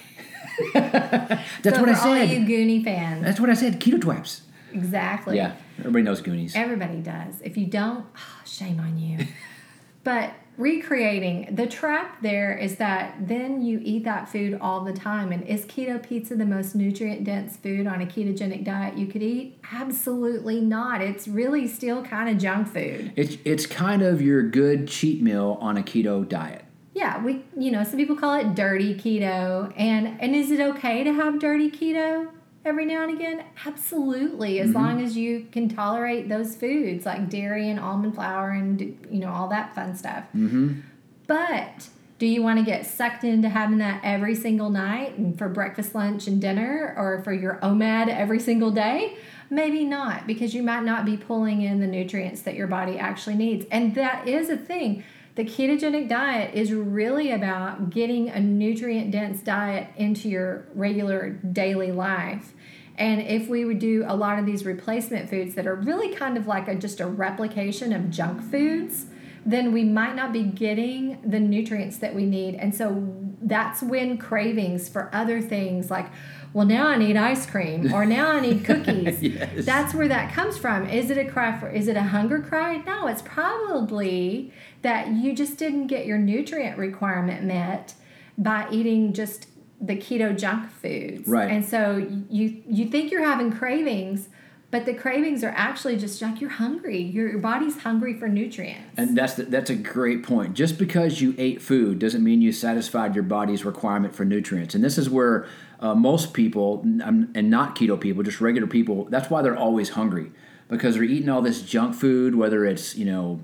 That's 0.73 1.75
so 1.75 1.79
what 1.79 1.89
I 1.89 1.93
for 1.95 2.07
all 2.07 2.15
said. 2.15 2.29
you 2.29 2.39
Goonie 2.45 2.83
fans. 2.83 3.23
That's 3.23 3.39
what 3.39 3.49
I 3.49 3.53
said. 3.55 3.79
Keto 3.79 3.99
twaps. 3.99 4.41
Exactly. 4.73 5.37
Yeah, 5.37 5.55
everybody 5.79 6.03
knows 6.03 6.21
Goonies. 6.21 6.55
Everybody 6.55 6.99
does. 6.99 7.41
If 7.41 7.57
you 7.57 7.67
don't, 7.67 8.05
oh, 8.15 8.41
shame 8.45 8.79
on 8.79 8.97
you. 8.97 9.25
but 10.03 10.33
recreating 10.57 11.55
the 11.55 11.65
trap 11.65 12.21
there 12.21 12.55
is 12.55 12.75
that 12.75 13.15
then 13.27 13.61
you 13.61 13.79
eat 13.83 14.03
that 14.03 14.29
food 14.29 14.57
all 14.61 14.81
the 14.81 14.93
time. 14.93 15.31
And 15.31 15.43
is 15.47 15.65
keto 15.65 16.01
pizza 16.01 16.35
the 16.35 16.45
most 16.45 16.75
nutrient 16.75 17.23
dense 17.23 17.57
food 17.57 17.87
on 17.87 18.01
a 18.01 18.05
ketogenic 18.05 18.63
diet 18.63 18.97
you 18.97 19.07
could 19.07 19.23
eat? 19.23 19.59
Absolutely 19.71 20.61
not. 20.61 21.01
It's 21.01 21.27
really 21.27 21.67
still 21.67 22.03
kind 22.03 22.29
of 22.29 22.37
junk 22.37 22.67
food. 22.67 23.13
It's 23.15 23.37
it's 23.45 23.65
kind 23.65 24.01
of 24.01 24.21
your 24.21 24.43
good 24.43 24.87
cheat 24.87 25.21
meal 25.21 25.57
on 25.61 25.77
a 25.77 25.83
keto 25.83 26.27
diet. 26.27 26.65
Yeah, 26.93 27.23
we 27.23 27.45
you 27.57 27.71
know 27.71 27.83
some 27.83 27.97
people 27.97 28.15
call 28.15 28.35
it 28.35 28.53
dirty 28.53 28.95
keto, 28.95 29.73
and 29.77 30.19
and 30.21 30.35
is 30.35 30.51
it 30.51 30.59
okay 30.59 31.03
to 31.03 31.13
have 31.13 31.39
dirty 31.39 31.71
keto? 31.71 32.29
Every 32.63 32.85
now 32.85 33.03
and 33.03 33.13
again, 33.13 33.43
absolutely, 33.65 34.59
as 34.59 34.69
long 34.71 35.01
as 35.01 35.17
you 35.17 35.47
can 35.51 35.67
tolerate 35.67 36.29
those 36.29 36.55
foods 36.55 37.07
like 37.07 37.27
dairy 37.27 37.69
and 37.69 37.79
almond 37.79 38.13
flour 38.13 38.51
and 38.51 38.79
you 39.09 39.19
know 39.19 39.31
all 39.31 39.47
that 39.49 39.73
fun 39.73 39.95
stuff. 39.95 40.25
Mm-hmm. 40.35 40.81
But 41.25 41.89
do 42.19 42.27
you 42.27 42.43
want 42.43 42.59
to 42.59 42.65
get 42.65 42.85
sucked 42.85 43.23
into 43.23 43.49
having 43.49 43.79
that 43.79 44.01
every 44.03 44.35
single 44.35 44.69
night 44.69 45.17
and 45.17 45.35
for 45.39 45.49
breakfast, 45.49 45.95
lunch, 45.95 46.27
and 46.27 46.39
dinner, 46.39 46.93
or 46.95 47.23
for 47.23 47.33
your 47.33 47.55
OMAD 47.63 48.09
every 48.09 48.39
single 48.39 48.69
day? 48.69 49.17
Maybe 49.49 49.83
not, 49.83 50.27
because 50.27 50.53
you 50.53 50.61
might 50.61 50.83
not 50.83 51.03
be 51.03 51.17
pulling 51.17 51.63
in 51.63 51.79
the 51.79 51.87
nutrients 51.87 52.43
that 52.43 52.53
your 52.53 52.67
body 52.67 52.99
actually 52.99 53.35
needs. 53.35 53.65
And 53.71 53.95
that 53.95 54.27
is 54.27 54.49
a 54.49 54.57
thing. 54.57 55.03
The 55.35 55.45
ketogenic 55.45 56.09
diet 56.09 56.53
is 56.53 56.73
really 56.73 57.31
about 57.31 57.89
getting 57.89 58.29
a 58.29 58.39
nutrient 58.39 59.11
dense 59.11 59.41
diet 59.41 59.87
into 59.95 60.27
your 60.27 60.65
regular 60.73 61.29
daily 61.29 61.91
life. 61.91 62.53
And 62.97 63.21
if 63.21 63.47
we 63.47 63.63
would 63.63 63.79
do 63.79 64.03
a 64.05 64.15
lot 64.15 64.39
of 64.39 64.45
these 64.45 64.65
replacement 64.65 65.29
foods 65.29 65.55
that 65.55 65.65
are 65.65 65.75
really 65.75 66.13
kind 66.13 66.37
of 66.37 66.47
like 66.47 66.67
a, 66.67 66.75
just 66.75 66.99
a 66.99 67.07
replication 67.07 67.93
of 67.93 68.09
junk 68.09 68.41
foods, 68.41 69.05
then 69.45 69.71
we 69.71 69.83
might 69.83 70.15
not 70.15 70.33
be 70.33 70.43
getting 70.43 71.19
the 71.23 71.39
nutrients 71.39 71.97
that 71.97 72.13
we 72.13 72.25
need. 72.25 72.55
And 72.55 72.75
so 72.75 73.30
that's 73.41 73.81
when 73.81 74.17
cravings 74.17 74.87
for 74.89 75.09
other 75.13 75.41
things 75.41 75.89
like, 75.89 76.07
well, 76.53 76.65
now 76.65 76.87
I 76.87 76.97
need 76.97 77.15
ice 77.15 77.45
cream 77.45 77.93
or 77.93 78.05
now 78.05 78.31
I 78.31 78.39
need 78.39 78.65
cookies. 78.65 79.21
Yes. 79.31 79.65
That's 79.65 79.93
where 79.93 80.07
that 80.07 80.33
comes 80.33 80.57
from. 80.57 80.87
Is 80.89 81.09
it 81.09 81.17
a 81.17 81.25
cry 81.25 81.57
for, 81.57 81.69
is 81.69 81.87
it 81.87 81.95
a 81.95 82.03
hunger 82.03 82.39
cry? 82.39 82.77
No, 82.77 83.07
it's 83.07 83.21
probably 83.21 84.51
that 84.81 85.09
you 85.09 85.33
just 85.33 85.57
didn't 85.57 85.87
get 85.87 86.05
your 86.05 86.17
nutrient 86.17 86.77
requirement 86.77 87.43
met 87.43 87.93
by 88.37 88.67
eating 88.71 89.13
just 89.13 89.47
the 89.79 89.95
keto 89.95 90.37
junk 90.37 90.69
foods. 90.69 91.27
Right. 91.27 91.49
And 91.49 91.65
so 91.65 91.97
you 92.29 92.61
you 92.67 92.87
think 92.87 93.11
you're 93.11 93.25
having 93.25 93.51
cravings, 93.51 94.29
but 94.71 94.85
the 94.85 94.93
cravings 94.93 95.43
are 95.43 95.53
actually 95.55 95.97
just 95.97 96.21
like 96.21 96.39
you're 96.39 96.49
hungry. 96.49 97.01
Your, 97.01 97.29
your 97.29 97.39
body's 97.39 97.77
hungry 97.79 98.17
for 98.17 98.27
nutrients. 98.27 98.97
And 98.97 99.17
that's 99.17 99.33
the, 99.33 99.43
that's 99.43 99.69
a 99.69 99.75
great 99.75 100.23
point. 100.23 100.53
Just 100.53 100.77
because 100.77 101.21
you 101.21 101.35
ate 101.37 101.61
food 101.61 101.99
doesn't 101.99 102.23
mean 102.23 102.41
you 102.41 102.53
satisfied 102.53 103.13
your 103.13 103.25
body's 103.25 103.65
requirement 103.65 104.15
for 104.15 104.23
nutrients. 104.23 104.73
And 104.73 104.83
this 104.83 104.97
is 104.97 105.09
where 105.09 105.45
uh, 105.81 105.93
most 105.93 106.33
people, 106.33 106.81
and 106.83 107.49
not 107.49 107.75
keto 107.75 107.99
people, 107.99 108.23
just 108.23 108.39
regular 108.39 108.67
people, 108.67 109.05
that's 109.05 109.29
why 109.29 109.41
they're 109.41 109.57
always 109.57 109.89
hungry 109.89 110.31
because 110.69 110.95
they're 110.95 111.03
eating 111.03 111.29
all 111.29 111.41
this 111.41 111.61
junk 111.61 111.93
food, 111.93 112.33
whether 112.33 112.65
it's 112.65 112.95
you 112.95 113.05
know 113.05 113.41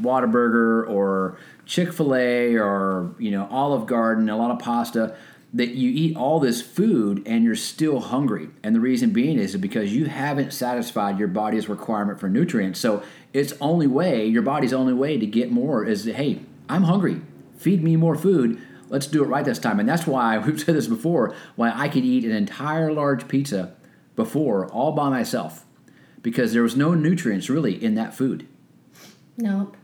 Whataburger 0.00 0.88
or 0.88 1.38
Chick 1.66 1.92
Fil 1.92 2.14
A 2.14 2.56
or 2.56 3.14
you 3.18 3.30
know 3.30 3.46
Olive 3.50 3.86
Garden, 3.86 4.28
a 4.28 4.36
lot 4.36 4.50
of 4.50 4.58
pasta 4.58 5.14
that 5.52 5.70
you 5.70 5.90
eat 5.90 6.16
all 6.16 6.40
this 6.40 6.60
food 6.60 7.22
and 7.26 7.42
you're 7.42 7.54
still 7.54 8.00
hungry. 8.00 8.50
And 8.62 8.74
the 8.74 8.80
reason 8.80 9.10
being 9.10 9.38
is 9.38 9.56
because 9.56 9.94
you 9.94 10.06
haven't 10.06 10.52
satisfied 10.52 11.18
your 11.18 11.28
body's 11.28 11.68
requirement 11.68 12.20
for 12.20 12.28
nutrients. 12.28 12.78
So 12.78 13.02
its 13.32 13.54
only 13.60 13.86
way, 13.86 14.26
your 14.26 14.42
body's 14.42 14.72
only 14.74 14.92
way 14.92 15.16
to 15.18 15.26
get 15.26 15.50
more 15.50 15.84
is 15.84 16.04
hey, 16.04 16.40
I'm 16.68 16.82
hungry. 16.82 17.22
Feed 17.56 17.82
me 17.82 17.96
more 17.96 18.14
food. 18.14 18.60
Let's 18.88 19.06
do 19.06 19.22
it 19.24 19.26
right 19.26 19.44
this 19.44 19.58
time. 19.58 19.80
And 19.80 19.88
that's 19.88 20.06
why 20.06 20.38
we've 20.46 20.60
said 20.60 20.74
this 20.74 20.86
before, 20.86 21.34
why 21.56 21.72
I 21.74 21.88
could 21.88 22.04
eat 22.04 22.24
an 22.24 22.32
entire 22.32 22.92
large 22.92 23.26
pizza 23.26 23.74
before 24.16 24.66
all 24.66 24.92
by 24.92 25.08
myself. 25.08 25.64
Because 26.20 26.52
there 26.52 26.62
was 26.62 26.76
no 26.76 26.94
nutrients 26.94 27.48
really 27.48 27.82
in 27.82 27.94
that 27.94 28.12
food. 28.12 28.46
Nope. 29.38 29.76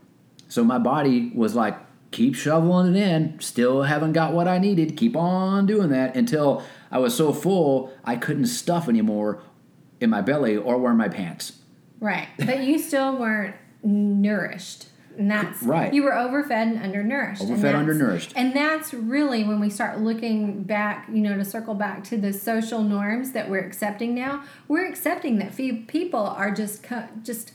So 0.47 0.63
my 0.63 0.77
body 0.77 1.31
was 1.33 1.55
like, 1.55 1.79
keep 2.15 2.33
shoveling 2.33 2.95
it 2.95 2.99
in. 2.99 3.37
Still 3.41 3.83
haven't 3.83 4.13
got 4.13 4.31
what 4.31 4.47
I 4.47 4.57
needed. 4.57 4.95
Keep 4.95 5.17
on 5.17 5.65
doing 5.65 5.89
that 5.89 6.15
until 6.15 6.63
I 6.89 6.97
was 6.99 7.13
so 7.13 7.33
full 7.33 7.91
I 8.05 8.15
couldn't 8.15 8.45
stuff 8.45 8.87
anymore 8.87 9.43
in 9.99 10.09
my 10.09 10.21
belly 10.21 10.55
or 10.55 10.77
wear 10.77 10.93
my 10.93 11.09
pants. 11.09 11.59
Right. 11.99 12.29
But 12.37 12.63
you 12.63 12.79
still 12.79 13.17
weren't 13.17 13.55
nourished. 13.83 14.87
And 15.17 15.29
that's 15.29 15.61
right. 15.63 15.93
You 15.93 16.03
were 16.03 16.15
overfed 16.15 16.51
and 16.51 16.81
undernourished. 16.81 17.41
Overfed, 17.41 17.65
and 17.65 17.77
undernourished. 17.77 18.31
And 18.35 18.53
that's 18.53 18.93
really 18.93 19.43
when 19.43 19.59
we 19.59 19.69
start 19.69 19.99
looking 19.99 20.63
back, 20.63 21.07
you 21.11 21.21
know, 21.21 21.37
to 21.37 21.43
circle 21.43 21.73
back 21.73 22.03
to 22.05 22.17
the 22.17 22.31
social 22.31 22.81
norms 22.81 23.31
that 23.33 23.49
we're 23.49 23.65
accepting 23.65 24.15
now. 24.15 24.43
We're 24.69 24.87
accepting 24.87 25.37
that 25.39 25.53
few 25.53 25.83
people 25.87 26.21
are 26.21 26.51
just 26.51 26.85
just 27.23 27.51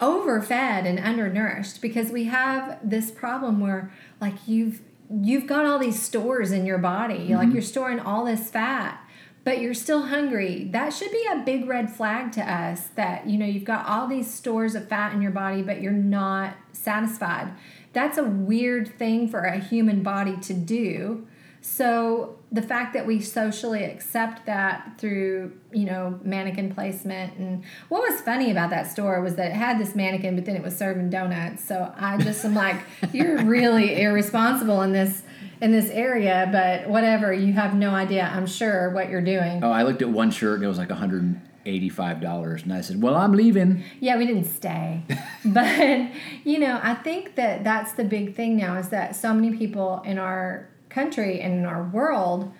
overfed 0.00 0.86
and 0.86 0.98
undernourished 0.98 1.80
because 1.80 2.10
we 2.10 2.24
have 2.24 2.78
this 2.82 3.10
problem 3.10 3.60
where 3.60 3.92
like 4.20 4.34
you've 4.46 4.80
you've 5.22 5.46
got 5.46 5.64
all 5.64 5.78
these 5.78 6.00
stores 6.02 6.50
in 6.50 6.66
your 6.66 6.78
body 6.78 7.18
mm-hmm. 7.18 7.34
like 7.34 7.52
you're 7.52 7.62
storing 7.62 7.98
all 7.98 8.24
this 8.24 8.50
fat 8.50 9.00
but 9.46 9.60
you're 9.60 9.74
still 9.74 10.06
hungry. 10.06 10.68
That 10.72 10.92
should 10.92 11.12
be 11.12 11.24
a 11.30 11.38
big 11.46 11.68
red 11.68 11.88
flag 11.88 12.32
to 12.32 12.40
us 12.40 12.88
that 12.96 13.28
you 13.28 13.38
know 13.38 13.46
you've 13.46 13.64
got 13.64 13.86
all 13.86 14.08
these 14.08 14.32
stores 14.32 14.74
of 14.74 14.88
fat 14.88 15.12
in 15.12 15.22
your 15.22 15.30
body 15.30 15.62
but 15.62 15.80
you're 15.80 15.92
not 15.92 16.56
satisfied. 16.72 17.52
That's 17.92 18.18
a 18.18 18.24
weird 18.24 18.98
thing 18.98 19.28
for 19.28 19.42
a 19.42 19.58
human 19.58 20.02
body 20.02 20.36
to 20.38 20.52
do 20.52 21.28
so 21.66 22.38
the 22.52 22.62
fact 22.62 22.94
that 22.94 23.08
we 23.08 23.20
socially 23.20 23.82
accept 23.82 24.46
that 24.46 24.92
through, 24.98 25.52
you 25.72 25.84
know, 25.84 26.16
mannequin 26.22 26.72
placement 26.72 27.36
and 27.38 27.64
what 27.88 28.08
was 28.08 28.20
funny 28.20 28.52
about 28.52 28.70
that 28.70 28.88
store 28.88 29.20
was 29.20 29.34
that 29.34 29.50
it 29.50 29.54
had 29.54 29.80
this 29.80 29.96
mannequin, 29.96 30.36
but 30.36 30.44
then 30.44 30.54
it 30.54 30.62
was 30.62 30.76
serving 30.76 31.10
donuts. 31.10 31.64
So 31.64 31.92
I 31.98 32.18
just 32.18 32.44
am 32.44 32.54
like, 32.54 32.76
you're 33.12 33.44
really 33.44 34.00
irresponsible 34.00 34.82
in 34.82 34.92
this 34.92 35.24
in 35.60 35.72
this 35.72 35.90
area, 35.90 36.48
but 36.52 36.88
whatever, 36.88 37.32
you 37.32 37.52
have 37.54 37.74
no 37.74 37.90
idea, 37.90 38.30
I'm 38.32 38.46
sure, 38.46 38.90
what 38.90 39.10
you're 39.10 39.20
doing. 39.20 39.64
Oh, 39.64 39.72
I 39.72 39.82
looked 39.82 40.02
at 40.02 40.08
one 40.08 40.30
shirt 40.30 40.56
and 40.56 40.64
it 40.64 40.68
was 40.68 40.78
like 40.78 40.90
185 40.90 42.20
dollars, 42.20 42.62
and 42.62 42.72
I 42.72 42.80
said, 42.80 43.02
"Well, 43.02 43.16
I'm 43.16 43.32
leaving." 43.32 43.82
Yeah, 43.98 44.18
we 44.18 44.26
didn't 44.26 44.44
stay, 44.44 45.02
but 45.44 46.10
you 46.44 46.60
know, 46.60 46.78
I 46.80 46.94
think 46.94 47.34
that 47.34 47.64
that's 47.64 47.94
the 47.94 48.04
big 48.04 48.36
thing 48.36 48.56
now 48.56 48.78
is 48.78 48.90
that 48.90 49.16
so 49.16 49.34
many 49.34 49.56
people 49.56 50.00
in 50.04 50.16
our 50.18 50.68
country 50.96 51.40
and 51.42 51.52
in 51.58 51.66
our 51.66 51.84
world 51.84 52.50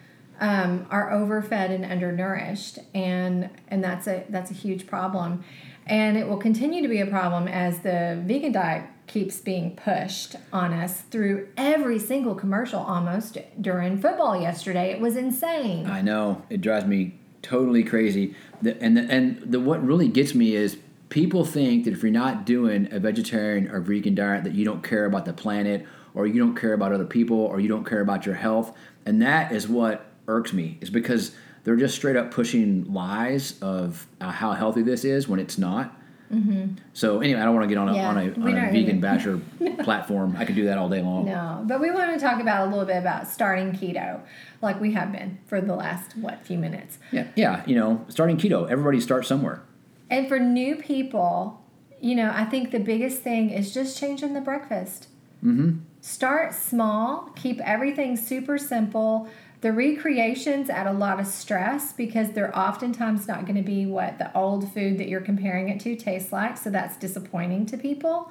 um, 0.40 0.86
are 0.90 1.10
overfed 1.10 1.70
and 1.70 1.84
undernourished, 1.84 2.78
and 2.94 3.48
and 3.68 3.82
that's 3.82 4.06
a 4.06 4.24
that's 4.28 4.50
a 4.50 4.54
huge 4.54 4.86
problem, 4.86 5.42
and 5.86 6.18
it 6.18 6.28
will 6.28 6.36
continue 6.36 6.82
to 6.82 6.88
be 6.88 7.00
a 7.00 7.06
problem 7.06 7.48
as 7.48 7.78
the 7.78 8.22
vegan 8.26 8.52
diet 8.52 8.84
keeps 9.06 9.38
being 9.38 9.74
pushed 9.76 10.36
on 10.52 10.74
us 10.74 11.00
through 11.00 11.48
every 11.56 11.98
single 11.98 12.34
commercial 12.34 12.80
almost 12.80 13.38
during 13.60 13.98
football 13.98 14.38
yesterday. 14.38 14.90
It 14.90 15.00
was 15.00 15.16
insane. 15.16 15.86
I 15.86 16.02
know 16.02 16.42
it 16.50 16.60
drives 16.60 16.84
me 16.84 17.18
totally 17.40 17.84
crazy. 17.84 18.34
The, 18.60 18.76
and 18.82 18.96
the, 18.96 19.02
and 19.02 19.40
the 19.40 19.60
what 19.60 19.82
really 19.82 20.08
gets 20.08 20.34
me 20.34 20.54
is 20.54 20.76
people 21.08 21.46
think 21.46 21.84
that 21.84 21.94
if 21.94 22.02
you're 22.02 22.12
not 22.12 22.44
doing 22.44 22.92
a 22.92 22.98
vegetarian 22.98 23.70
or 23.70 23.80
vegan 23.80 24.14
diet 24.14 24.44
that 24.44 24.52
you 24.52 24.66
don't 24.66 24.82
care 24.82 25.06
about 25.06 25.24
the 25.24 25.32
planet 25.32 25.86
or 26.16 26.26
you 26.26 26.40
don't 26.40 26.56
care 26.56 26.72
about 26.72 26.92
other 26.92 27.04
people 27.04 27.38
or 27.38 27.60
you 27.60 27.68
don't 27.68 27.84
care 27.84 28.00
about 28.00 28.26
your 28.26 28.34
health. 28.34 28.76
And 29.04 29.22
that 29.22 29.52
is 29.52 29.68
what 29.68 30.06
irks 30.26 30.52
me, 30.52 30.78
is 30.80 30.90
because 30.90 31.36
they're 31.62 31.76
just 31.76 31.94
straight 31.94 32.16
up 32.16 32.32
pushing 32.32 32.92
lies 32.92 33.60
of 33.62 34.06
uh, 34.20 34.32
how 34.32 34.52
healthy 34.52 34.82
this 34.82 35.04
is 35.04 35.28
when 35.28 35.38
it's 35.38 35.58
not. 35.58 35.96
Mm-hmm. 36.32 36.74
So 36.92 37.20
anyway, 37.20 37.40
I 37.40 37.44
don't 37.44 37.54
want 37.54 37.64
to 37.64 37.68
get 37.68 37.78
on 37.78 37.88
a, 37.88 37.94
yeah, 37.94 38.08
on 38.08 38.18
a, 38.18 38.32
on 38.34 38.56
a 38.56 38.72
vegan 38.72 39.00
basher 39.00 39.40
platform. 39.84 40.34
I 40.36 40.44
could 40.44 40.56
do 40.56 40.64
that 40.64 40.78
all 40.78 40.88
day 40.88 41.02
long. 41.02 41.26
No, 41.26 41.62
but 41.66 41.80
we 41.80 41.90
want 41.90 42.18
to 42.18 42.24
talk 42.24 42.40
about 42.40 42.66
a 42.66 42.70
little 42.70 42.86
bit 42.86 42.96
about 42.96 43.28
starting 43.28 43.72
keto, 43.72 44.20
like 44.60 44.80
we 44.80 44.92
have 44.94 45.12
been 45.12 45.38
for 45.46 45.60
the 45.60 45.76
last 45.76 46.16
what 46.16 46.44
few 46.44 46.58
minutes. 46.58 46.98
Yeah, 47.12 47.28
yeah. 47.36 47.62
You 47.66 47.76
know, 47.76 48.04
starting 48.08 48.38
keto. 48.38 48.68
Everybody 48.68 49.00
starts 49.00 49.28
somewhere. 49.28 49.62
And 50.10 50.28
for 50.28 50.40
new 50.40 50.76
people, 50.76 51.62
you 52.00 52.14
know, 52.14 52.32
I 52.34 52.44
think 52.44 52.70
the 52.70 52.80
biggest 52.80 53.22
thing 53.22 53.50
is 53.50 53.72
just 53.72 53.98
changing 53.98 54.34
the 54.34 54.40
breakfast. 54.40 55.08
Mm-hmm. 55.44 55.78
Start 56.06 56.54
small, 56.54 57.32
keep 57.34 57.60
everything 57.62 58.16
super 58.16 58.58
simple. 58.58 59.28
The 59.60 59.72
recreations 59.72 60.70
add 60.70 60.86
a 60.86 60.92
lot 60.92 61.18
of 61.18 61.26
stress 61.26 61.92
because 61.92 62.30
they're 62.30 62.56
oftentimes 62.56 63.26
not 63.26 63.44
going 63.44 63.56
to 63.56 63.68
be 63.68 63.86
what 63.86 64.16
the 64.20 64.32
old 64.32 64.72
food 64.72 64.98
that 64.98 65.08
you're 65.08 65.20
comparing 65.20 65.68
it 65.68 65.80
to 65.80 65.96
tastes 65.96 66.30
like, 66.30 66.58
so 66.58 66.70
that's 66.70 66.96
disappointing 66.96 67.66
to 67.66 67.76
people. 67.76 68.30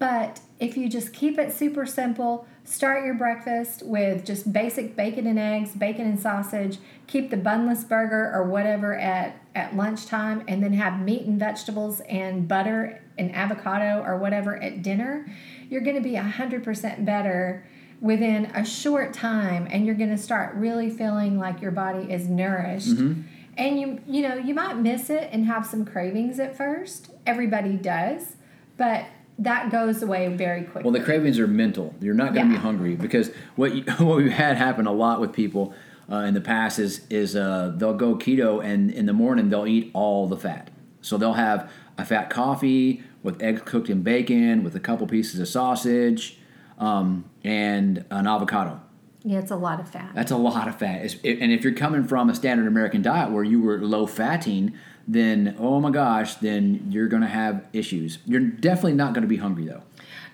But 0.00 0.40
if 0.58 0.76
you 0.76 0.88
just 0.88 1.12
keep 1.12 1.38
it 1.38 1.52
super 1.52 1.86
simple, 1.86 2.48
start 2.64 3.04
your 3.04 3.14
breakfast 3.14 3.84
with 3.84 4.24
just 4.26 4.52
basic 4.52 4.96
bacon 4.96 5.28
and 5.28 5.38
eggs, 5.38 5.76
bacon 5.76 6.08
and 6.08 6.18
sausage, 6.18 6.78
keep 7.06 7.30
the 7.30 7.36
bunless 7.36 7.84
burger 7.84 8.32
or 8.34 8.42
whatever 8.48 8.96
at, 8.96 9.40
at 9.54 9.76
lunchtime, 9.76 10.42
and 10.48 10.60
then 10.60 10.72
have 10.72 11.00
meat 11.00 11.22
and 11.22 11.38
vegetables 11.38 12.00
and 12.08 12.48
butter 12.48 13.00
and 13.16 13.32
avocado 13.32 14.02
or 14.04 14.18
whatever 14.18 14.60
at 14.60 14.82
dinner 14.82 15.24
you're 15.68 15.80
going 15.80 15.96
to 15.96 16.02
be 16.02 16.14
100% 16.14 17.04
better 17.04 17.66
within 18.00 18.46
a 18.46 18.64
short 18.64 19.12
time 19.12 19.66
and 19.70 19.86
you're 19.86 19.94
going 19.94 20.10
to 20.10 20.18
start 20.18 20.54
really 20.54 20.90
feeling 20.90 21.38
like 21.38 21.60
your 21.60 21.70
body 21.70 22.12
is 22.12 22.28
nourished. 22.28 22.88
Mm-hmm. 22.88 23.22
And 23.58 23.80
you 23.80 24.00
you 24.06 24.22
know, 24.22 24.34
you 24.34 24.54
might 24.54 24.74
miss 24.74 25.08
it 25.08 25.30
and 25.32 25.46
have 25.46 25.64
some 25.64 25.86
cravings 25.86 26.38
at 26.38 26.56
first. 26.56 27.10
Everybody 27.26 27.76
does. 27.76 28.36
But 28.76 29.06
that 29.38 29.70
goes 29.70 30.02
away 30.02 30.28
very 30.28 30.62
quickly. 30.62 30.82
Well, 30.82 30.98
the 30.98 31.04
cravings 31.04 31.38
are 31.38 31.46
mental. 31.46 31.94
You're 32.00 32.14
not 32.14 32.34
going 32.34 32.48
to 32.48 32.52
yeah. 32.52 32.58
be 32.58 32.62
hungry 32.62 32.96
because 32.96 33.30
what 33.54 33.74
you, 33.74 33.82
what 34.04 34.16
we've 34.18 34.30
had 34.30 34.56
happen 34.56 34.86
a 34.86 34.92
lot 34.92 35.20
with 35.20 35.32
people 35.32 35.74
uh, 36.10 36.16
in 36.16 36.34
the 36.34 36.40
past 36.40 36.78
is 36.78 37.06
is 37.08 37.34
uh, 37.34 37.72
they'll 37.76 37.94
go 37.96 38.14
keto 38.16 38.64
and 38.64 38.90
in 38.90 39.06
the 39.06 39.12
morning 39.12 39.48
they'll 39.48 39.66
eat 39.66 39.90
all 39.94 40.28
the 40.28 40.36
fat. 40.36 40.70
So 41.00 41.16
they'll 41.16 41.34
have 41.34 41.70
a 41.98 42.04
fat 42.04 42.30
coffee 42.30 43.02
with 43.26 43.42
eggs 43.42 43.62
cooked 43.64 43.90
in 43.90 44.02
bacon, 44.02 44.64
with 44.64 44.74
a 44.74 44.80
couple 44.80 45.06
pieces 45.06 45.38
of 45.38 45.48
sausage, 45.48 46.38
um, 46.78 47.24
and 47.44 48.04
an 48.10 48.26
avocado. 48.26 48.80
Yeah, 49.22 49.40
it's 49.40 49.50
a 49.50 49.56
lot 49.56 49.80
of 49.80 49.90
fat. 49.90 50.12
That's 50.14 50.30
a 50.30 50.36
lot 50.36 50.68
of 50.68 50.78
fat. 50.78 51.04
It, 51.24 51.40
and 51.40 51.52
if 51.52 51.64
you're 51.64 51.74
coming 51.74 52.04
from 52.04 52.30
a 52.30 52.34
standard 52.34 52.68
American 52.68 53.02
diet 53.02 53.32
where 53.32 53.42
you 53.42 53.60
were 53.60 53.78
low 53.78 54.06
fatting, 54.06 54.72
then 55.08 55.56
oh 55.58 55.80
my 55.80 55.90
gosh, 55.90 56.36
then 56.36 56.86
you're 56.90 57.08
going 57.08 57.22
to 57.22 57.28
have 57.28 57.66
issues. 57.72 58.18
You're 58.24 58.40
definitely 58.40 58.94
not 58.94 59.14
going 59.14 59.22
to 59.22 59.28
be 59.28 59.36
hungry 59.36 59.66
though. 59.66 59.82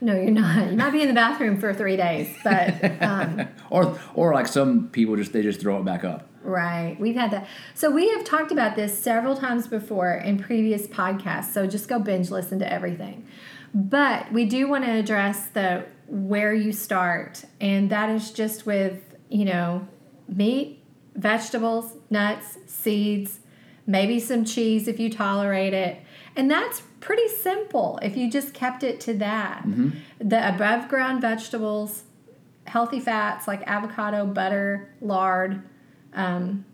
No, 0.03 0.15
you're 0.15 0.31
not. 0.31 0.71
You 0.71 0.77
might 0.77 0.91
be 0.91 1.01
in 1.01 1.09
the 1.09 1.15
bathroom 1.15 1.59
for 1.59 1.73
three 1.73 1.97
days, 1.97 2.37
but 2.45 3.03
um, 3.03 3.49
or 3.71 3.99
or 4.15 4.35
like 4.35 4.47
some 4.47 4.89
people 4.89 5.17
just 5.17 5.33
they 5.33 5.43
just 5.43 5.61
throw 5.61 5.79
it 5.79 5.85
back 5.85 6.05
up. 6.05 6.29
Right. 6.43 6.97
We've 6.99 7.15
had 7.15 7.31
that. 7.31 7.47
So 7.75 7.91
we 7.91 8.09
have 8.11 8.25
talked 8.25 8.51
about 8.51 8.75
this 8.75 8.99
several 8.99 9.37
times 9.37 9.67
before 9.67 10.15
in 10.15 10.39
previous 10.39 10.87
podcasts. 10.87 11.53
So 11.53 11.67
just 11.67 11.89
go 11.89 11.99
binge 11.99 12.31
listen 12.31 12.59
to 12.59 12.73
everything. 12.73 13.27
But 13.75 14.33
we 14.33 14.45
do 14.45 14.69
want 14.69 14.85
to 14.85 14.91
address 14.91 15.47
the 15.47 15.87
where 16.09 16.53
you 16.53 16.73
start, 16.73 17.45
and 17.59 17.89
that 17.89 18.11
is 18.11 18.33
just 18.33 18.67
with, 18.67 19.17
you 19.31 19.47
know, 19.47 19.89
meat, 20.29 20.83
vegetables, 21.15 21.95
nuts, 22.11 22.59
seeds, 22.67 23.41
maybe 23.87 24.21
some 24.21 24.45
cheese 24.45 24.89
if 24.89 25.01
you 25.01 25.09
tolerate 25.09 25.73
it. 25.73 26.03
And 26.37 26.51
that's 26.51 26.83
pretty 27.01 27.29
simple 27.29 27.99
if 28.03 28.17
you 28.17 28.31
just 28.31 28.53
kept 28.53 28.83
it 28.83 29.01
to 29.01 29.15
that. 29.15 29.63
Mm-hmm. 29.67 30.29
The 30.29 30.55
above 30.55 30.89
ground 30.89 31.23
vegetables, 31.23 32.05
healthy 32.67 33.01
fats 33.01 33.49
like 33.49 33.63
avocado, 33.67 34.27
butter, 34.27 34.93
lard, 35.01 35.63
um, 36.15 36.65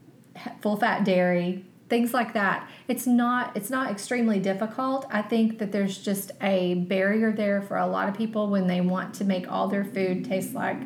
full 0.60 0.76
fat 0.76 1.04
dairy, 1.04 1.64
things 1.88 2.12
like 2.12 2.32
that. 2.34 2.68
It's 2.86 3.06
not 3.06 3.56
it's 3.56 3.70
not 3.70 3.90
extremely 3.90 4.38
difficult. 4.40 5.06
I 5.10 5.22
think 5.22 5.58
that 5.58 5.72
there's 5.72 5.98
just 5.98 6.32
a 6.42 6.74
barrier 6.74 7.32
there 7.32 7.62
for 7.62 7.76
a 7.76 7.86
lot 7.86 8.08
of 8.08 8.16
people 8.16 8.48
when 8.48 8.66
they 8.66 8.80
want 8.80 9.14
to 9.14 9.24
make 9.24 9.50
all 9.50 9.68
their 9.68 9.84
food 9.84 10.24
taste 10.24 10.54
like, 10.54 10.78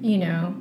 you 0.00 0.18
know, 0.18 0.60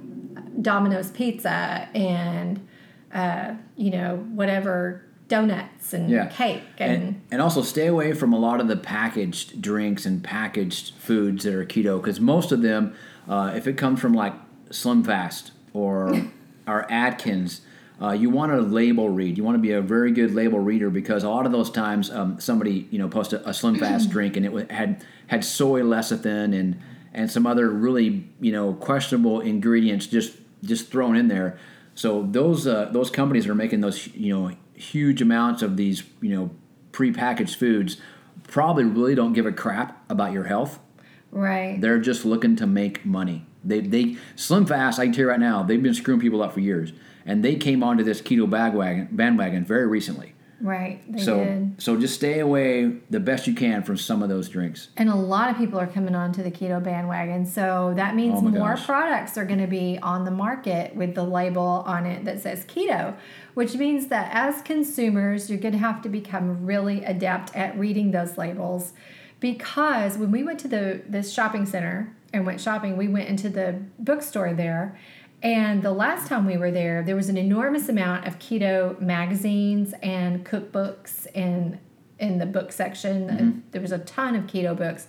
Domino's 0.61 1.11
pizza 1.11 1.87
and 1.93 2.65
uh, 3.13 3.55
you 3.75 3.89
know, 3.89 4.17
whatever 4.33 5.03
donuts 5.27 5.93
and 5.93 6.09
Yeah. 6.09 6.25
cake 6.27 6.63
and, 6.79 6.91
and, 7.03 7.21
and 7.31 7.41
also 7.41 7.61
stay 7.61 7.85
away 7.85 8.13
from 8.13 8.33
a 8.33 8.39
lot 8.39 8.59
of 8.59 8.67
the 8.67 8.75
packaged 8.75 9.61
drinks 9.61 10.05
and 10.05 10.23
packaged 10.23 10.93
foods 10.95 11.43
that 11.43 11.53
are 11.53 11.65
keto 11.65 12.01
because 12.01 12.19
most 12.19 12.51
of 12.51 12.63
them 12.63 12.95
uh, 13.27 13.53
if 13.55 13.67
it 13.67 13.77
comes 13.77 13.99
from 13.99 14.11
like 14.13 14.33
slim 14.71 15.03
fast 15.03 15.51
or 15.71 16.11
or 16.69 16.91
atkins 16.91 17.61
uh, 18.01 18.11
you 18.11 18.29
want 18.29 18.51
to 18.51 18.59
label 18.61 19.09
read 19.09 19.37
you 19.37 19.43
want 19.43 19.55
to 19.55 19.61
be 19.61 19.71
a 19.71 19.81
very 19.81 20.11
good 20.11 20.33
label 20.33 20.59
reader 20.59 20.89
because 20.89 21.23
a 21.23 21.29
lot 21.29 21.45
of 21.45 21.51
those 21.51 21.69
times 21.69 22.09
um, 22.11 22.39
somebody 22.39 22.87
you 22.91 22.99
know 22.99 23.07
posted 23.07 23.41
a 23.45 23.53
slim 23.53 23.75
fast 23.75 24.09
drink 24.09 24.37
and 24.37 24.45
it 24.45 24.71
had 24.71 25.03
had 25.27 25.43
soy 25.43 25.81
lecithin 25.81 26.57
and 26.57 26.79
and 27.13 27.29
some 27.29 27.45
other 27.45 27.69
really 27.69 28.27
you 28.39 28.51
know 28.51 28.73
questionable 28.73 29.41
ingredients 29.41 30.07
just 30.07 30.37
just 30.63 30.89
thrown 30.89 31.15
in 31.15 31.27
there 31.27 31.57
so 31.95 32.25
those 32.31 32.65
uh, 32.65 32.89
those 32.91 33.09
companies 33.09 33.45
that 33.45 33.51
are 33.51 33.55
making 33.55 33.81
those 33.81 34.07
you 34.15 34.33
know 34.33 34.55
huge 34.73 35.21
amounts 35.21 35.61
of 35.61 35.75
these 35.75 36.03
you 36.21 36.33
know 36.33 36.49
prepackaged 36.93 37.55
foods 37.55 37.97
probably 38.49 38.83
really 38.83 39.15
don't 39.15 39.33
give 39.33 39.45
a 39.45 39.51
crap 39.51 40.03
about 40.09 40.31
your 40.31 40.45
health. 40.45 40.79
right. 41.31 41.79
They're 41.79 41.99
just 41.99 42.25
looking 42.25 42.55
to 42.57 42.67
make 42.67 43.05
money. 43.05 43.45
They 43.63 43.81
they 43.81 44.17
Slim 44.35 44.65
Fast. 44.65 44.99
I 44.99 45.05
can 45.05 45.13
tell 45.13 45.23
you 45.23 45.29
right 45.29 45.39
now, 45.39 45.63
they've 45.63 45.81
been 45.81 45.93
screwing 45.93 46.19
people 46.19 46.41
up 46.41 46.53
for 46.53 46.59
years, 46.59 46.93
and 47.25 47.43
they 47.43 47.55
came 47.55 47.83
onto 47.83 48.03
this 48.03 48.21
keto 48.21 48.49
bandwagon 48.49 49.09
bandwagon 49.11 49.65
very 49.65 49.87
recently. 49.87 50.33
Right. 50.61 51.01
They 51.09 51.21
so 51.21 51.37
did. 51.43 51.81
so 51.81 51.97
just 51.97 52.15
stay 52.15 52.39
away 52.39 52.97
the 53.09 53.19
best 53.19 53.47
you 53.47 53.53
can 53.53 53.81
from 53.83 53.97
some 53.97 54.21
of 54.21 54.29
those 54.29 54.49
drinks. 54.49 54.89
And 54.97 55.09
a 55.09 55.15
lot 55.15 55.49
of 55.49 55.57
people 55.57 55.79
are 55.79 55.87
coming 55.87 56.15
onto 56.15 56.43
the 56.43 56.51
keto 56.51 56.83
bandwagon. 56.83 57.45
So 57.45 57.93
that 57.95 58.15
means 58.15 58.39
Oh 58.39 58.41
more 58.41 58.75
gosh. 58.75 58.85
products 58.85 59.37
are 59.37 59.45
going 59.45 59.61
to 59.61 59.67
be 59.67 59.99
on 60.01 60.25
the 60.25 60.31
market 60.31 60.95
with 60.95 61.15
the 61.15 61.23
label 61.23 61.83
on 61.85 62.05
it 62.05 62.25
that 62.25 62.41
says 62.41 62.65
keto, 62.65 63.15
which 63.53 63.75
means 63.75 64.07
that 64.07 64.31
as 64.33 64.61
consumers, 64.61 65.49
you're 65.49 65.59
going 65.59 65.73
to 65.73 65.79
have 65.79 66.01
to 66.01 66.09
become 66.09 66.65
really 66.65 67.05
adept 67.05 67.55
at 67.55 67.77
reading 67.79 68.11
those 68.11 68.37
labels. 68.37 68.91
Because 69.39 70.17
when 70.17 70.31
we 70.31 70.43
went 70.43 70.59
to 70.59 70.67
the 70.67 71.01
this 71.07 71.31
shopping 71.31 71.65
center 71.65 72.13
and 72.33 72.45
went 72.45 72.61
shopping, 72.61 72.97
we 72.97 73.07
went 73.07 73.29
into 73.29 73.49
the 73.49 73.81
bookstore 73.97 74.53
there. 74.53 74.99
And 75.41 75.81
the 75.81 75.93
last 75.93 76.27
time 76.27 76.45
we 76.45 76.57
were 76.57 76.71
there, 76.71 77.01
there 77.01 77.15
was 77.15 77.29
an 77.29 77.37
enormous 77.37 77.87
amount 77.87 78.27
of 78.27 78.39
keto 78.39 78.99
magazines 78.99 79.93
and 80.01 80.45
cookbooks 80.45 81.27
in 81.33 81.79
in 82.19 82.37
the 82.37 82.45
book 82.45 82.71
section. 82.71 83.29
And 83.29 83.63
There 83.71 83.81
was 83.81 83.93
a 83.93 83.99
ton 83.99 84.35
of 84.35 84.43
keto 84.45 84.75
books. 84.75 85.07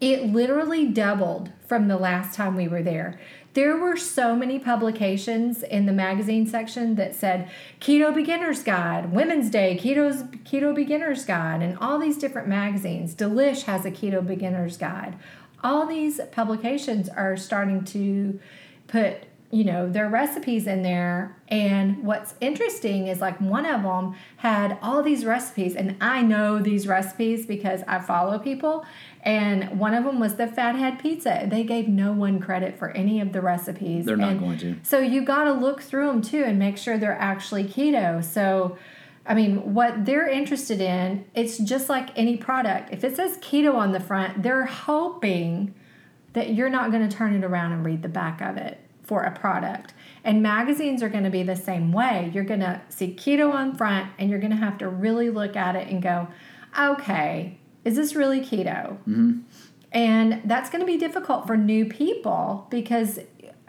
It 0.00 0.26
literally 0.26 0.86
doubled 0.86 1.50
from 1.66 1.88
the 1.88 1.96
last 1.96 2.36
time 2.36 2.56
we 2.56 2.68
were 2.68 2.82
there. 2.82 3.18
There 3.54 3.76
were 3.76 3.96
so 3.96 4.34
many 4.34 4.58
publications 4.58 5.62
in 5.62 5.86
the 5.86 5.92
magazine 5.92 6.46
section 6.46 6.96
that 6.96 7.14
said 7.14 7.48
Keto 7.80 8.12
Beginner's 8.12 8.64
Guide, 8.64 9.12
Women's 9.12 9.48
Day, 9.48 9.78
Keto's 9.80 10.24
Keto 10.44 10.74
Beginner's 10.74 11.24
Guide, 11.24 11.62
and 11.62 11.78
all 11.78 12.00
these 12.00 12.18
different 12.18 12.48
magazines. 12.48 13.14
Delish 13.14 13.62
has 13.62 13.84
a 13.84 13.92
Keto 13.92 14.26
Beginner's 14.26 14.76
Guide. 14.76 15.16
All 15.64 15.86
these 15.86 16.20
publications 16.30 17.08
are 17.08 17.36
starting 17.36 17.84
to 17.86 18.38
put 18.86 19.24
you 19.50 19.62
know 19.62 19.88
their 19.88 20.08
recipes 20.08 20.66
in 20.66 20.82
there. 20.82 21.36
And 21.46 22.02
what's 22.02 22.34
interesting 22.40 23.06
is 23.06 23.20
like 23.20 23.40
one 23.40 23.64
of 23.64 23.82
them 23.84 24.16
had 24.38 24.76
all 24.82 25.00
these 25.02 25.24
recipes. 25.24 25.76
And 25.76 25.96
i 26.00 26.22
know 26.22 26.58
these 26.58 26.88
recipes 26.88 27.46
because 27.46 27.82
i 27.86 28.00
follow 28.00 28.38
people. 28.38 28.84
And 29.22 29.78
one 29.78 29.94
of 29.94 30.04
them 30.04 30.18
was 30.18 30.34
the 30.34 30.48
fathead 30.48 30.98
pizza. 30.98 31.46
They 31.48 31.62
gave 31.62 31.88
no 31.88 32.12
one 32.12 32.40
credit 32.40 32.76
for 32.78 32.90
any 32.90 33.20
of 33.20 33.32
the 33.32 33.40
recipes. 33.40 34.04
They're 34.06 34.16
not 34.16 34.32
And 34.32 34.40
going 34.40 34.58
to. 34.58 34.76
so 34.82 34.98
you 34.98 35.24
got 35.24 35.44
to 35.44 35.52
look 35.52 35.80
through 35.82 36.08
them 36.08 36.20
too 36.20 36.42
and 36.44 36.58
make 36.58 36.76
sure 36.76 36.98
they're 36.98 37.12
actually 37.18 37.64
keto. 37.64 38.24
So 38.24 38.76
i 39.26 39.34
mean 39.34 39.74
what 39.74 40.04
they're 40.04 40.28
interested 40.28 40.80
in 40.80 41.24
it's 41.34 41.58
just 41.58 41.88
like 41.88 42.10
any 42.16 42.36
product 42.36 42.92
if 42.92 43.04
it 43.04 43.16
says 43.16 43.36
keto 43.38 43.74
on 43.74 43.92
the 43.92 44.00
front 44.00 44.42
they're 44.42 44.66
hoping 44.66 45.74
that 46.34 46.54
you're 46.54 46.68
not 46.68 46.90
going 46.90 47.08
to 47.08 47.16
turn 47.16 47.34
it 47.34 47.44
around 47.44 47.72
and 47.72 47.86
read 47.86 48.02
the 48.02 48.08
back 48.08 48.40
of 48.40 48.56
it 48.56 48.80
for 49.04 49.22
a 49.22 49.30
product. 49.30 49.94
And 50.24 50.42
magazines 50.42 51.02
are 51.02 51.08
going 51.08 51.24
to 51.24 51.30
be 51.30 51.42
the 51.42 51.56
same 51.56 51.92
way. 51.92 52.30
You're 52.34 52.44
going 52.44 52.60
to 52.60 52.80
see 52.88 53.14
keto 53.14 53.52
on 53.52 53.76
front 53.76 54.10
and 54.18 54.30
you're 54.30 54.38
going 54.38 54.50
to 54.50 54.56
have 54.56 54.78
to 54.78 54.88
really 54.88 55.30
look 55.30 55.56
at 55.56 55.76
it 55.76 55.88
and 55.88 56.02
go, 56.02 56.28
okay, 56.78 57.58
is 57.84 57.96
this 57.96 58.14
really 58.14 58.40
keto? 58.40 58.96
Mm-hmm. 58.98 59.40
And 59.92 60.42
that's 60.44 60.70
going 60.70 60.80
to 60.80 60.86
be 60.86 60.96
difficult 60.96 61.46
for 61.46 61.56
new 61.56 61.84
people 61.84 62.66
because, 62.68 63.20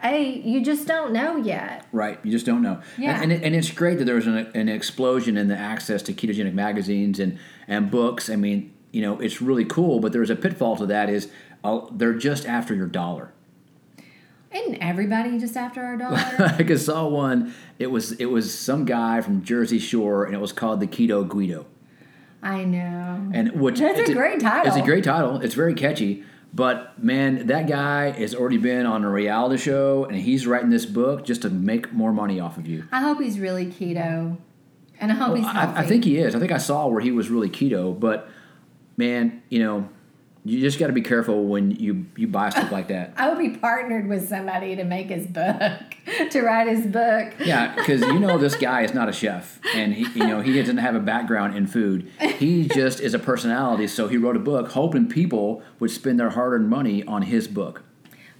A, 0.04 0.40
you 0.40 0.62
just 0.62 0.86
don't 0.86 1.12
know 1.12 1.36
yet. 1.36 1.86
Right, 1.90 2.18
you 2.22 2.30
just 2.30 2.44
don't 2.44 2.62
know. 2.62 2.82
Yeah. 2.98 3.14
And, 3.14 3.24
and, 3.24 3.32
it, 3.32 3.42
and 3.44 3.54
it's 3.54 3.70
great 3.70 3.98
that 3.98 4.04
there's 4.04 4.26
an, 4.26 4.36
an 4.36 4.68
explosion 4.68 5.36
in 5.36 5.48
the 5.48 5.56
access 5.56 6.02
to 6.02 6.12
ketogenic 6.12 6.52
magazines 6.52 7.18
and, 7.18 7.38
and 7.66 7.90
books. 7.90 8.28
I 8.28 8.36
mean, 8.36 8.74
you 8.92 9.02
know, 9.02 9.18
it's 9.20 9.40
really 9.40 9.64
cool, 9.64 10.00
but 10.00 10.12
there's 10.12 10.30
a 10.30 10.36
pitfall 10.36 10.76
to 10.76 10.86
that 10.86 11.08
is 11.08 11.30
uh, 11.64 11.80
they're 11.90 12.14
just 12.14 12.46
after 12.46 12.74
your 12.74 12.86
dollar. 12.86 13.32
Isn't 14.52 14.76
everybody 14.76 15.38
just 15.38 15.56
after 15.56 15.82
our 15.82 15.96
dollar? 15.96 16.22
like 16.38 16.70
I 16.70 16.76
saw 16.76 17.06
one, 17.08 17.54
it 17.78 17.88
was 17.88 18.12
it 18.12 18.26
was 18.26 18.56
some 18.56 18.84
guy 18.84 19.20
from 19.20 19.42
Jersey 19.42 19.78
Shore, 19.78 20.24
and 20.24 20.34
it 20.34 20.40
was 20.40 20.52
called 20.52 20.80
the 20.80 20.86
Keto 20.86 21.28
Guido. 21.28 21.66
I 22.42 22.64
know. 22.64 23.30
And 23.32 23.60
which 23.60 23.80
That's 23.80 23.98
a 23.98 24.02
it's 24.02 24.12
great 24.12 24.40
title. 24.40 24.68
It's 24.68 24.76
a 24.76 24.84
great 24.84 25.04
title. 25.04 25.40
It's 25.40 25.54
very 25.54 25.74
catchy. 25.74 26.24
But 26.56 27.02
man, 27.04 27.48
that 27.48 27.68
guy 27.68 28.12
has 28.12 28.34
already 28.34 28.56
been 28.56 28.86
on 28.86 29.04
a 29.04 29.10
reality 29.10 29.58
show, 29.58 30.06
and 30.06 30.16
he's 30.16 30.46
writing 30.46 30.70
this 30.70 30.86
book 30.86 31.22
just 31.22 31.42
to 31.42 31.50
make 31.50 31.92
more 31.92 32.14
money 32.14 32.40
off 32.40 32.56
of 32.56 32.66
you. 32.66 32.88
I 32.90 33.00
hope 33.00 33.20
he's 33.20 33.38
really 33.38 33.66
keto. 33.66 34.38
And 34.98 35.12
I 35.12 35.14
hope 35.14 35.36
he's 35.36 35.44
healthy. 35.44 35.76
I, 35.76 35.80
I 35.82 35.86
think 35.86 36.04
he 36.04 36.16
is. 36.16 36.34
I 36.34 36.38
think 36.38 36.52
I 36.52 36.56
saw 36.56 36.86
where 36.86 37.02
he 37.02 37.12
was 37.12 37.28
really 37.28 37.50
keto, 37.50 38.00
but 38.00 38.30
man, 38.96 39.42
you 39.50 39.58
know, 39.58 39.86
you 40.46 40.60
just 40.60 40.78
got 40.78 40.86
to 40.86 40.92
be 40.92 41.02
careful 41.02 41.44
when 41.44 41.72
you 41.72 42.06
you 42.16 42.26
buy 42.28 42.50
stuff 42.50 42.70
like 42.70 42.88
that. 42.88 43.12
I 43.16 43.28
would 43.28 43.38
be 43.38 43.58
partnered 43.58 44.08
with 44.08 44.28
somebody 44.28 44.76
to 44.76 44.84
make 44.84 45.08
his 45.08 45.26
book, 45.26 45.80
to 46.30 46.42
write 46.42 46.68
his 46.68 46.86
book. 46.86 47.34
Yeah, 47.44 47.74
because 47.74 48.00
you 48.00 48.18
know 48.18 48.38
this 48.38 48.54
guy 48.54 48.82
is 48.82 48.94
not 48.94 49.08
a 49.08 49.12
chef, 49.12 49.60
and 49.74 49.94
he 49.94 50.04
you 50.18 50.26
know 50.26 50.40
he 50.40 50.52
doesn't 50.56 50.78
have 50.78 50.94
a 50.94 51.00
background 51.00 51.56
in 51.56 51.66
food. 51.66 52.10
He 52.20 52.68
just 52.68 53.00
is 53.00 53.14
a 53.14 53.18
personality. 53.18 53.86
So 53.88 54.08
he 54.08 54.16
wrote 54.16 54.36
a 54.36 54.40
book, 54.40 54.72
hoping 54.72 55.08
people 55.08 55.62
would 55.80 55.90
spend 55.90 56.20
their 56.20 56.30
hard-earned 56.30 56.68
money 56.70 57.02
on 57.04 57.22
his 57.22 57.48
book. 57.48 57.82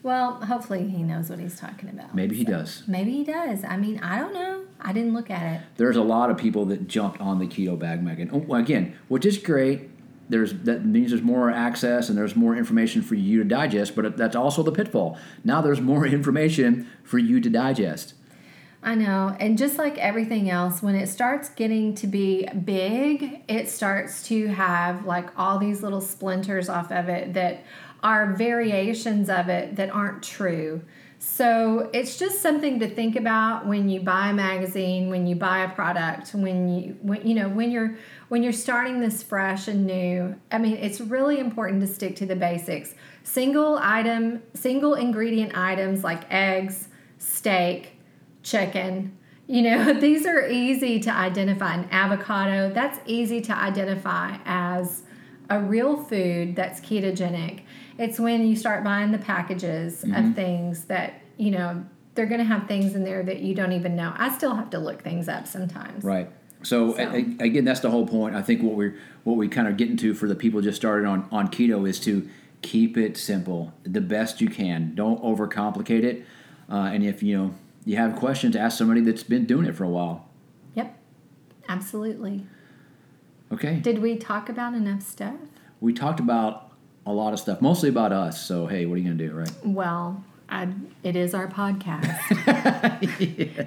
Well, 0.02 0.34
hopefully 0.44 0.88
he 0.88 1.02
knows 1.02 1.28
what 1.28 1.40
he's 1.40 1.58
talking 1.58 1.88
about. 1.88 2.14
Maybe 2.14 2.36
he 2.36 2.44
does. 2.44 2.84
Maybe 2.86 3.10
he 3.10 3.24
does. 3.24 3.64
I 3.64 3.76
mean, 3.76 3.98
I 3.98 4.20
don't 4.20 4.32
know. 4.32 4.62
I 4.80 4.92
didn't 4.92 5.14
look 5.14 5.30
at 5.30 5.56
it. 5.56 5.62
There's 5.78 5.96
a 5.96 6.02
lot 6.02 6.30
of 6.30 6.36
people 6.36 6.64
that 6.66 6.86
jumped 6.86 7.20
on 7.20 7.40
the 7.40 7.46
keto 7.46 7.76
bandwagon. 7.76 8.30
Oh, 8.32 8.54
Again, 8.54 8.96
which 9.08 9.26
is 9.26 9.36
great. 9.36 9.90
There's 10.28 10.52
that 10.60 10.84
means 10.84 11.10
there's 11.10 11.22
more 11.22 11.50
access 11.50 12.08
and 12.08 12.18
there's 12.18 12.34
more 12.34 12.56
information 12.56 13.02
for 13.02 13.14
you 13.14 13.42
to 13.42 13.48
digest, 13.48 13.94
but 13.94 14.16
that's 14.16 14.36
also 14.36 14.62
the 14.62 14.72
pitfall. 14.72 15.18
Now 15.44 15.60
there's 15.60 15.80
more 15.80 16.06
information 16.18 16.88
for 17.02 17.18
you 17.18 17.40
to 17.40 17.50
digest. 17.50 18.14
I 18.82 18.94
know. 18.94 19.36
And 19.40 19.58
just 19.58 19.78
like 19.78 19.98
everything 19.98 20.48
else, 20.48 20.80
when 20.80 20.94
it 20.94 21.08
starts 21.08 21.48
getting 21.48 21.94
to 21.96 22.06
be 22.06 22.46
big, 22.64 23.42
it 23.48 23.68
starts 23.68 24.22
to 24.28 24.46
have 24.46 25.04
like 25.04 25.28
all 25.36 25.58
these 25.58 25.82
little 25.82 26.00
splinters 26.00 26.68
off 26.68 26.92
of 26.92 27.08
it 27.08 27.34
that 27.34 27.64
are 28.02 28.34
variations 28.34 29.28
of 29.28 29.48
it 29.48 29.74
that 29.74 29.90
aren't 29.90 30.22
true. 30.22 30.82
So 31.18 31.90
it's 31.92 32.18
just 32.18 32.40
something 32.40 32.78
to 32.80 32.88
think 32.88 33.16
about 33.16 33.66
when 33.66 33.88
you 33.88 34.00
buy 34.00 34.28
a 34.28 34.32
magazine, 34.32 35.08
when 35.08 35.26
you 35.26 35.34
buy 35.34 35.64
a 35.64 35.68
product, 35.68 36.30
when 36.34 36.68
you 36.68 36.96
when 37.00 37.26
you 37.26 37.34
know 37.34 37.48
when 37.48 37.70
you're 37.70 37.96
when 38.28 38.42
you're 38.42 38.52
starting 38.52 39.00
this 39.00 39.22
fresh 39.22 39.68
and 39.68 39.86
new. 39.86 40.34
I 40.50 40.58
mean, 40.58 40.76
it's 40.76 41.00
really 41.00 41.38
important 41.38 41.80
to 41.82 41.86
stick 41.86 42.16
to 42.16 42.26
the 42.26 42.36
basics. 42.36 42.94
Single 43.22 43.78
item, 43.80 44.42
single 44.54 44.94
ingredient 44.94 45.56
items 45.56 46.02
like 46.02 46.30
eggs, 46.32 46.88
steak, 47.18 47.98
chicken. 48.42 49.16
You 49.46 49.62
know, 49.62 49.92
these 50.00 50.26
are 50.26 50.48
easy 50.48 50.98
to 51.00 51.12
identify. 51.12 51.74
An 51.74 51.88
avocado, 51.90 52.72
that's 52.72 52.98
easy 53.06 53.40
to 53.42 53.56
identify 53.56 54.38
as 54.44 55.02
a 55.48 55.60
real 55.60 55.96
food 55.96 56.56
that's 56.56 56.80
ketogenic. 56.80 57.62
It's 57.98 58.18
when 58.18 58.46
you 58.46 58.56
start 58.56 58.82
buying 58.84 59.12
the 59.12 59.18
packages 59.18 60.02
of 60.02 60.10
mm-hmm. 60.10 60.32
things 60.32 60.84
that, 60.86 61.20
you 61.36 61.52
know, 61.52 61.84
they're 62.14 62.26
going 62.26 62.40
to 62.40 62.44
have 62.44 62.66
things 62.66 62.94
in 62.94 63.04
there 63.04 63.22
that 63.22 63.40
you 63.40 63.54
don't 63.54 63.72
even 63.72 63.94
know. 63.94 64.12
I 64.16 64.34
still 64.36 64.54
have 64.54 64.70
to 64.70 64.78
look 64.78 65.02
things 65.02 65.28
up 65.28 65.46
sometimes. 65.46 66.02
Right. 66.02 66.28
So, 66.66 66.94
So- 66.94 66.98
a- 67.02 67.36
a- 67.40 67.44
again, 67.44 67.64
that's 67.64 67.80
the 67.80 67.90
whole 67.90 68.06
point. 68.06 68.34
I 68.34 68.42
think 68.42 68.62
what 68.62 68.74
we're 68.74 68.96
what 69.24 69.36
we 69.36 69.48
kind 69.48 69.68
of 69.68 69.76
get 69.76 69.88
into 69.88 70.14
for 70.14 70.26
the 70.28 70.34
people 70.34 70.60
just 70.60 70.76
started 70.76 71.06
on 71.06 71.26
on 71.30 71.48
keto 71.48 71.88
is 71.88 72.00
to 72.00 72.28
keep 72.62 72.96
it 72.96 73.16
simple, 73.16 73.72
the 73.84 74.00
best 74.00 74.40
you 74.40 74.48
can. 74.48 74.92
Don't 74.94 75.22
overcomplicate 75.22 76.02
it. 76.02 76.26
Uh, 76.68 76.90
and 76.92 77.04
if 77.04 77.22
you 77.22 77.36
know 77.36 77.54
you 77.84 77.96
have 77.96 78.16
questions, 78.16 78.56
ask 78.56 78.76
somebody 78.78 79.00
that's 79.00 79.22
been 79.22 79.44
doing 79.46 79.66
it 79.66 79.74
for 79.76 79.84
a 79.84 79.88
while. 79.88 80.26
Yep. 80.74 80.98
Absolutely. 81.68 82.44
Okay. 83.52 83.76
Did 83.76 84.00
we 84.02 84.16
talk 84.16 84.48
about 84.48 84.74
enough 84.74 85.02
stuff? 85.02 85.36
We 85.80 85.92
talked 85.92 86.18
about 86.18 86.72
a 87.06 87.12
lot 87.12 87.32
of 87.32 87.38
stuff, 87.38 87.60
mostly 87.60 87.88
about 87.88 88.12
us. 88.12 88.44
So 88.44 88.66
hey, 88.66 88.86
what 88.86 88.94
are 88.94 88.98
you 88.98 89.04
gonna 89.04 89.14
do, 89.28 89.32
right? 89.32 89.52
Well, 89.64 90.24
I, 90.48 90.68
it 91.02 91.16
is 91.16 91.34
our 91.34 91.48
podcast. 91.48 92.14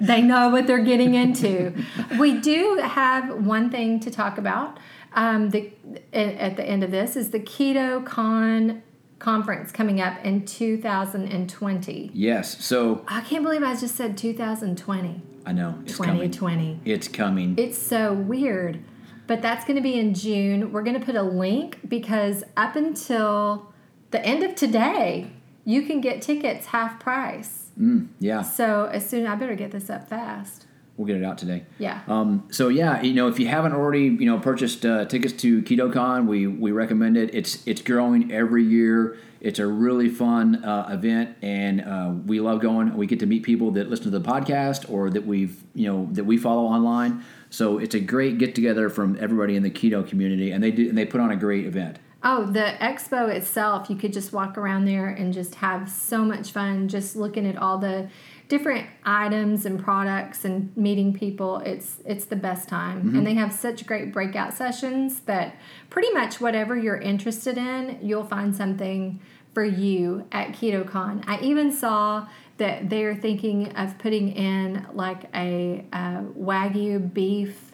They 0.00 0.22
know 0.22 0.48
what 0.48 0.66
they're 0.66 0.84
getting 0.84 1.14
into. 1.14 1.74
We 2.18 2.40
do 2.40 2.80
have 2.82 3.44
one 3.44 3.70
thing 3.70 4.00
to 4.00 4.10
talk 4.10 4.38
about. 4.38 4.78
Um, 5.12 5.50
the 5.50 5.72
at 6.12 6.56
the 6.56 6.64
end 6.64 6.82
of 6.82 6.90
this 6.90 7.16
is 7.16 7.30
the 7.30 7.40
Keto 7.40 8.04
Con 8.04 8.82
conference 9.18 9.70
coming 9.70 10.00
up 10.00 10.24
in 10.24 10.44
2020. 10.44 12.10
Yes. 12.14 12.64
So 12.64 13.04
I 13.06 13.20
can't 13.20 13.44
believe 13.44 13.62
I 13.62 13.76
just 13.76 13.94
said 13.94 14.16
2020. 14.16 15.22
I 15.46 15.52
know 15.52 15.78
it's 15.84 15.96
coming. 15.96 16.30
2020. 16.30 16.80
It's 16.84 17.08
coming. 17.08 17.54
It's 17.56 17.78
so 17.78 18.12
weird. 18.12 18.82
But 19.26 19.42
that's 19.42 19.64
going 19.64 19.76
to 19.76 19.82
be 19.82 19.98
in 19.98 20.14
June. 20.14 20.72
We're 20.72 20.82
going 20.82 20.98
to 20.98 21.04
put 21.04 21.14
a 21.14 21.22
link 21.22 21.78
because 21.86 22.42
up 22.56 22.74
until 22.74 23.72
the 24.10 24.24
end 24.24 24.42
of 24.42 24.56
today, 24.56 25.30
you 25.64 25.82
can 25.82 26.00
get 26.00 26.22
tickets 26.22 26.66
half 26.66 26.98
price. 27.00 27.68
Mm, 27.80 28.08
yeah, 28.18 28.42
So 28.42 28.86
as 28.92 29.08
soon 29.08 29.26
I 29.26 29.34
better 29.36 29.54
get 29.54 29.70
this 29.70 29.88
up 29.88 30.08
fast. 30.08 30.66
we'll 30.96 31.06
get 31.06 31.16
it 31.16 31.24
out 31.24 31.38
today. 31.38 31.64
Yeah. 31.78 32.00
Um, 32.08 32.46
so 32.50 32.68
yeah, 32.68 33.00
you 33.00 33.14
know, 33.14 33.28
if 33.28 33.38
you 33.38 33.46
haven't 33.48 33.72
already, 33.72 34.02
you 34.04 34.26
know, 34.26 34.38
purchased 34.38 34.84
uh, 34.84 35.06
tickets 35.06 35.32
to 35.34 35.62
KetoCon, 35.62 36.26
we 36.26 36.46
we 36.46 36.72
recommend 36.72 37.16
it. 37.16 37.34
It's 37.34 37.66
it's 37.66 37.80
growing 37.80 38.30
every 38.32 38.64
year. 38.64 39.16
It's 39.40 39.58
a 39.58 39.66
really 39.66 40.10
fun 40.10 40.62
uh, 40.62 40.88
event, 40.92 41.36
and 41.40 41.80
uh, 41.80 42.12
we 42.26 42.40
love 42.40 42.60
going. 42.60 42.94
We 42.94 43.06
get 43.06 43.20
to 43.20 43.26
meet 43.26 43.42
people 43.42 43.70
that 43.70 43.88
listen 43.88 44.10
to 44.12 44.18
the 44.18 44.20
podcast 44.20 44.90
or 44.90 45.08
that 45.08 45.24
we've 45.26 45.56
you 45.74 45.86
know 45.90 46.08
that 46.12 46.24
we 46.24 46.36
follow 46.36 46.64
online. 46.66 47.24
So 47.48 47.78
it's 47.78 47.94
a 47.94 48.00
great 48.00 48.36
get 48.36 48.54
together 48.54 48.90
from 48.90 49.16
everybody 49.18 49.56
in 49.56 49.62
the 49.62 49.70
keto 49.70 50.06
community, 50.06 50.50
and 50.50 50.62
they 50.62 50.70
do 50.70 50.90
and 50.90 50.98
they 50.98 51.06
put 51.06 51.22
on 51.22 51.30
a 51.30 51.36
great 51.36 51.64
event. 51.64 51.98
Oh, 52.22 52.44
the 52.44 52.74
expo 52.80 53.28
itself, 53.34 53.88
you 53.88 53.96
could 53.96 54.12
just 54.12 54.32
walk 54.32 54.58
around 54.58 54.84
there 54.84 55.08
and 55.08 55.32
just 55.32 55.54
have 55.56 55.88
so 55.88 56.22
much 56.22 56.50
fun 56.52 56.86
just 56.88 57.16
looking 57.16 57.46
at 57.46 57.56
all 57.56 57.78
the 57.78 58.10
different 58.48 58.86
items 59.04 59.64
and 59.64 59.82
products 59.82 60.44
and 60.44 60.76
meeting 60.76 61.14
people. 61.14 61.58
It's 61.58 61.96
it's 62.04 62.26
the 62.26 62.36
best 62.36 62.68
time. 62.68 63.14
And 63.16 63.26
they 63.26 63.34
have 63.34 63.52
such 63.54 63.86
great 63.86 64.12
breakout 64.12 64.52
sessions 64.52 65.20
that 65.20 65.54
pretty 65.88 66.10
much 66.12 66.40
whatever 66.42 66.76
you're 66.76 66.98
interested 67.00 67.56
in, 67.56 67.98
you'll 68.02 68.24
find 68.26 68.54
something 68.54 69.18
for 69.54 69.64
you 69.64 70.26
at 70.30 70.48
KetoCon. 70.48 71.24
I 71.26 71.40
even 71.40 71.72
saw 71.72 72.28
that 72.58 72.90
they're 72.90 73.14
thinking 73.16 73.72
of 73.76 73.96
putting 73.98 74.32
in 74.32 74.86
like 74.92 75.24
a 75.34 75.84
uh, 75.92 76.22
Wagyu 76.38 77.14
beef 77.14 77.72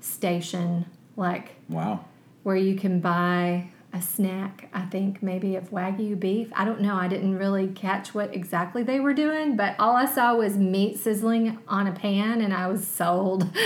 station 0.00 0.86
like 1.16 1.50
Wow. 1.68 2.04
where 2.42 2.56
you 2.56 2.74
can 2.76 3.00
buy 3.00 3.68
a 3.92 4.00
snack, 4.00 4.68
I 4.72 4.82
think 4.82 5.22
maybe 5.22 5.54
of 5.56 5.70
Wagyu 5.70 6.18
beef. 6.18 6.48
I 6.54 6.64
don't 6.64 6.80
know. 6.80 6.96
I 6.96 7.08
didn't 7.08 7.36
really 7.36 7.68
catch 7.68 8.14
what 8.14 8.34
exactly 8.34 8.82
they 8.82 9.00
were 9.00 9.12
doing, 9.12 9.56
but 9.56 9.76
all 9.78 9.94
I 9.94 10.06
saw 10.06 10.34
was 10.34 10.56
meat 10.56 10.98
sizzling 10.98 11.58
on 11.68 11.86
a 11.86 11.92
pan 11.92 12.40
and 12.40 12.54
I 12.54 12.68
was 12.68 12.86
sold. 12.86 13.48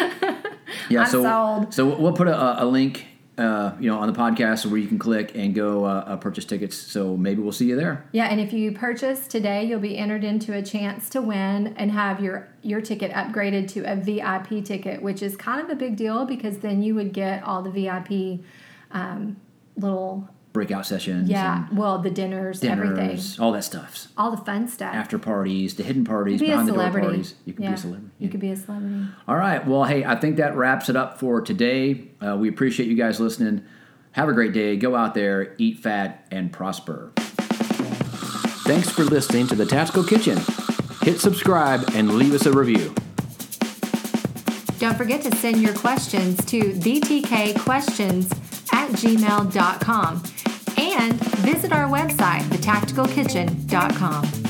Yeah, 0.88 1.02
I'm 1.02 1.06
so 1.06 1.22
sold. 1.22 1.74
so 1.74 1.96
we'll 1.96 2.12
put 2.12 2.28
a, 2.28 2.62
a 2.62 2.66
link, 2.66 3.06
uh, 3.38 3.72
you 3.78 3.88
know, 3.88 3.98
on 3.98 4.12
the 4.12 4.18
podcast 4.18 4.66
where 4.66 4.78
you 4.78 4.88
can 4.88 4.98
click 4.98 5.32
and 5.34 5.54
go 5.54 5.84
uh, 5.84 6.04
uh, 6.06 6.16
purchase 6.16 6.44
tickets. 6.44 6.76
So 6.76 7.16
maybe 7.16 7.40
we'll 7.40 7.52
see 7.52 7.66
you 7.66 7.76
there. 7.76 8.04
Yeah, 8.12 8.26
and 8.26 8.40
if 8.40 8.52
you 8.52 8.72
purchase 8.72 9.28
today, 9.28 9.64
you'll 9.64 9.80
be 9.80 9.96
entered 9.96 10.24
into 10.24 10.54
a 10.54 10.62
chance 10.62 11.08
to 11.10 11.20
win 11.22 11.74
and 11.76 11.92
have 11.92 12.20
your 12.20 12.48
your 12.62 12.80
ticket 12.80 13.12
upgraded 13.12 13.68
to 13.68 13.80
a 13.82 13.96
VIP 13.96 14.64
ticket, 14.64 15.02
which 15.02 15.22
is 15.22 15.36
kind 15.36 15.60
of 15.60 15.70
a 15.70 15.76
big 15.76 15.96
deal 15.96 16.24
because 16.24 16.58
then 16.58 16.82
you 16.82 16.94
would 16.94 17.12
get 17.12 17.42
all 17.44 17.62
the 17.62 17.70
VIP 17.70 18.44
um, 18.90 19.36
little 19.76 20.28
Breakout 20.56 20.86
sessions, 20.86 21.28
yeah, 21.28 21.66
and 21.68 21.76
well 21.76 21.98
the 21.98 22.08
dinners, 22.08 22.64
everything, 22.64 22.96
dinners, 22.96 23.38
all 23.38 23.52
that 23.52 23.62
stuff. 23.62 24.08
all 24.16 24.30
the 24.30 24.38
fun 24.38 24.68
stuff. 24.68 24.94
After 24.94 25.18
parties, 25.18 25.74
the 25.74 25.82
hidden 25.82 26.02
parties, 26.02 26.40
be 26.40 26.46
a 26.46 26.52
behind 26.52 26.68
the 26.68 26.72
door 26.72 26.90
parties. 26.90 27.34
You 27.44 27.52
can 27.52 27.64
yeah. 27.64 27.68
be 27.68 27.74
a 27.74 27.76
celebrity. 27.76 28.10
You 28.18 28.28
could 28.30 28.40
be 28.40 28.50
a 28.52 28.56
celebrity. 28.56 29.04
All 29.28 29.36
right. 29.36 29.66
Well, 29.66 29.84
hey, 29.84 30.06
I 30.06 30.16
think 30.16 30.38
that 30.38 30.56
wraps 30.56 30.88
it 30.88 30.96
up 30.96 31.20
for 31.20 31.42
today. 31.42 32.08
Uh, 32.26 32.38
we 32.40 32.48
appreciate 32.48 32.88
you 32.88 32.96
guys 32.96 33.20
listening. 33.20 33.66
Have 34.12 34.30
a 34.30 34.32
great 34.32 34.54
day. 34.54 34.78
Go 34.78 34.96
out 34.96 35.12
there, 35.12 35.54
eat 35.58 35.80
fat, 35.80 36.26
and 36.30 36.50
prosper. 36.50 37.12
Thanks 38.64 38.88
for 38.88 39.04
listening 39.04 39.48
to 39.48 39.56
the 39.56 39.66
Tactical 39.66 40.04
Kitchen. 40.04 40.38
Hit 41.02 41.20
subscribe 41.20 41.84
and 41.92 42.14
leave 42.14 42.32
us 42.32 42.46
a 42.46 42.52
review. 42.52 42.94
Don't 44.78 44.96
forget 44.96 45.20
to 45.20 45.36
send 45.36 45.60
your 45.60 45.74
questions 45.74 46.42
to 46.46 46.60
thetkquestions 46.60 48.45
at 48.86 48.92
gmail.com 48.92 50.22
and 50.78 51.14
visit 51.36 51.72
our 51.72 51.88
website, 51.88 52.42
thetacticalkitchen.com. 52.42 54.45